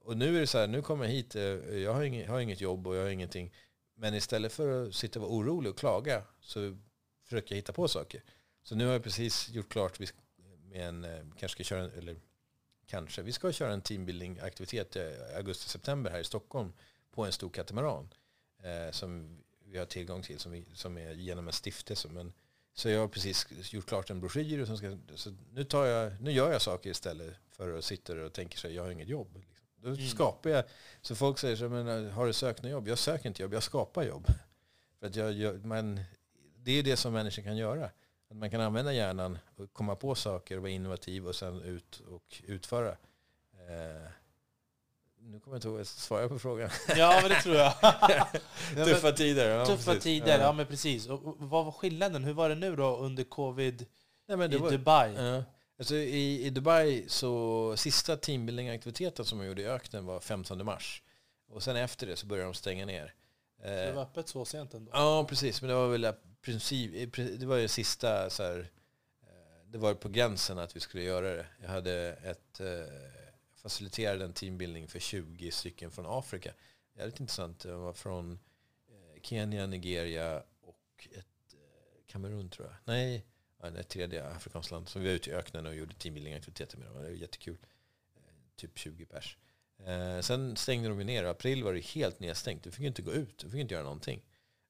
[0.04, 1.42] Och nu är det så här, nu kommer jag hit, eh,
[1.78, 3.54] jag har inget, har inget jobb och jag har ingenting.
[3.96, 6.76] Men istället för att sitta och vara orolig och klaga så
[7.24, 8.22] försöker jag hitta på saker.
[8.62, 10.06] Så nu har jag precis gjort klart, vi
[10.74, 12.16] med en, eh, kanske ska köra, eller
[12.86, 16.72] kanske, vi ska köra en teambuilding-aktivitet eh, i augusti-september här i Stockholm
[17.10, 18.08] på en stor katamaran.
[18.62, 22.08] Eh, som vi har tillgång till, som, vi, som är genom en stiftelse.
[22.08, 22.32] Men,
[22.74, 26.22] så jag har precis gjort klart en broschyr och som ska, så nu, tar jag,
[26.22, 29.08] nu gör jag saker istället för att sitta och tänka så här, jag har inget
[29.08, 29.42] jobb.
[29.84, 30.08] Då Mm.
[30.08, 30.64] skapar jag,
[31.02, 32.88] så folk säger så men eh, har du sökt något jobb?
[32.88, 34.26] Jag söker inte jobb, jag skapar jobb.
[35.00, 36.00] För att jag, jag, man,
[36.56, 37.84] det är det som människor kan göra.
[38.30, 42.00] Att man kan använda hjärnan och komma på saker och vara innovativ och sen ut
[42.08, 42.88] och utföra.
[42.88, 44.08] Eh,
[45.18, 46.70] nu kommer jag inte ihåg att svara på frågan.
[46.96, 47.74] Ja, men det tror jag.
[48.76, 49.50] Ja, Tuffa tider.
[49.50, 50.02] Ja, Tuffa precis.
[50.04, 51.08] tider, ja men precis.
[51.08, 52.24] Och vad var skillnaden?
[52.24, 53.86] Hur var det nu då under covid
[54.26, 55.14] Nej, i var, Dubai?
[55.14, 55.44] Ja.
[55.78, 61.02] Alltså i, I Dubai så sista teambuilding-aktiviteten som jag gjorde i öknen var 15 mars.
[61.48, 63.14] Och sen efter det så började de stänga ner.
[63.56, 64.90] Så det var öppet så sent ändå?
[64.94, 65.62] ja, precis.
[65.62, 66.12] Men det var väl
[66.44, 68.58] princip, det var ju sista så här,
[69.22, 71.46] eh, det var på gränsen att vi skulle göra det.
[71.62, 72.68] Jag hade ett, eh,
[73.54, 76.52] faciliterade en teambuilding för 20 stycken från Afrika.
[76.96, 77.60] Jävligt intressant.
[77.60, 81.26] Det var från eh, Kenya, Nigeria och ett
[82.06, 82.76] Kamerun tror jag.
[82.84, 83.26] Nej,
[83.66, 84.88] ett tredje afrikanskt land.
[84.88, 86.96] Så vi var ute i öknen och gjorde teambuilding-aktiviteter med dem.
[86.96, 87.58] Det var jättekul.
[88.16, 88.22] Eh,
[88.56, 89.38] typ 20 pers.
[89.78, 91.24] Eh, sen stängde de ju ner.
[91.24, 92.64] I april var det helt nedstängt.
[92.64, 93.38] Du fick ju inte gå ut.
[93.38, 94.22] Du fick inte göra någonting.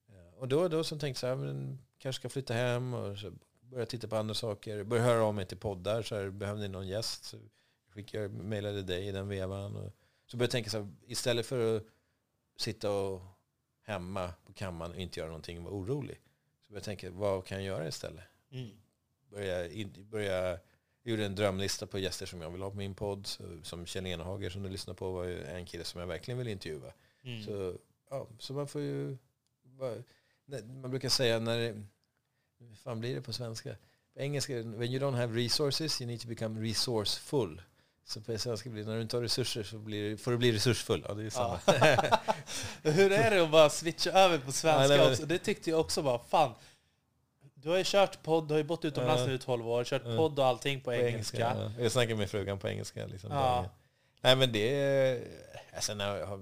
[0.09, 3.17] Eh, och då, då så tänkte jag att jag men kanske ska flytta hem och
[3.17, 4.83] så börja titta på andra saker.
[4.83, 6.01] Börja höra av mig till poddar.
[6.01, 7.23] Så här, behövde ni någon gäst?
[7.23, 7.39] Så
[7.89, 9.75] skickade jag mejlade dig i den vevan.
[9.75, 9.91] Och
[10.25, 11.83] så började jag tänka så här, istället för att
[12.57, 13.21] sitta och
[13.83, 16.21] hemma på kammaren och inte göra någonting och vara orolig.
[16.61, 18.23] Så började jag tänka, vad kan jag göra istället?
[18.51, 18.71] Mm.
[19.35, 20.59] Börja, in, börja, jag
[21.03, 23.27] gjorde en drömlista på gäster som jag vill ha på min podd.
[23.63, 26.47] Som Kjell Enhager som du lyssnar på var ju en kille som jag verkligen vill
[26.47, 26.93] intervjua.
[27.23, 27.43] Mm.
[27.45, 27.75] Så,
[28.09, 29.17] ja, så man får ju...
[29.63, 29.95] bara-
[30.81, 31.83] Man brukar säga när.
[32.59, 33.75] Hur fan blir det på svenska?
[34.13, 37.61] På engelska, when you don't have resources you need to become resourceful.
[38.03, 40.51] Så på svenska blir det, när du inte har resurser så blir, får du bli
[40.51, 41.05] resursfull.
[41.07, 41.59] Ja, det är samma.
[42.91, 45.25] Hur är det att bara switcha över på svenska Ja, nej, också?
[45.25, 46.51] Det tyckte jag också bara, fan.
[47.65, 50.03] Du har ju kört podd, du har ju bott utomlands nu i 12 år, kört
[50.03, 51.39] podd och allting på, på engelska.
[51.39, 51.71] ja.
[51.83, 53.05] Jag snackar med frugan på engelska.
[53.05, 53.69] Liksom, Ja.
[54.21, 55.21] Nej men det är...
[55.75, 56.37] Alltså, när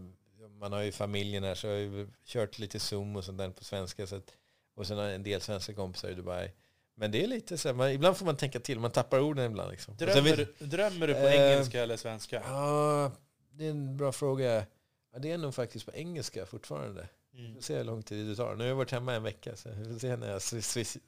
[0.60, 3.50] man har ju familjen här så jag har ju kört lite Zoom och sånt där
[3.50, 4.08] på svenska.
[4.08, 4.34] Så att,
[4.76, 6.52] och sen har jag en del svenska kompisar i Dubai.
[6.96, 8.80] Men det är lite så här, man, ibland får man tänka till.
[8.80, 9.72] Man tappar orden ibland.
[9.72, 9.96] Liksom.
[9.98, 12.42] Drömmer, vet- du, drömmer du på Eh, engelska eller svenska?
[12.46, 13.12] Ja,
[13.52, 14.66] det är en bra fråga.
[15.14, 17.08] Ja, det är nog faktiskt på engelska fortfarande.
[17.36, 17.56] Vi Mm.
[17.56, 18.56] får se hur lång tid det tar.
[18.56, 21.00] Nu har jag varit hemma en vecka så vi får se när jag swi- swi-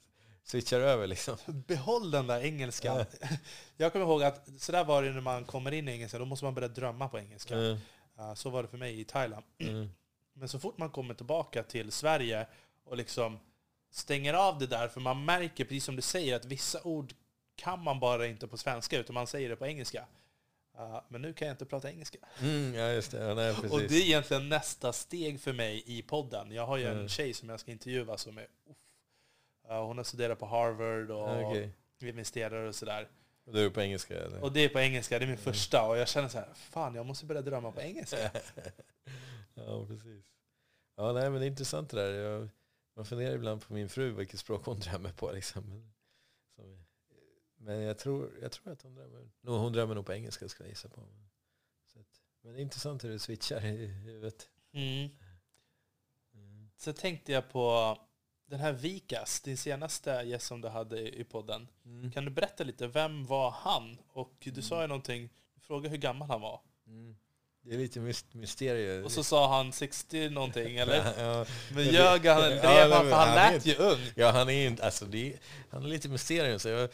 [0.43, 1.07] switchar över.
[1.07, 1.37] Liksom.
[1.67, 3.05] Behåll den där engelskan.
[3.77, 6.45] Jag kommer ihåg att sådär var det när man kommer in i engelska, då måste
[6.45, 7.55] man börja drömma på engelska.
[7.57, 7.77] Mm.
[8.35, 9.45] Så var det för mig i Thailand.
[9.59, 9.89] Mm.
[10.37, 12.47] Men så fort man kommer tillbaka till Sverige
[12.83, 13.39] och liksom
[13.91, 17.13] stänger av det där, för man märker, precis som du säger, att vissa ord
[17.55, 20.05] kan man bara inte på svenska, utan man säger det på engelska.
[20.79, 22.17] Uh, men nu kan jag inte prata engelska.
[22.41, 23.23] Mm, ja, just det.
[23.27, 23.55] Ja, nej.
[23.71, 26.51] Och det är egentligen nästa steg för mig i podden.
[26.51, 27.07] Jag har ju en Mm.
[27.09, 28.47] tjej som jag ska intervjua som är...
[29.69, 31.69] Uh, hon har studerat på Harvard och okej.
[32.01, 33.07] investerar och sådär.
[33.45, 34.17] Och då är det på engelska?
[34.17, 34.43] Eller?
[34.43, 35.87] Och det är på engelska, det är min första.
[35.87, 38.17] Och jag känner så här, fan jag måste börja drömma på engelska.
[39.53, 40.25] ja, precis.
[40.97, 42.13] Ja, nej, men det är intressant det där.
[42.13, 42.49] Jag,
[42.95, 45.31] man funderar ibland på min fru, vilket språk hon drömmer på.
[45.31, 45.63] Liksom.
[46.55, 46.84] Som,
[47.65, 50.63] men jag, tror, jag tror att hon drömmer, no, hon drömmer nog på engelska, ska
[50.63, 51.01] jag gissa på.
[51.93, 54.49] Så att, men det är intressant hur det switchar i huvudet.
[54.73, 55.09] Mm.
[56.33, 56.69] Mm.
[56.77, 57.97] Så tänkte jag på
[58.45, 61.67] den här Vikas, din senaste gäst som du hade i podden.
[61.85, 62.11] Mm.
[62.11, 63.97] Kan du berätta lite, vem var han?
[64.07, 66.61] Och du sa ju någonting, du frågade hur gammal han var.
[66.87, 67.15] Mm.
[67.61, 69.05] Det är lite myst- mysterium.
[69.05, 71.19] Och så sa han 60 någonting, eller?
[71.23, 73.09] ja, Men ljög han Ja, han?
[73.09, 73.99] För han han är lät ju ung.
[74.15, 75.39] Ja, han är alltså är,
[75.69, 76.59] han är lite mysterium.
[76.59, 76.89] Så jag,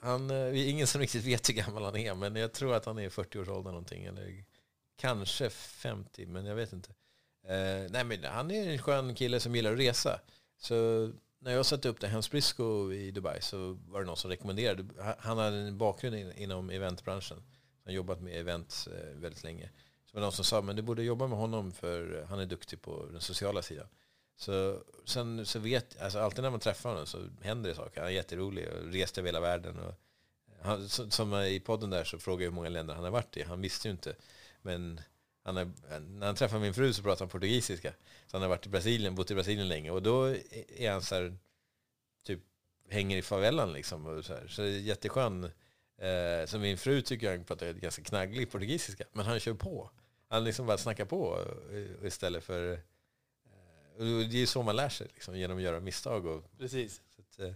[0.00, 2.74] han, eh, det är ingen som riktigt vet hur gammal han är, men jag tror
[2.74, 4.44] att han är i 40-årsåldern någonting, eller
[4.96, 6.90] kanske 50, men jag vet inte.
[7.44, 10.20] Eh, nej, men han är en skön kille som gillar att resa.
[10.58, 10.74] Så
[11.38, 14.84] när jag satte upp det Hans Brisco i Dubai så var det någon som rekommenderade.
[15.18, 17.36] Han- hade en bakgrund in, inom eventbranschen.
[17.36, 17.46] Han
[17.84, 19.70] har jobbat med event eh, väldigt länge.
[20.06, 22.46] Så det var någon som sa, men du borde jobba med honom för han är
[22.46, 23.86] duktig på den sociala sidan.
[24.40, 28.00] Så sen så vet, alltså alltid när man träffar honom så händer det saker.
[28.00, 29.78] Han är jätterolig och rest över hela världen.
[29.78, 29.94] Och
[30.62, 33.42] han, som i podden där så frågar jag hur många länder han har varit i.
[33.42, 34.14] Han visste ju inte.
[34.62, 35.00] Men
[35.42, 37.92] han är, när han träffar min fru så pratar han portugisiska.
[38.26, 39.90] Så han har varit i Brasilien, bott i Brasilien länge.
[39.90, 40.26] Och då
[40.76, 41.36] är han så här,
[42.24, 42.40] typ
[42.88, 44.06] hänger i favelan liksom.
[44.06, 44.46] Och så, här.
[44.48, 45.44] så det är jätteskön.
[45.98, 49.04] Eh, så min fru tycker jag pratar ganska knagglig portugisiska.
[49.12, 49.90] Men han kör på.
[50.28, 51.38] Han liksom bara snackar på
[51.72, 52.80] eh, istället för...
[54.30, 56.26] Det är så man lär sig, liksom, genom att göra misstag.
[56.26, 57.02] Och, Precis.
[57.16, 57.54] Så att, eh,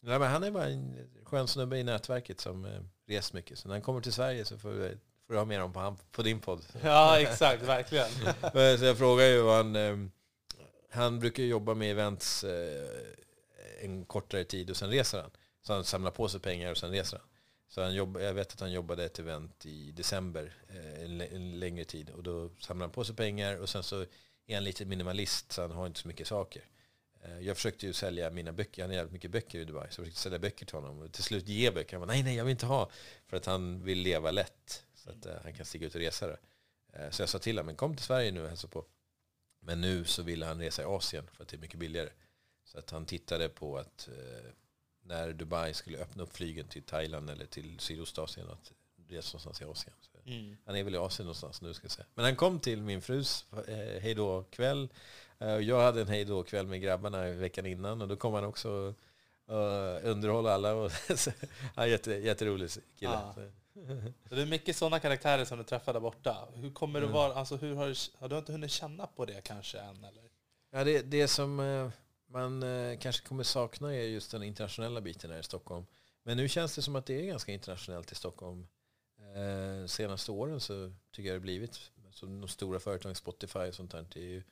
[0.00, 3.58] nej, men han är bara en skön snubbe i nätverket som eh, reser mycket.
[3.58, 4.88] Så när han kommer till Sverige så får, vi,
[5.26, 6.64] får du ha med honom på, han, på din podd.
[6.82, 7.62] Ja, exakt.
[7.62, 8.08] Verkligen.
[8.78, 9.76] Så jag frågar ju vad han...
[9.76, 9.96] Eh,
[10.94, 12.88] han brukar jobba med events eh,
[13.80, 15.30] en kortare tid och sen reser han.
[15.62, 17.26] Så han samlar på sig pengar och sen reser han.
[17.68, 21.58] Så han jobb, jag vet att han jobbade ett event i december eh, en, en
[21.60, 22.10] längre tid.
[22.10, 24.04] Och då samlar han på sig pengar och sen så
[24.52, 26.64] är han lite minimalist så han har inte så mycket saker.
[27.22, 30.00] Eh, jag försökte ju sälja mina böcker, han har jävligt mycket böcker i Dubai, så
[30.00, 30.98] jag försökte sälja böcker till honom.
[30.98, 31.96] Och till slut ge böcker.
[31.96, 32.90] Han bara, nej, nej, jag vill inte ha.
[33.26, 36.26] För att han vill leva lätt, så att eh, han kan stiga ut och resa
[36.26, 36.38] det.
[36.92, 38.84] Eh, så jag sa till honom, men kom till Sverige nu och hälsa på.
[39.60, 42.10] Men nu så ville han resa i Asien för att det är mycket billigare.
[42.64, 44.50] Så att han tittade på att eh,
[45.02, 48.72] när Dubai skulle öppna upp flygen till Thailand eller till Sydostasien att
[49.08, 49.96] resa någonstans i Asien.
[50.00, 50.56] Så Mm.
[50.66, 52.06] han är väl i Asien någonstans nu ska jag säga.
[52.14, 54.88] Men han kom till min frus eh, hejdå-kväll.
[55.38, 58.94] Eh, jag hade en hejdå-kväll med grabbarna veckan innan och då kom han också och
[59.54, 60.74] uh, underhålla alla.
[60.74, 60.90] Och
[61.76, 63.12] är jätte, jätterolig kille.
[63.12, 63.34] Ja.
[64.28, 66.48] Så, det är mycket sådana karaktärer som du träffar där borta.
[66.54, 67.14] Hur kommer det Mm.
[67.16, 70.22] vara, alltså hur har, du- har du inte hunnit känna på det kanske än eller?
[70.70, 71.88] Ja, det, det som eh,
[72.30, 75.86] man eh, kanske kommer sakna är just den internationella biten här i Stockholm.
[76.22, 78.66] Men nu känns det som att det är ganska internationellt i Stockholm.
[79.34, 81.90] Eh, senaste åren så tycker jag det blivit.
[82.10, 84.42] Så de stora företagen, Spotify och sånt där, det är ju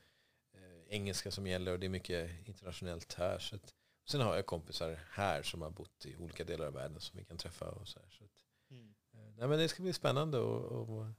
[0.54, 3.38] eh, engelska som gäller och det är mycket internationellt här.
[3.38, 3.74] Så att,
[4.06, 7.24] sen har jag kompisar här som har bott i olika delar av världen som vi
[7.24, 7.70] kan träffa.
[7.70, 8.30] Och så här, så att,
[8.70, 11.14] eh, nej, men det ska bli spännande att att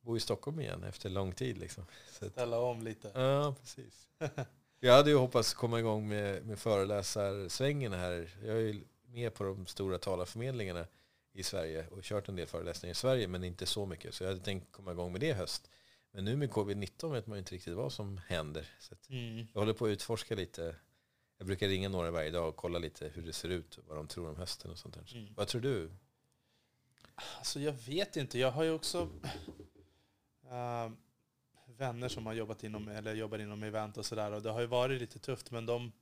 [0.00, 1.58] bo i Stockholm igen efter lång tid.
[1.58, 1.84] Liksom.
[2.10, 3.10] Så att, Ställa om lite.
[3.14, 4.08] Ja, precis.
[4.80, 8.30] Jag hade ju hoppats komma igång med, med föreläsarsvängen här.
[8.42, 10.86] Jag är ju med på de stora talarförmedlingarna
[11.38, 14.14] i Sverige och kört en del föreläsningar i Sverige men inte så mycket.
[14.14, 15.70] Så jag hade tänkt komma igång med det i höst.
[16.10, 18.68] Men nu med covid-19 vet man ju inte riktigt vad som händer.
[18.78, 19.46] Så Mm.
[19.52, 20.76] jag håller på att utforska lite.
[21.38, 24.08] Jag brukar ringa några varje dag och kolla lite hur det ser ut vad de
[24.08, 25.16] tror om hösten och sånt där.
[25.16, 25.34] Mm.
[25.34, 25.90] Vad tror du?
[27.38, 28.38] Alltså jag vet inte.
[28.38, 29.10] Jag har ju också
[30.50, 30.90] äh,
[31.66, 34.32] vänner som har jobbat inom, eller jobbar inom event och sådär.
[34.32, 35.92] Och det har ju varit lite tufft men de,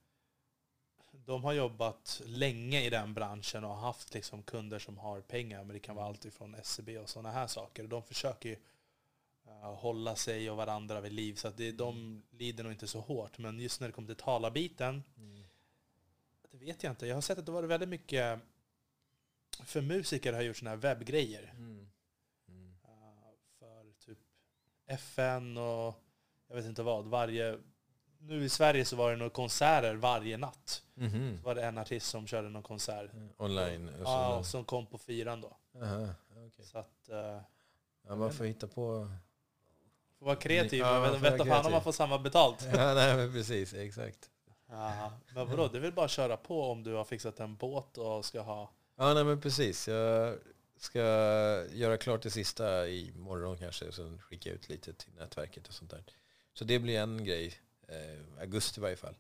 [1.27, 5.65] de har jobbat länge i den branschen och haft liksom kunder som har pengar.
[5.65, 7.85] Men det kan vara allt ifrån SCB och sådana här saker.
[7.85, 8.57] De försöker ju
[9.47, 11.35] äh, hålla sig och varandra vid liv.
[11.35, 13.39] Så att det, de lider nog inte så hårt.
[13.39, 15.03] Men just när det kommer till talarbiten
[16.59, 17.07] det vet jag inte.
[17.07, 18.41] Jag har sett att det varit väldigt mycket
[19.65, 21.53] för musiker har gjort sådana här webbgrejer.
[21.57, 21.91] Mm.
[22.49, 22.69] Mm.
[22.85, 24.19] Uh, för typ
[24.87, 25.95] FN och
[26.49, 27.07] jag vet inte vad.
[27.07, 27.59] Varje,
[28.27, 30.83] nu i Sverige så var det några konserter varje natt.
[30.95, 31.39] Mhm.
[31.39, 33.11] Så var det en artist som körde någon konsert.
[33.37, 34.01] Online och.
[34.05, 35.57] Ja, som kom på fyran då.
[35.83, 36.09] Aha,
[36.47, 36.65] okej.
[36.65, 37.09] Så att...
[37.11, 37.17] Uh,
[38.09, 39.09] ja, man får hitta på...
[40.19, 40.79] får vara kreativ.
[40.79, 41.73] Ja, man vet får vet vara fan om kreativ.
[41.73, 42.69] man får samma betalt.
[42.73, 43.75] Ja, nej, men precis.
[43.75, 44.31] Exakt.
[44.69, 47.57] Ja, men vadå, det är väl bara att köra på om du har fixat en
[47.57, 48.71] båt och ska ha...
[48.97, 49.89] Ja, nej men precis.
[49.89, 50.39] Jag
[50.77, 51.01] ska
[51.73, 53.89] göra klart det sista i morgon kanske.
[53.89, 56.05] Och sen skicka ut lite till nätverket och sånt där.
[56.53, 57.55] Så det blir en grej.
[57.95, 59.15] Eh, augusti i varje fall.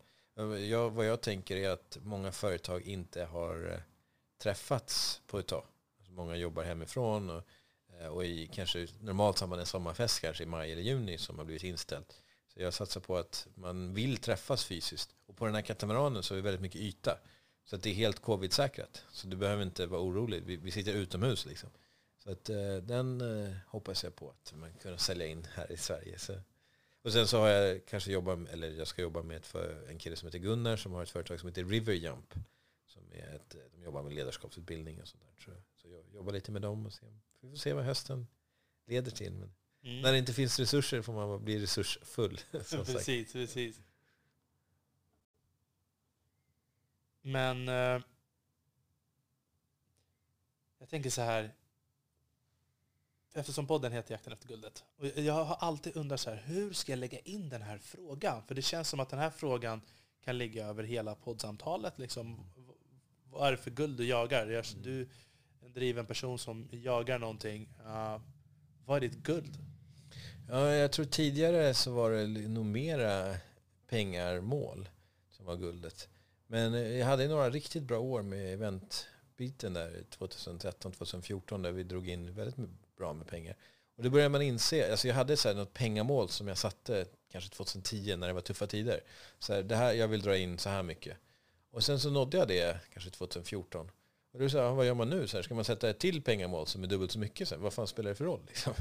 [0.69, 3.79] Jag, vad jag tänker är att många företag inte har eh,
[4.39, 5.65] träffats på ett tag.
[5.99, 7.43] Alltså många jobbar hemifrån och,
[8.01, 11.39] eh, och i kanske normalt har man en sommarfest kanske i maj eller juni som
[11.39, 12.05] har blivit inställd.
[12.55, 15.15] Så jag satsar på att man vill träffas fysiskt.
[15.27, 17.19] Och på den här katamaranen så är det väldigt mycket yta.
[17.65, 19.05] Så att det är helt covid-säkrat.
[19.13, 20.43] Så du behöver inte vara orolig.
[20.47, 21.71] Vi, vi sitter utomhus liksom.
[22.25, 25.77] Så att eh, den eh, hoppas jag på att man kan sälja in här i
[25.77, 26.19] Sverige.
[26.19, 26.33] Så.
[27.05, 29.99] Och sen så har jag kanske jobbat, eller jag ska jobba med ett för, en
[29.99, 32.35] kille som heter Gunnar som har ett företag som heter Riverjump.
[32.87, 35.45] Som är ett, de jobbar med ledarskapsutbildning och sånt där.
[35.45, 35.51] Så,
[35.83, 37.07] så jag jobbar lite med dem och se,
[37.41, 38.27] vi får se vad hösten
[38.87, 39.33] leder till.
[39.33, 39.53] Men
[39.85, 40.01] Mm.
[40.01, 42.41] när det inte finns resurser får man bli resursfull.
[42.53, 42.87] som sagt.
[42.87, 43.81] precis, precis.
[47.23, 48.03] Men eh,
[50.79, 51.51] jag tänker så här.
[53.37, 54.85] Eftersom podden heter Jakten efter guldet.
[54.97, 58.43] Och jag har alltid undrat så här, hur ska jag lägga in den här frågan?
[58.47, 59.81] För det känns som att den här frågan
[60.25, 61.99] kan ligga över hela poddsamtalet.
[61.99, 62.47] Liksom,
[63.31, 64.47] vad är det för guld du jagar?
[64.47, 65.07] Jag, du är
[65.67, 67.69] en driven person som jagar någonting.
[67.87, 68.21] Uh,
[68.87, 69.59] vad är ditt guld?
[70.49, 73.37] Ja, jag tror tidigare så var det nog mera
[73.89, 74.89] pengar-mål
[75.31, 76.09] som var guldet.
[76.47, 82.09] Men eh, jag hade några riktigt bra år med eventbiten där 2013-2014 där vi drog
[82.09, 82.57] in väldigt
[82.97, 83.57] bra med pengar.
[83.97, 87.07] Och det börjar man inse, alltså jag hade så här något pengamål som jag satte
[87.33, 89.01] kanske 2010 när det var tuffa tider.
[89.39, 91.17] Så här, det här, jag vill dra in så här mycket.
[91.71, 93.91] Och sen så nådde jag det kanske 2014.
[94.33, 95.27] Och då sa vad gör man nu?
[95.27, 97.49] Så här, ska man sätta ett till pengamål som är dubbelt så mycket?
[97.49, 98.41] Så här, vad fan spelar det för roll?
[98.47, 98.75] Liksom?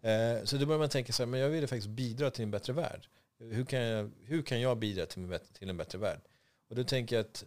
[0.00, 2.50] Eh, så då börjar man tänka så här, men jag vill faktiskt bidra till en
[2.50, 3.08] bättre värld.
[3.38, 6.20] Hur kan jag, hur kan jag bidra till, till en bättre värld?
[6.68, 7.44] Och då tänker jag att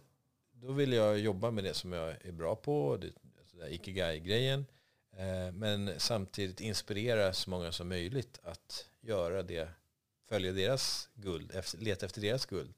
[0.52, 3.06] då vill jag jobba med det som jag är bra på, det,
[3.40, 4.66] alltså ikigai-grejen.
[5.18, 9.68] Eh, men samtidigt inspirera så många som möjligt att göra det,
[10.28, 12.74] följa deras guld, leta efter deras guld.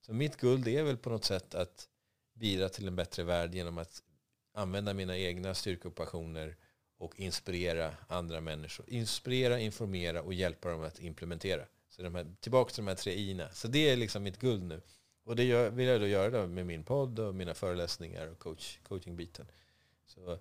[0.00, 1.88] Så mitt guld är väl på något sätt att
[2.34, 4.02] bidra till en bättre värld genom att
[4.52, 6.56] använda mina egna styrkor och passioner
[6.98, 8.86] och inspirera andra människor.
[8.88, 11.64] Inspirera, informera och hjälpa dem att implementera.
[11.88, 14.62] Så de här, tillbaka till de här tre i Så det är liksom mitt guld
[14.62, 14.80] nu.
[15.24, 18.38] Och det gör, vill jag då göra då med min podd och mina föreläsningar och
[18.38, 19.46] coach, coachingbiten.
[20.06, 20.38] Så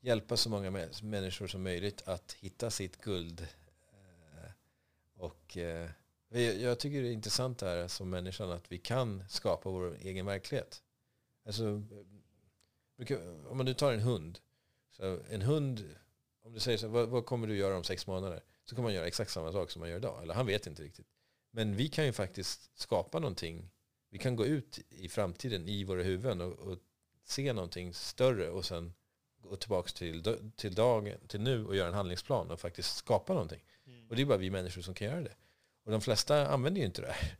[0.00, 0.70] hjälpa så många
[1.02, 3.40] människor som möjligt att hitta sitt guld.
[3.40, 4.50] Eh,
[5.16, 5.90] och eh,
[6.62, 10.26] jag tycker det är intressant det här som människan att vi kan skapa vår egen
[10.26, 10.82] verklighet.
[11.46, 11.64] Alltså,
[13.48, 14.38] om man nu tar en hund.
[14.90, 15.96] Så en hund,
[16.42, 18.42] om du säger så vad, vad kommer du göra om sex månader?
[18.64, 20.22] Så kommer man göra exakt samma sak som man gör idag.
[20.22, 21.06] Eller han vet inte riktigt.
[21.50, 23.70] Men vi kan ju faktiskt skapa någonting.
[24.10, 26.78] Vi kan gå ut i framtiden i våra huvuden och, och
[27.24, 28.92] se någonting större och sen
[29.42, 33.64] gå tillbaka till, till, dag, till nu och göra en handlingsplan och faktiskt skapa någonting.
[33.86, 34.08] Mm.
[34.08, 35.34] Och det är bara vi människor som kan göra det.
[35.84, 37.36] Och de flesta använder ju inte det här.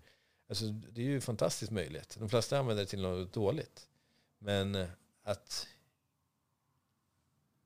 [0.48, 2.16] Alltså, det är ju en fantastisk möjlighet.
[2.18, 3.88] De flesta använder det till något dåligt.
[4.38, 4.88] Men eh,
[5.22, 5.68] att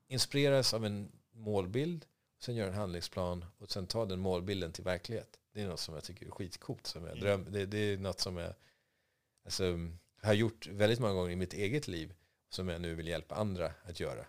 [0.07, 2.05] inspireras av en målbild,
[2.39, 5.39] sen göra en handlingsplan och sen ta den målbilden till verklighet.
[5.53, 6.87] Det är något som jag tycker är skitcoolt.
[6.87, 7.23] Som jag mm.
[7.23, 8.53] dröm, det, det, är något som jag
[9.45, 9.63] alltså,
[10.21, 12.13] har gjort väldigt många gånger i mitt eget liv
[12.55, 14.25] som jag nu vill hjälpa andra att göra.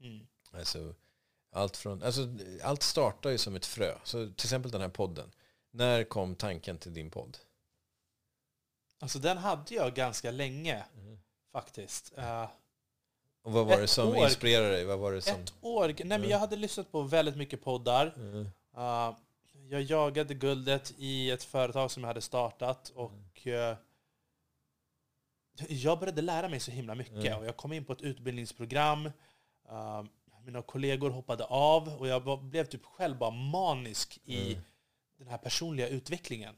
[0.00, 0.26] Mm.
[0.50, 0.94] Alltså,
[1.52, 2.28] allt, från, alltså,
[2.62, 3.94] allt startar ju som ett frö.
[4.04, 5.32] Så till exempel den här podden.
[5.70, 7.38] När kom tanken till din podd?
[8.98, 11.18] Alltså den hade jag ganska länge mm.
[11.52, 12.12] faktiskt.
[12.18, 12.48] Uh,
[13.42, 14.84] och vad var det som år, inspirerade dig?
[14.84, 15.40] Vad var det som...
[15.40, 15.86] Ett år?
[15.86, 16.30] Nej, men mm.
[16.30, 18.14] Jag hade lyssnat på väldigt mycket poddar.
[18.16, 18.48] Mm.
[18.76, 19.16] Uh,
[19.68, 23.76] jag jagade guldet i ett företag som jag hade startat och uh,
[25.68, 27.26] jag började lära mig så himla mycket.
[27.26, 27.38] Mm.
[27.38, 29.06] Och jag kom in på ett utbildningsprogram.
[29.70, 30.04] Uh,
[30.44, 34.62] mina kollegor hoppade av och jag blev typ själv bara manisk i mm.
[35.18, 36.54] den här personliga utvecklingen.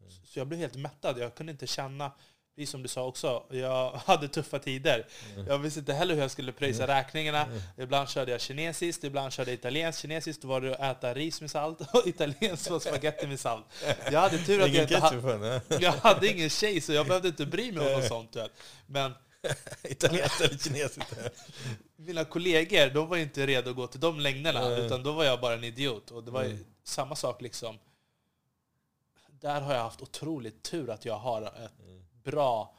[0.00, 0.10] Mm.
[0.10, 1.18] Så jag blev helt mättad.
[1.18, 2.12] Jag kunde inte känna
[2.56, 5.06] precis som du sa också, jag hade tuffa tider.
[5.34, 5.46] Mm.
[5.46, 6.96] Jag visste inte heller hur jag skulle pröjsa mm.
[6.96, 7.42] räkningarna.
[7.42, 7.60] Mm.
[7.76, 10.02] Ibland körde jag kinesiskt, ibland körde jag italienskt.
[10.02, 13.64] Kinesiskt var det att äta ris med salt och italienskt var spaghetti med salt.
[14.12, 15.60] Jag hade tur att jag inte hade...
[15.80, 18.36] Jag hade ingen tjej så jag behövde inte bry mig om något sånt.
[18.86, 19.12] Men
[19.82, 21.14] Italienskt eller kinesiskt?
[21.96, 25.40] Mina kollegor, de var inte redo att gå till de längderna, utan då var jag
[25.40, 26.10] bara en idiot.
[26.10, 26.64] Och det var mm.
[26.84, 27.78] samma sak liksom.
[29.40, 31.72] Där har jag haft otroligt tur att jag har ett
[32.30, 32.74] bra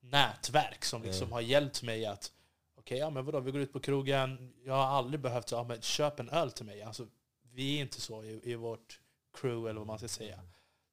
[0.00, 1.32] nätverk som liksom mm.
[1.32, 2.32] har hjälpt mig att
[2.76, 4.54] okej, okay, ja men vadå, vi går ut på krogen.
[4.64, 6.82] Jag har aldrig behövt säga, ja, men köp en öl till mig.
[6.82, 7.06] Alltså,
[7.52, 9.00] vi är inte så i, i vårt
[9.40, 10.40] crew, eller vad man ska säga.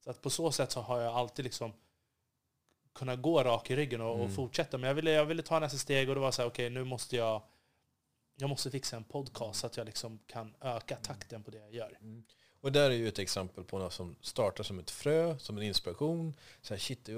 [0.04, 1.74] Så att på så sätt så har jag alltid liksom
[2.94, 4.26] kunnat gå rak i ryggen och, mm.
[4.26, 4.78] och fortsätta.
[4.78, 6.74] Men jag ville, jag ville ta nästa steg och det var så här, okej, okay,
[6.74, 7.42] nu måste jag
[8.36, 11.74] jag måste fixa en podcast så att jag liksom kan öka takten på det jag
[11.74, 11.98] gör.
[12.02, 12.24] Mm.
[12.62, 15.64] Och där är ju ett exempel på något som startar som ett frö, som en
[15.64, 16.34] inspiration.
[16.62, 17.10] Så här, shit,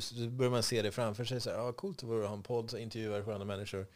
[0.00, 1.40] så börjar man se det framför sig.
[1.40, 3.86] Så här, ah, coolt att ha en podd, så intervjuar andra människor.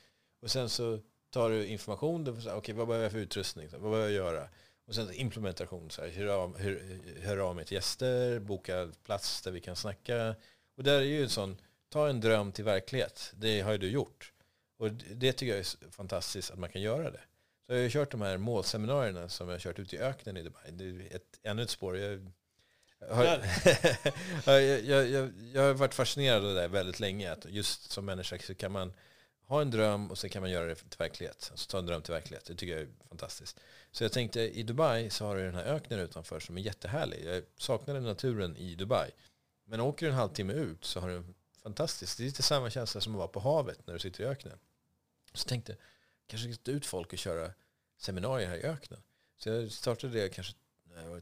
[0.42, 1.00] Och sen så
[1.30, 2.28] tar du information.
[2.28, 3.68] Okej, okay, vad behöver jag för utrustning?
[3.68, 4.48] Så, vad behöver jag göra?
[4.86, 5.90] Och sen implementation.
[5.90, 9.76] Så här, hör, av, hör, hör av mig till gäster, boka plats där vi kan
[9.76, 10.34] snacka.
[10.76, 11.56] Och där är ju en sån,
[11.88, 13.32] ta en dröm till verklighet.
[13.36, 14.32] Det har ju du gjort.
[14.76, 17.20] Och det tycker jag är fantastiskt att man kan göra det.
[17.66, 20.43] Så jag har kört de här målseminarierna som jag har kört ute i öknen i
[20.43, 20.70] Dubai.
[20.70, 21.99] Det är ett, ännu ett spår.
[21.99, 22.32] Jag
[23.11, 23.24] har,
[24.47, 27.32] jag, jag, jag, jag, har varit fascinerad av det där väldigt länge.
[27.32, 28.93] Att just som människa så kan man
[29.47, 31.49] ha en dröm och sen kan man göra det till verklighet.
[31.51, 32.45] Alltså ta en dröm till verklighet.
[32.45, 33.61] Det tycker jag är fantastiskt.
[33.91, 37.24] Så jag tänkte i Dubai så har du den här öknen utanför som är jättehärlig.
[37.24, 39.11] Jag saknade naturen i Dubai.
[39.66, 42.70] Men åker du en halvtimme ut så har du en fantastisk, det är lite samma
[42.70, 44.59] känsla som att vara på havet när du sitter i öknen.
[45.35, 45.78] Så tänkte jag,
[46.26, 47.52] kanske ta ut folk och köra
[47.98, 49.02] seminarier här i öknen.
[49.36, 50.55] Så jag startade det kanske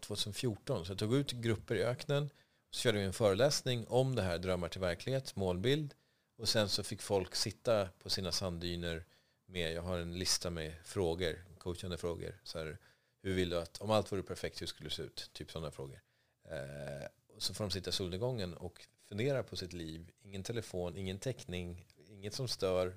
[0.01, 0.85] 2014.
[0.85, 2.31] Så jag tog ut grupper i öknen.
[2.71, 5.95] Så körde vi en föreläsning om det här drömmar till verklighet, målbild.
[6.37, 9.05] Och sen så fick folk sitta på sina sanddyner
[9.47, 12.41] med, jag har en lista med frågor, coachande frågor.
[12.45, 12.79] Så här,
[13.23, 15.31] hur vill du att, om allt vore perfekt, hur skulle det se ut?
[15.33, 16.03] Typ sådana frågor.
[16.45, 17.09] Eh,
[17.39, 20.11] så får de sitta i solnedgången och fundera på sitt liv.
[20.23, 22.97] Ingen telefon, ingen täckning, inget som stör.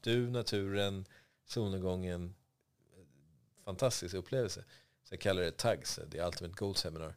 [0.00, 1.06] Du, naturen,
[1.46, 2.34] solnedgången.
[3.64, 4.64] Fantastisk upplevelse.
[5.02, 7.14] Så jag kallar det TAGS, The Ultimate Goal Seminar.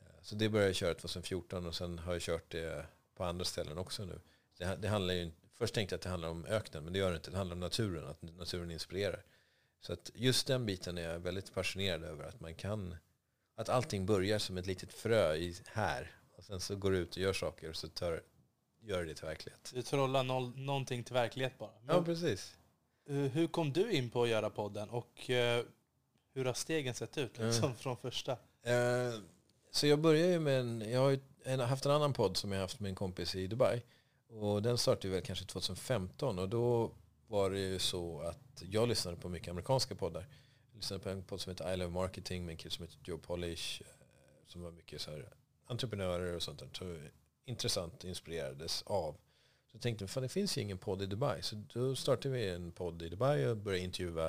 [0.00, 3.44] Eh, så det började jag köra 2014 och sen har jag kört det på andra
[3.44, 4.20] ställen också nu.
[4.58, 7.10] Det, det handlar ju, först tänkte jag att det handlar om öknen, men det gör
[7.10, 7.30] det inte.
[7.30, 9.24] Det handlar om naturen, att naturen inspirerar.
[9.80, 12.24] Så att just den biten är jag väldigt passionerad över.
[12.24, 12.96] Att man kan,
[13.54, 16.10] att allting börjar som ett litet frö i, här.
[16.36, 18.22] Och sen så går du ut och gör saker och så tar,
[18.80, 19.70] gör det till verklighet.
[19.74, 21.80] Du trollar noll, någonting till verklighet bara.
[21.82, 22.56] Men, ja, precis.
[23.06, 25.64] Hur kom du in på att göra podden och uh,
[26.34, 27.76] hur har stegen sett ut liksom, mm.
[27.76, 28.36] från första?
[29.70, 32.80] Så jag började ju med en, jag har haft en annan podd som jag haft
[32.80, 33.82] med en kompis i Dubai.
[34.28, 36.90] Och den startade väl kanske 2015 och då
[37.26, 40.26] var det ju så att jag lyssnade på mycket amerikanska poddar.
[40.70, 42.98] Jag lyssnade på en podd som heter I Love Marketing med en kille som heter
[43.04, 43.82] Joe Polish.
[43.82, 43.86] Eh,
[44.46, 45.28] som var mycket så här
[45.66, 46.68] entreprenörer och sånt där.
[46.72, 46.96] Så
[47.44, 49.16] intressant, inspirerades av.
[49.74, 51.42] Så tänkte, fan det finns ju ingen podd i Dubai.
[51.42, 54.26] Så då startade vi en podd i Dubai och började intervjua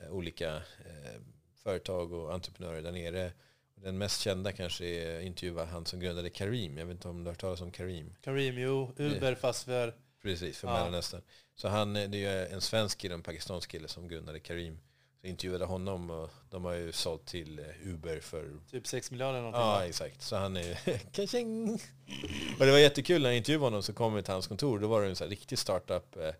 [0.00, 1.20] eh, olika eh,
[1.54, 3.32] företag och entreprenörer där nere.
[3.74, 6.78] Den mest kända kanske är intervjua han som grundade Karim.
[6.78, 8.14] Jag vet inte om du har hört talas om Karim?
[8.20, 8.92] Karim, jo.
[8.96, 9.94] Uber fast för...
[10.22, 10.74] Precis, för ja.
[10.74, 11.22] Mellanöstern.
[11.54, 14.78] Så han, det är en svensk kille och en pakistansk kille som grundade Karim.
[15.24, 18.60] Så intervjuade honom och de har ju sålt till eh, Uber för...
[18.70, 19.60] Typ 6 miljarder någonting.
[19.60, 20.22] Ja, exakt.
[20.22, 20.70] Så han är...
[22.58, 24.78] och det var jättekul när jag intervjuade honom så kom vi till hans kontor.
[24.78, 26.16] Då var det en så riktig startup.
[26.16, 26.30] Eh,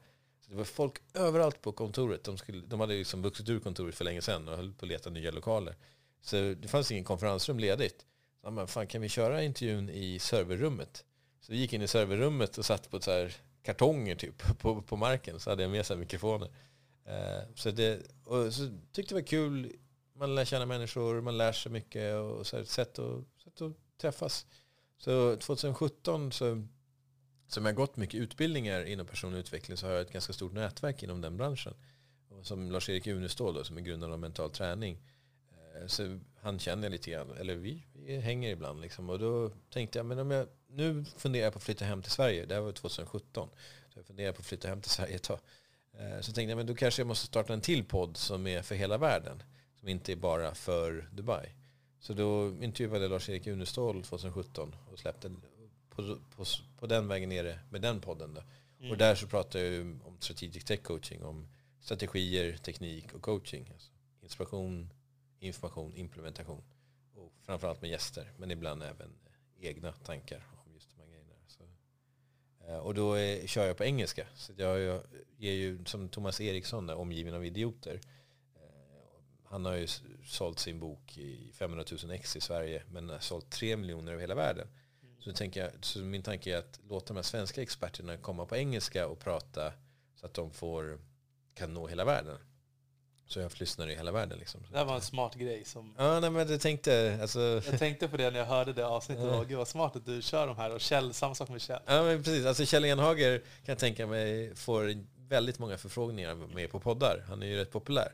[0.40, 2.24] så det var folk överallt på kontoret.
[2.24, 4.88] De, skulle, de hade liksom vuxit ur kontoret för länge sedan och höll på att
[4.88, 5.76] leta nya lokaler.
[6.22, 8.06] Så det fanns ingen konferensrum ledigt.
[8.40, 11.04] Så man, fan kan vi köra intervjun i serverrummet?
[11.40, 14.96] Så vi gick in i serverrummet och satt på så här kartonger typ på, på
[14.96, 15.40] marken.
[15.40, 16.50] Så hade jag med sig mikrofoner.
[17.06, 19.72] Eh, så, det, och så tyckte det var kul.
[20.16, 23.62] Man lär känna människor, man lär sig mycket och så här, ett sätt, att, sätt
[23.62, 24.46] att träffas.
[24.98, 26.62] Så 2017 så
[27.48, 31.02] som jag gått mycket utbildningar inom personlig utveckling så har jag ett ganska stort nätverk
[31.02, 31.74] inom den branschen.
[32.28, 34.98] Och som Lars-Erik Unestål som är grundare av mental träning
[35.52, 39.10] eh, så han känner jag lite grann, eller vi, vi hänger ibland liksom.
[39.10, 42.12] Och då tänkte jag, men om jag, nu funderar jag på att flytta hem till
[42.12, 42.46] Sverige.
[42.46, 43.48] Det här var 2017.
[43.92, 45.38] Så jag funderar på att flytta hem till Sverige ett tag.
[45.98, 48.62] Eh, så tänkte jag, men då kanske jag måste starta en till podd som är
[48.62, 49.42] för hela världen.
[49.80, 51.48] Som inte är bara för Dubai.
[52.00, 55.30] Så då intervjuade jag Lars-Erik Unestål 2017 och släppte
[55.90, 56.44] på, på,
[56.78, 58.34] på den vägen nere med den podden.
[58.34, 58.42] Då.
[58.78, 58.90] Mm.
[58.90, 61.48] Och där så pratar jag om strategic tech coaching, om
[61.80, 63.70] strategier, teknik och coaching.
[63.72, 63.90] Alltså
[64.20, 64.90] inspiration,
[65.38, 66.62] information, implementation.
[67.14, 69.10] Och framförallt med gäster, men ibland även
[69.60, 71.32] egna tankar om just de här grejerna.
[71.46, 71.68] Så, eh,
[72.66, 74.26] och då är, kör jag på engelska.
[74.34, 75.00] Så jag, jag
[75.36, 78.00] ger ju, som Thomas Eriksson, omgiven av idioter.
[78.56, 79.86] Eh, han har ju
[80.24, 84.20] sålt sin bok i 500 000 ex i Sverige, men har sålt 3 miljoner över
[84.20, 84.68] hela världen.
[85.02, 85.22] Mm.
[85.22, 88.56] Så, tänker jag, så min tanke är att låta de här svenska experterna komma på
[88.56, 89.72] engelska och prata
[90.14, 90.98] så att de får,
[91.54, 92.38] kan nå hela världen.
[93.34, 94.38] Så jag lyssnar i hela världen.
[94.38, 94.60] Liksom.
[94.70, 95.64] Det här var en smart grej.
[95.64, 97.18] Som ja, nej, men jag tänkte...
[97.22, 97.62] Alltså...
[97.66, 99.24] Jag tänkte på det när jag hörde det avsnittet.
[99.24, 99.42] Ja.
[99.42, 100.74] Gud vad smart att du kör de här.
[100.74, 101.80] Och Kjell, samma sak med Kjell.
[101.86, 102.46] Ja, men precis.
[102.46, 104.94] Alltså Kjell Enhager kan jag tänka mig får
[105.28, 107.24] väldigt många förfrågningar med på poddar.
[107.28, 108.12] Han är ju rätt populär.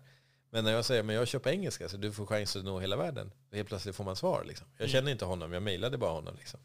[0.51, 2.81] Men när jag säger att jag kör på engelska så du får chans att nå
[2.81, 3.33] hela världen.
[3.53, 4.45] Helt plötsligt får man svar.
[4.47, 4.67] Liksom.
[4.73, 4.93] Jag mm.
[4.93, 6.35] känner inte honom, jag mejlade bara honom.
[6.39, 6.61] Liksom.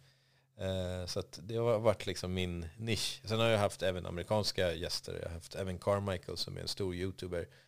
[0.62, 3.22] Uh, så det har varit liksom min nisch.
[3.26, 5.20] Sen har jag haft även amerikanska gäster.
[5.22, 7.65] Jag har haft Evan Carmichael som är en stor youtuber Eh,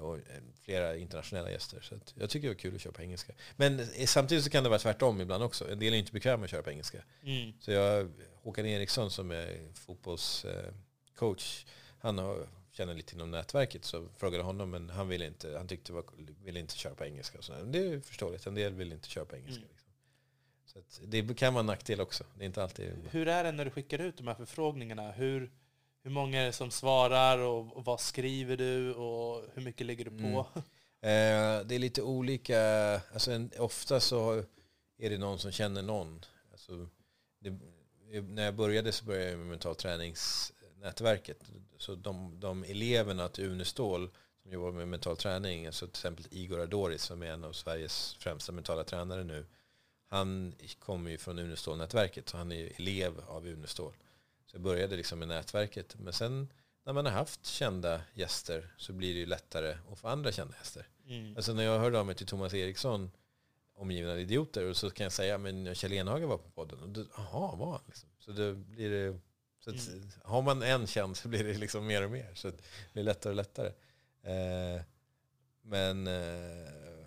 [0.00, 0.22] och eh,
[0.60, 1.80] flera internationella gäster.
[1.80, 3.32] Så jag tycker det var kul att köra på engelska.
[3.56, 5.70] Men eh, samtidigt så kan det vara tvärtom ibland också.
[5.70, 7.04] En del är inte bekväma med att köra på engelska.
[7.22, 7.52] Mm.
[7.60, 11.66] Så jag, Håkan Eriksson som är fotbollscoach,
[11.98, 15.92] han har, känner lite inom nätverket så frågade honom men han ville inte, han tyckte
[15.92, 16.04] var,
[16.44, 17.42] ville inte köra på engelska.
[17.42, 19.64] Så det är förståeligt, en del vill inte köra på engelska.
[19.64, 19.68] Mm.
[19.68, 19.84] Liksom.
[20.88, 22.24] Så det kan vara en nackdel också.
[22.34, 22.92] Det är inte alltid...
[23.10, 25.12] Hur är det när du skickar ut de här förfrågningarna?
[25.12, 25.50] Hur
[26.04, 30.04] hur många är det som svarar och, och vad skriver du och hur mycket lägger
[30.04, 30.46] du på?
[30.54, 30.64] Mm.
[31.04, 32.60] Eh, det är lite olika.
[33.12, 34.44] Alltså en, ofta så
[34.98, 36.24] är det någon som känner någon.
[36.52, 36.88] Alltså,
[37.40, 37.50] det,
[38.22, 41.38] när jag började så började jag med mental träningsnätverket.
[41.78, 44.10] Så de, de eleverna till Unestål
[44.42, 48.14] som jobbar med mental träning, alltså till exempel Igor Adoris som är en av Sveriges
[48.14, 49.46] främsta mentala tränare nu.
[50.08, 53.92] Han kommer ju från Unestål-nätverket så han är elev av Unestål.
[54.54, 55.96] Så jag började liksom med nätverket.
[55.98, 56.48] Men sen
[56.84, 60.54] när man har haft kända gäster så blir det ju lättare att få andra kända
[60.56, 60.88] gäster.
[61.06, 61.36] Mm.
[61.36, 63.10] Alltså när jag hörde av mig till Thomas Eriksson,
[63.76, 66.82] omgiven av idioter, och så kan jag säga men Kjell Enhager var på podden.
[66.82, 67.80] Och då, jaha, var han?
[67.86, 68.08] Liksom.
[68.18, 69.18] Så då blir det...
[69.64, 70.08] Så att, mm.
[70.22, 72.30] Har man en känd så blir det liksom mer och mer.
[72.34, 72.62] Så det
[72.92, 73.72] blir lättare och lättare.
[74.22, 74.82] Eh,
[75.62, 77.04] men eh,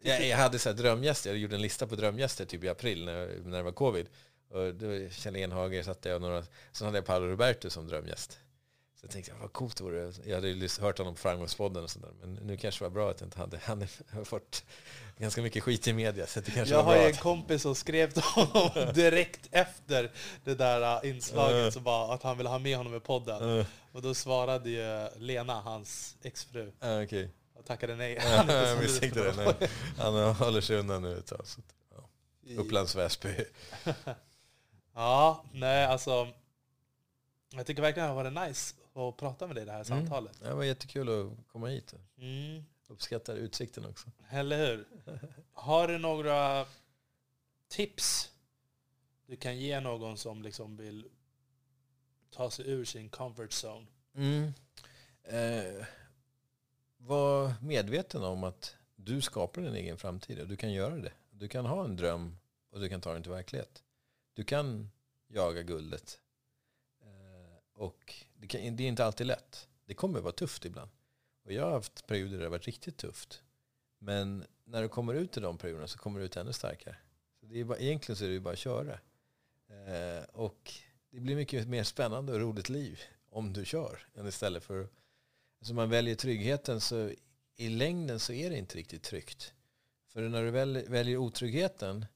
[0.00, 1.30] jag, jag, hade så här drömgäster.
[1.30, 4.08] Jag gjorde en lista på drömgäster typ i april när, när det var covid.
[4.48, 8.38] Och då Kjell Enhager satte jag några, sen hade jag Paolo Roberto som drömgäst.
[9.00, 10.12] Så jag tänkte jag, vad coolt det vore.
[10.24, 12.10] Jag hade ju hört honom på Framgångspodden och sådär.
[12.20, 13.60] Men nu kanske det var bra att jag inte hade.
[13.64, 14.64] Han har fått
[15.18, 16.26] ganska mycket skit i media.
[16.26, 20.12] Så det kanske jag var har bra en kompis som skrev till honom direkt efter
[20.44, 23.64] det där uh, inslaget så bara, att han ville ha med honom i podden.
[23.92, 26.72] Och då svarade ju Lena, hans exfru,
[27.04, 27.30] Okej.
[27.54, 28.18] och tackade nej.
[28.36, 29.34] Han jag misstänkte det.
[29.36, 29.70] Nej.
[29.98, 31.40] Han håller sig undan nu ett tag.
[31.44, 31.60] Så.
[31.60, 31.76] att,
[32.48, 32.60] Ja.
[32.60, 33.28] Upplands Väsby.
[34.96, 36.28] Ja, nej alltså.
[37.52, 40.00] Jag tycker verkligen det har varit nice att prata med dig i det här Mm.
[40.06, 40.40] samtalet.
[40.40, 41.94] Det var jättekul att komma hit.
[42.18, 42.64] Mm.
[42.88, 44.06] Uppskattar utsikten också.
[44.30, 44.88] Eller hur?
[45.52, 46.66] Har du några
[47.68, 48.32] tips
[49.26, 51.08] du kan ge någon som liksom vill
[52.30, 53.86] ta sig ur sin comfort zone?
[54.14, 54.52] Mm.
[55.22, 55.84] Eh,
[56.96, 61.12] var medveten om att du skapar din egen framtid och du kan göra det.
[61.30, 62.38] Du kan ha en dröm
[62.70, 63.82] och du kan ta den till verklighet.
[64.36, 64.90] Du kan
[65.28, 66.20] jaga guldet.
[67.00, 69.68] Eh, och det, kan, det är inte alltid lätt.
[69.86, 70.90] Det kommer vara tufft ibland.
[71.44, 73.42] Och jag har haft perioder där det har varit riktigt tufft.
[73.98, 76.96] Men när du kommer ut i de perioderna så kommer du ut ännu starkare.
[77.40, 78.92] Så det är bara, egentligen så är det ju bara att köra.
[79.68, 80.72] Eh, och
[81.10, 83.00] det blir mycket mer spännande och roligt liv
[83.30, 84.08] om du kör.
[84.14, 84.88] Än istället för...
[85.58, 87.10] Alltså man väljer tryggheten så
[87.56, 89.54] i längden så är det inte riktigt tryggt.
[90.08, 92.06] För när du väl, väljer otryggheten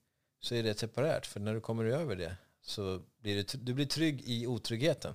[0.41, 1.27] så är det separat.
[1.27, 5.15] För när du kommer över det så blir du, du blir trygg i otryggheten.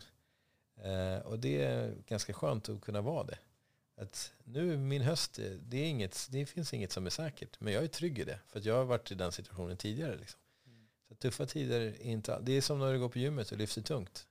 [0.83, 3.37] Eh, och det är ganska skönt att kunna vara det.
[3.97, 7.59] Att nu min höst, eh, det, är inget, det finns inget som är säkert.
[7.59, 8.39] Men jag är trygg i det.
[8.47, 10.17] För att jag har varit i den situationen tidigare.
[10.17, 10.39] Liksom.
[11.07, 12.39] Så tuffa tider är inte...
[12.41, 14.27] Det är som när du går på gymmet och lyfter tungt.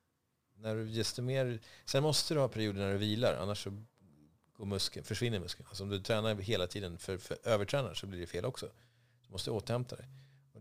[0.57, 3.83] När du, desto mer, sen måste du ha perioder när du vilar, annars så
[4.57, 5.69] går muskeln, försvinner muskeln.
[5.69, 8.67] Alltså om du tränar hela tiden för, för övertränar så blir det fel också.
[9.27, 10.07] Du måste återhämta dig.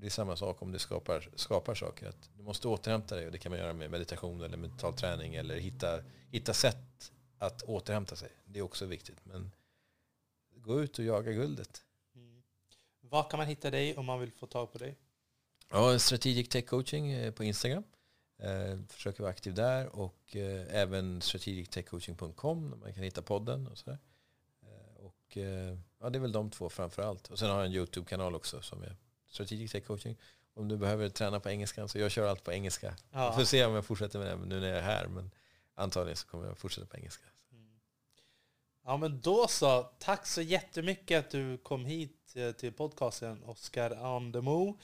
[0.04, 2.08] Det är samma sak om du skapar, skapar saker.
[2.10, 5.36] Att du måste återhämta dig och det kan man göra med meditation eller mental träning
[5.36, 8.30] eller hitta, hitta sätt att återhämta sig.
[8.46, 9.26] Det är också viktigt.
[9.26, 9.52] Men
[10.56, 11.84] gå ut och jaga guldet.
[12.16, 12.44] Mm.
[13.02, 14.98] Var kan man hitta dig om man vill få tag på dig?
[15.70, 17.84] Ja, Strategic Tech Coaching eh, på Instagram.
[18.38, 23.78] Eh, försöker vara aktiv där och eh, även strategictechcoaching.com där man kan hitta podden och
[23.78, 24.00] sådär.
[24.62, 27.28] Eh, och eh, ja, det är väl de två framför allt.
[27.28, 28.96] Och sen har jag en YouTube-kanal också som är
[29.34, 30.18] Strategic Tech Coaching.
[30.56, 32.96] Om du behöver träna på engelska så jag kör allt på engelska.
[33.12, 33.26] Ja.
[33.26, 35.32] Jag får se om jag fortsätter med det nu när jag är här men
[35.76, 37.26] antagligen så kommer jag fortsätta på engelska.
[37.52, 37.80] Mm.
[38.86, 39.84] Ja men då så.
[40.00, 44.80] Tack så jättemycket att du kom hit eh, till podcasten Oskar Andemo.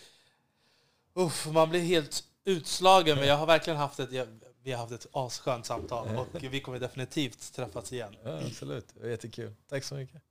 [1.14, 4.28] Uff, man blir helt utslagen men jag har verkligen haft ett, jag,
[4.64, 8.16] vi har haft ett asskönt samtal och vi kommer definitivt träffas igen.
[8.24, 9.54] Ja, absolut, det var jättekul.
[9.70, 10.22] Tack så mycket.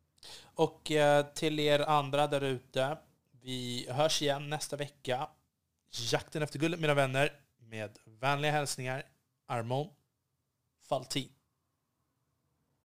[0.55, 2.99] Och eh, till er andra där ute,
[3.49, 5.29] vi hörs igen nästa vecka.
[6.13, 7.33] Jakten efter guldet mina vänner.
[7.59, 9.03] Med vänliga hälsningar,
[9.47, 9.89] Armon
[10.89, 11.38] Faltin.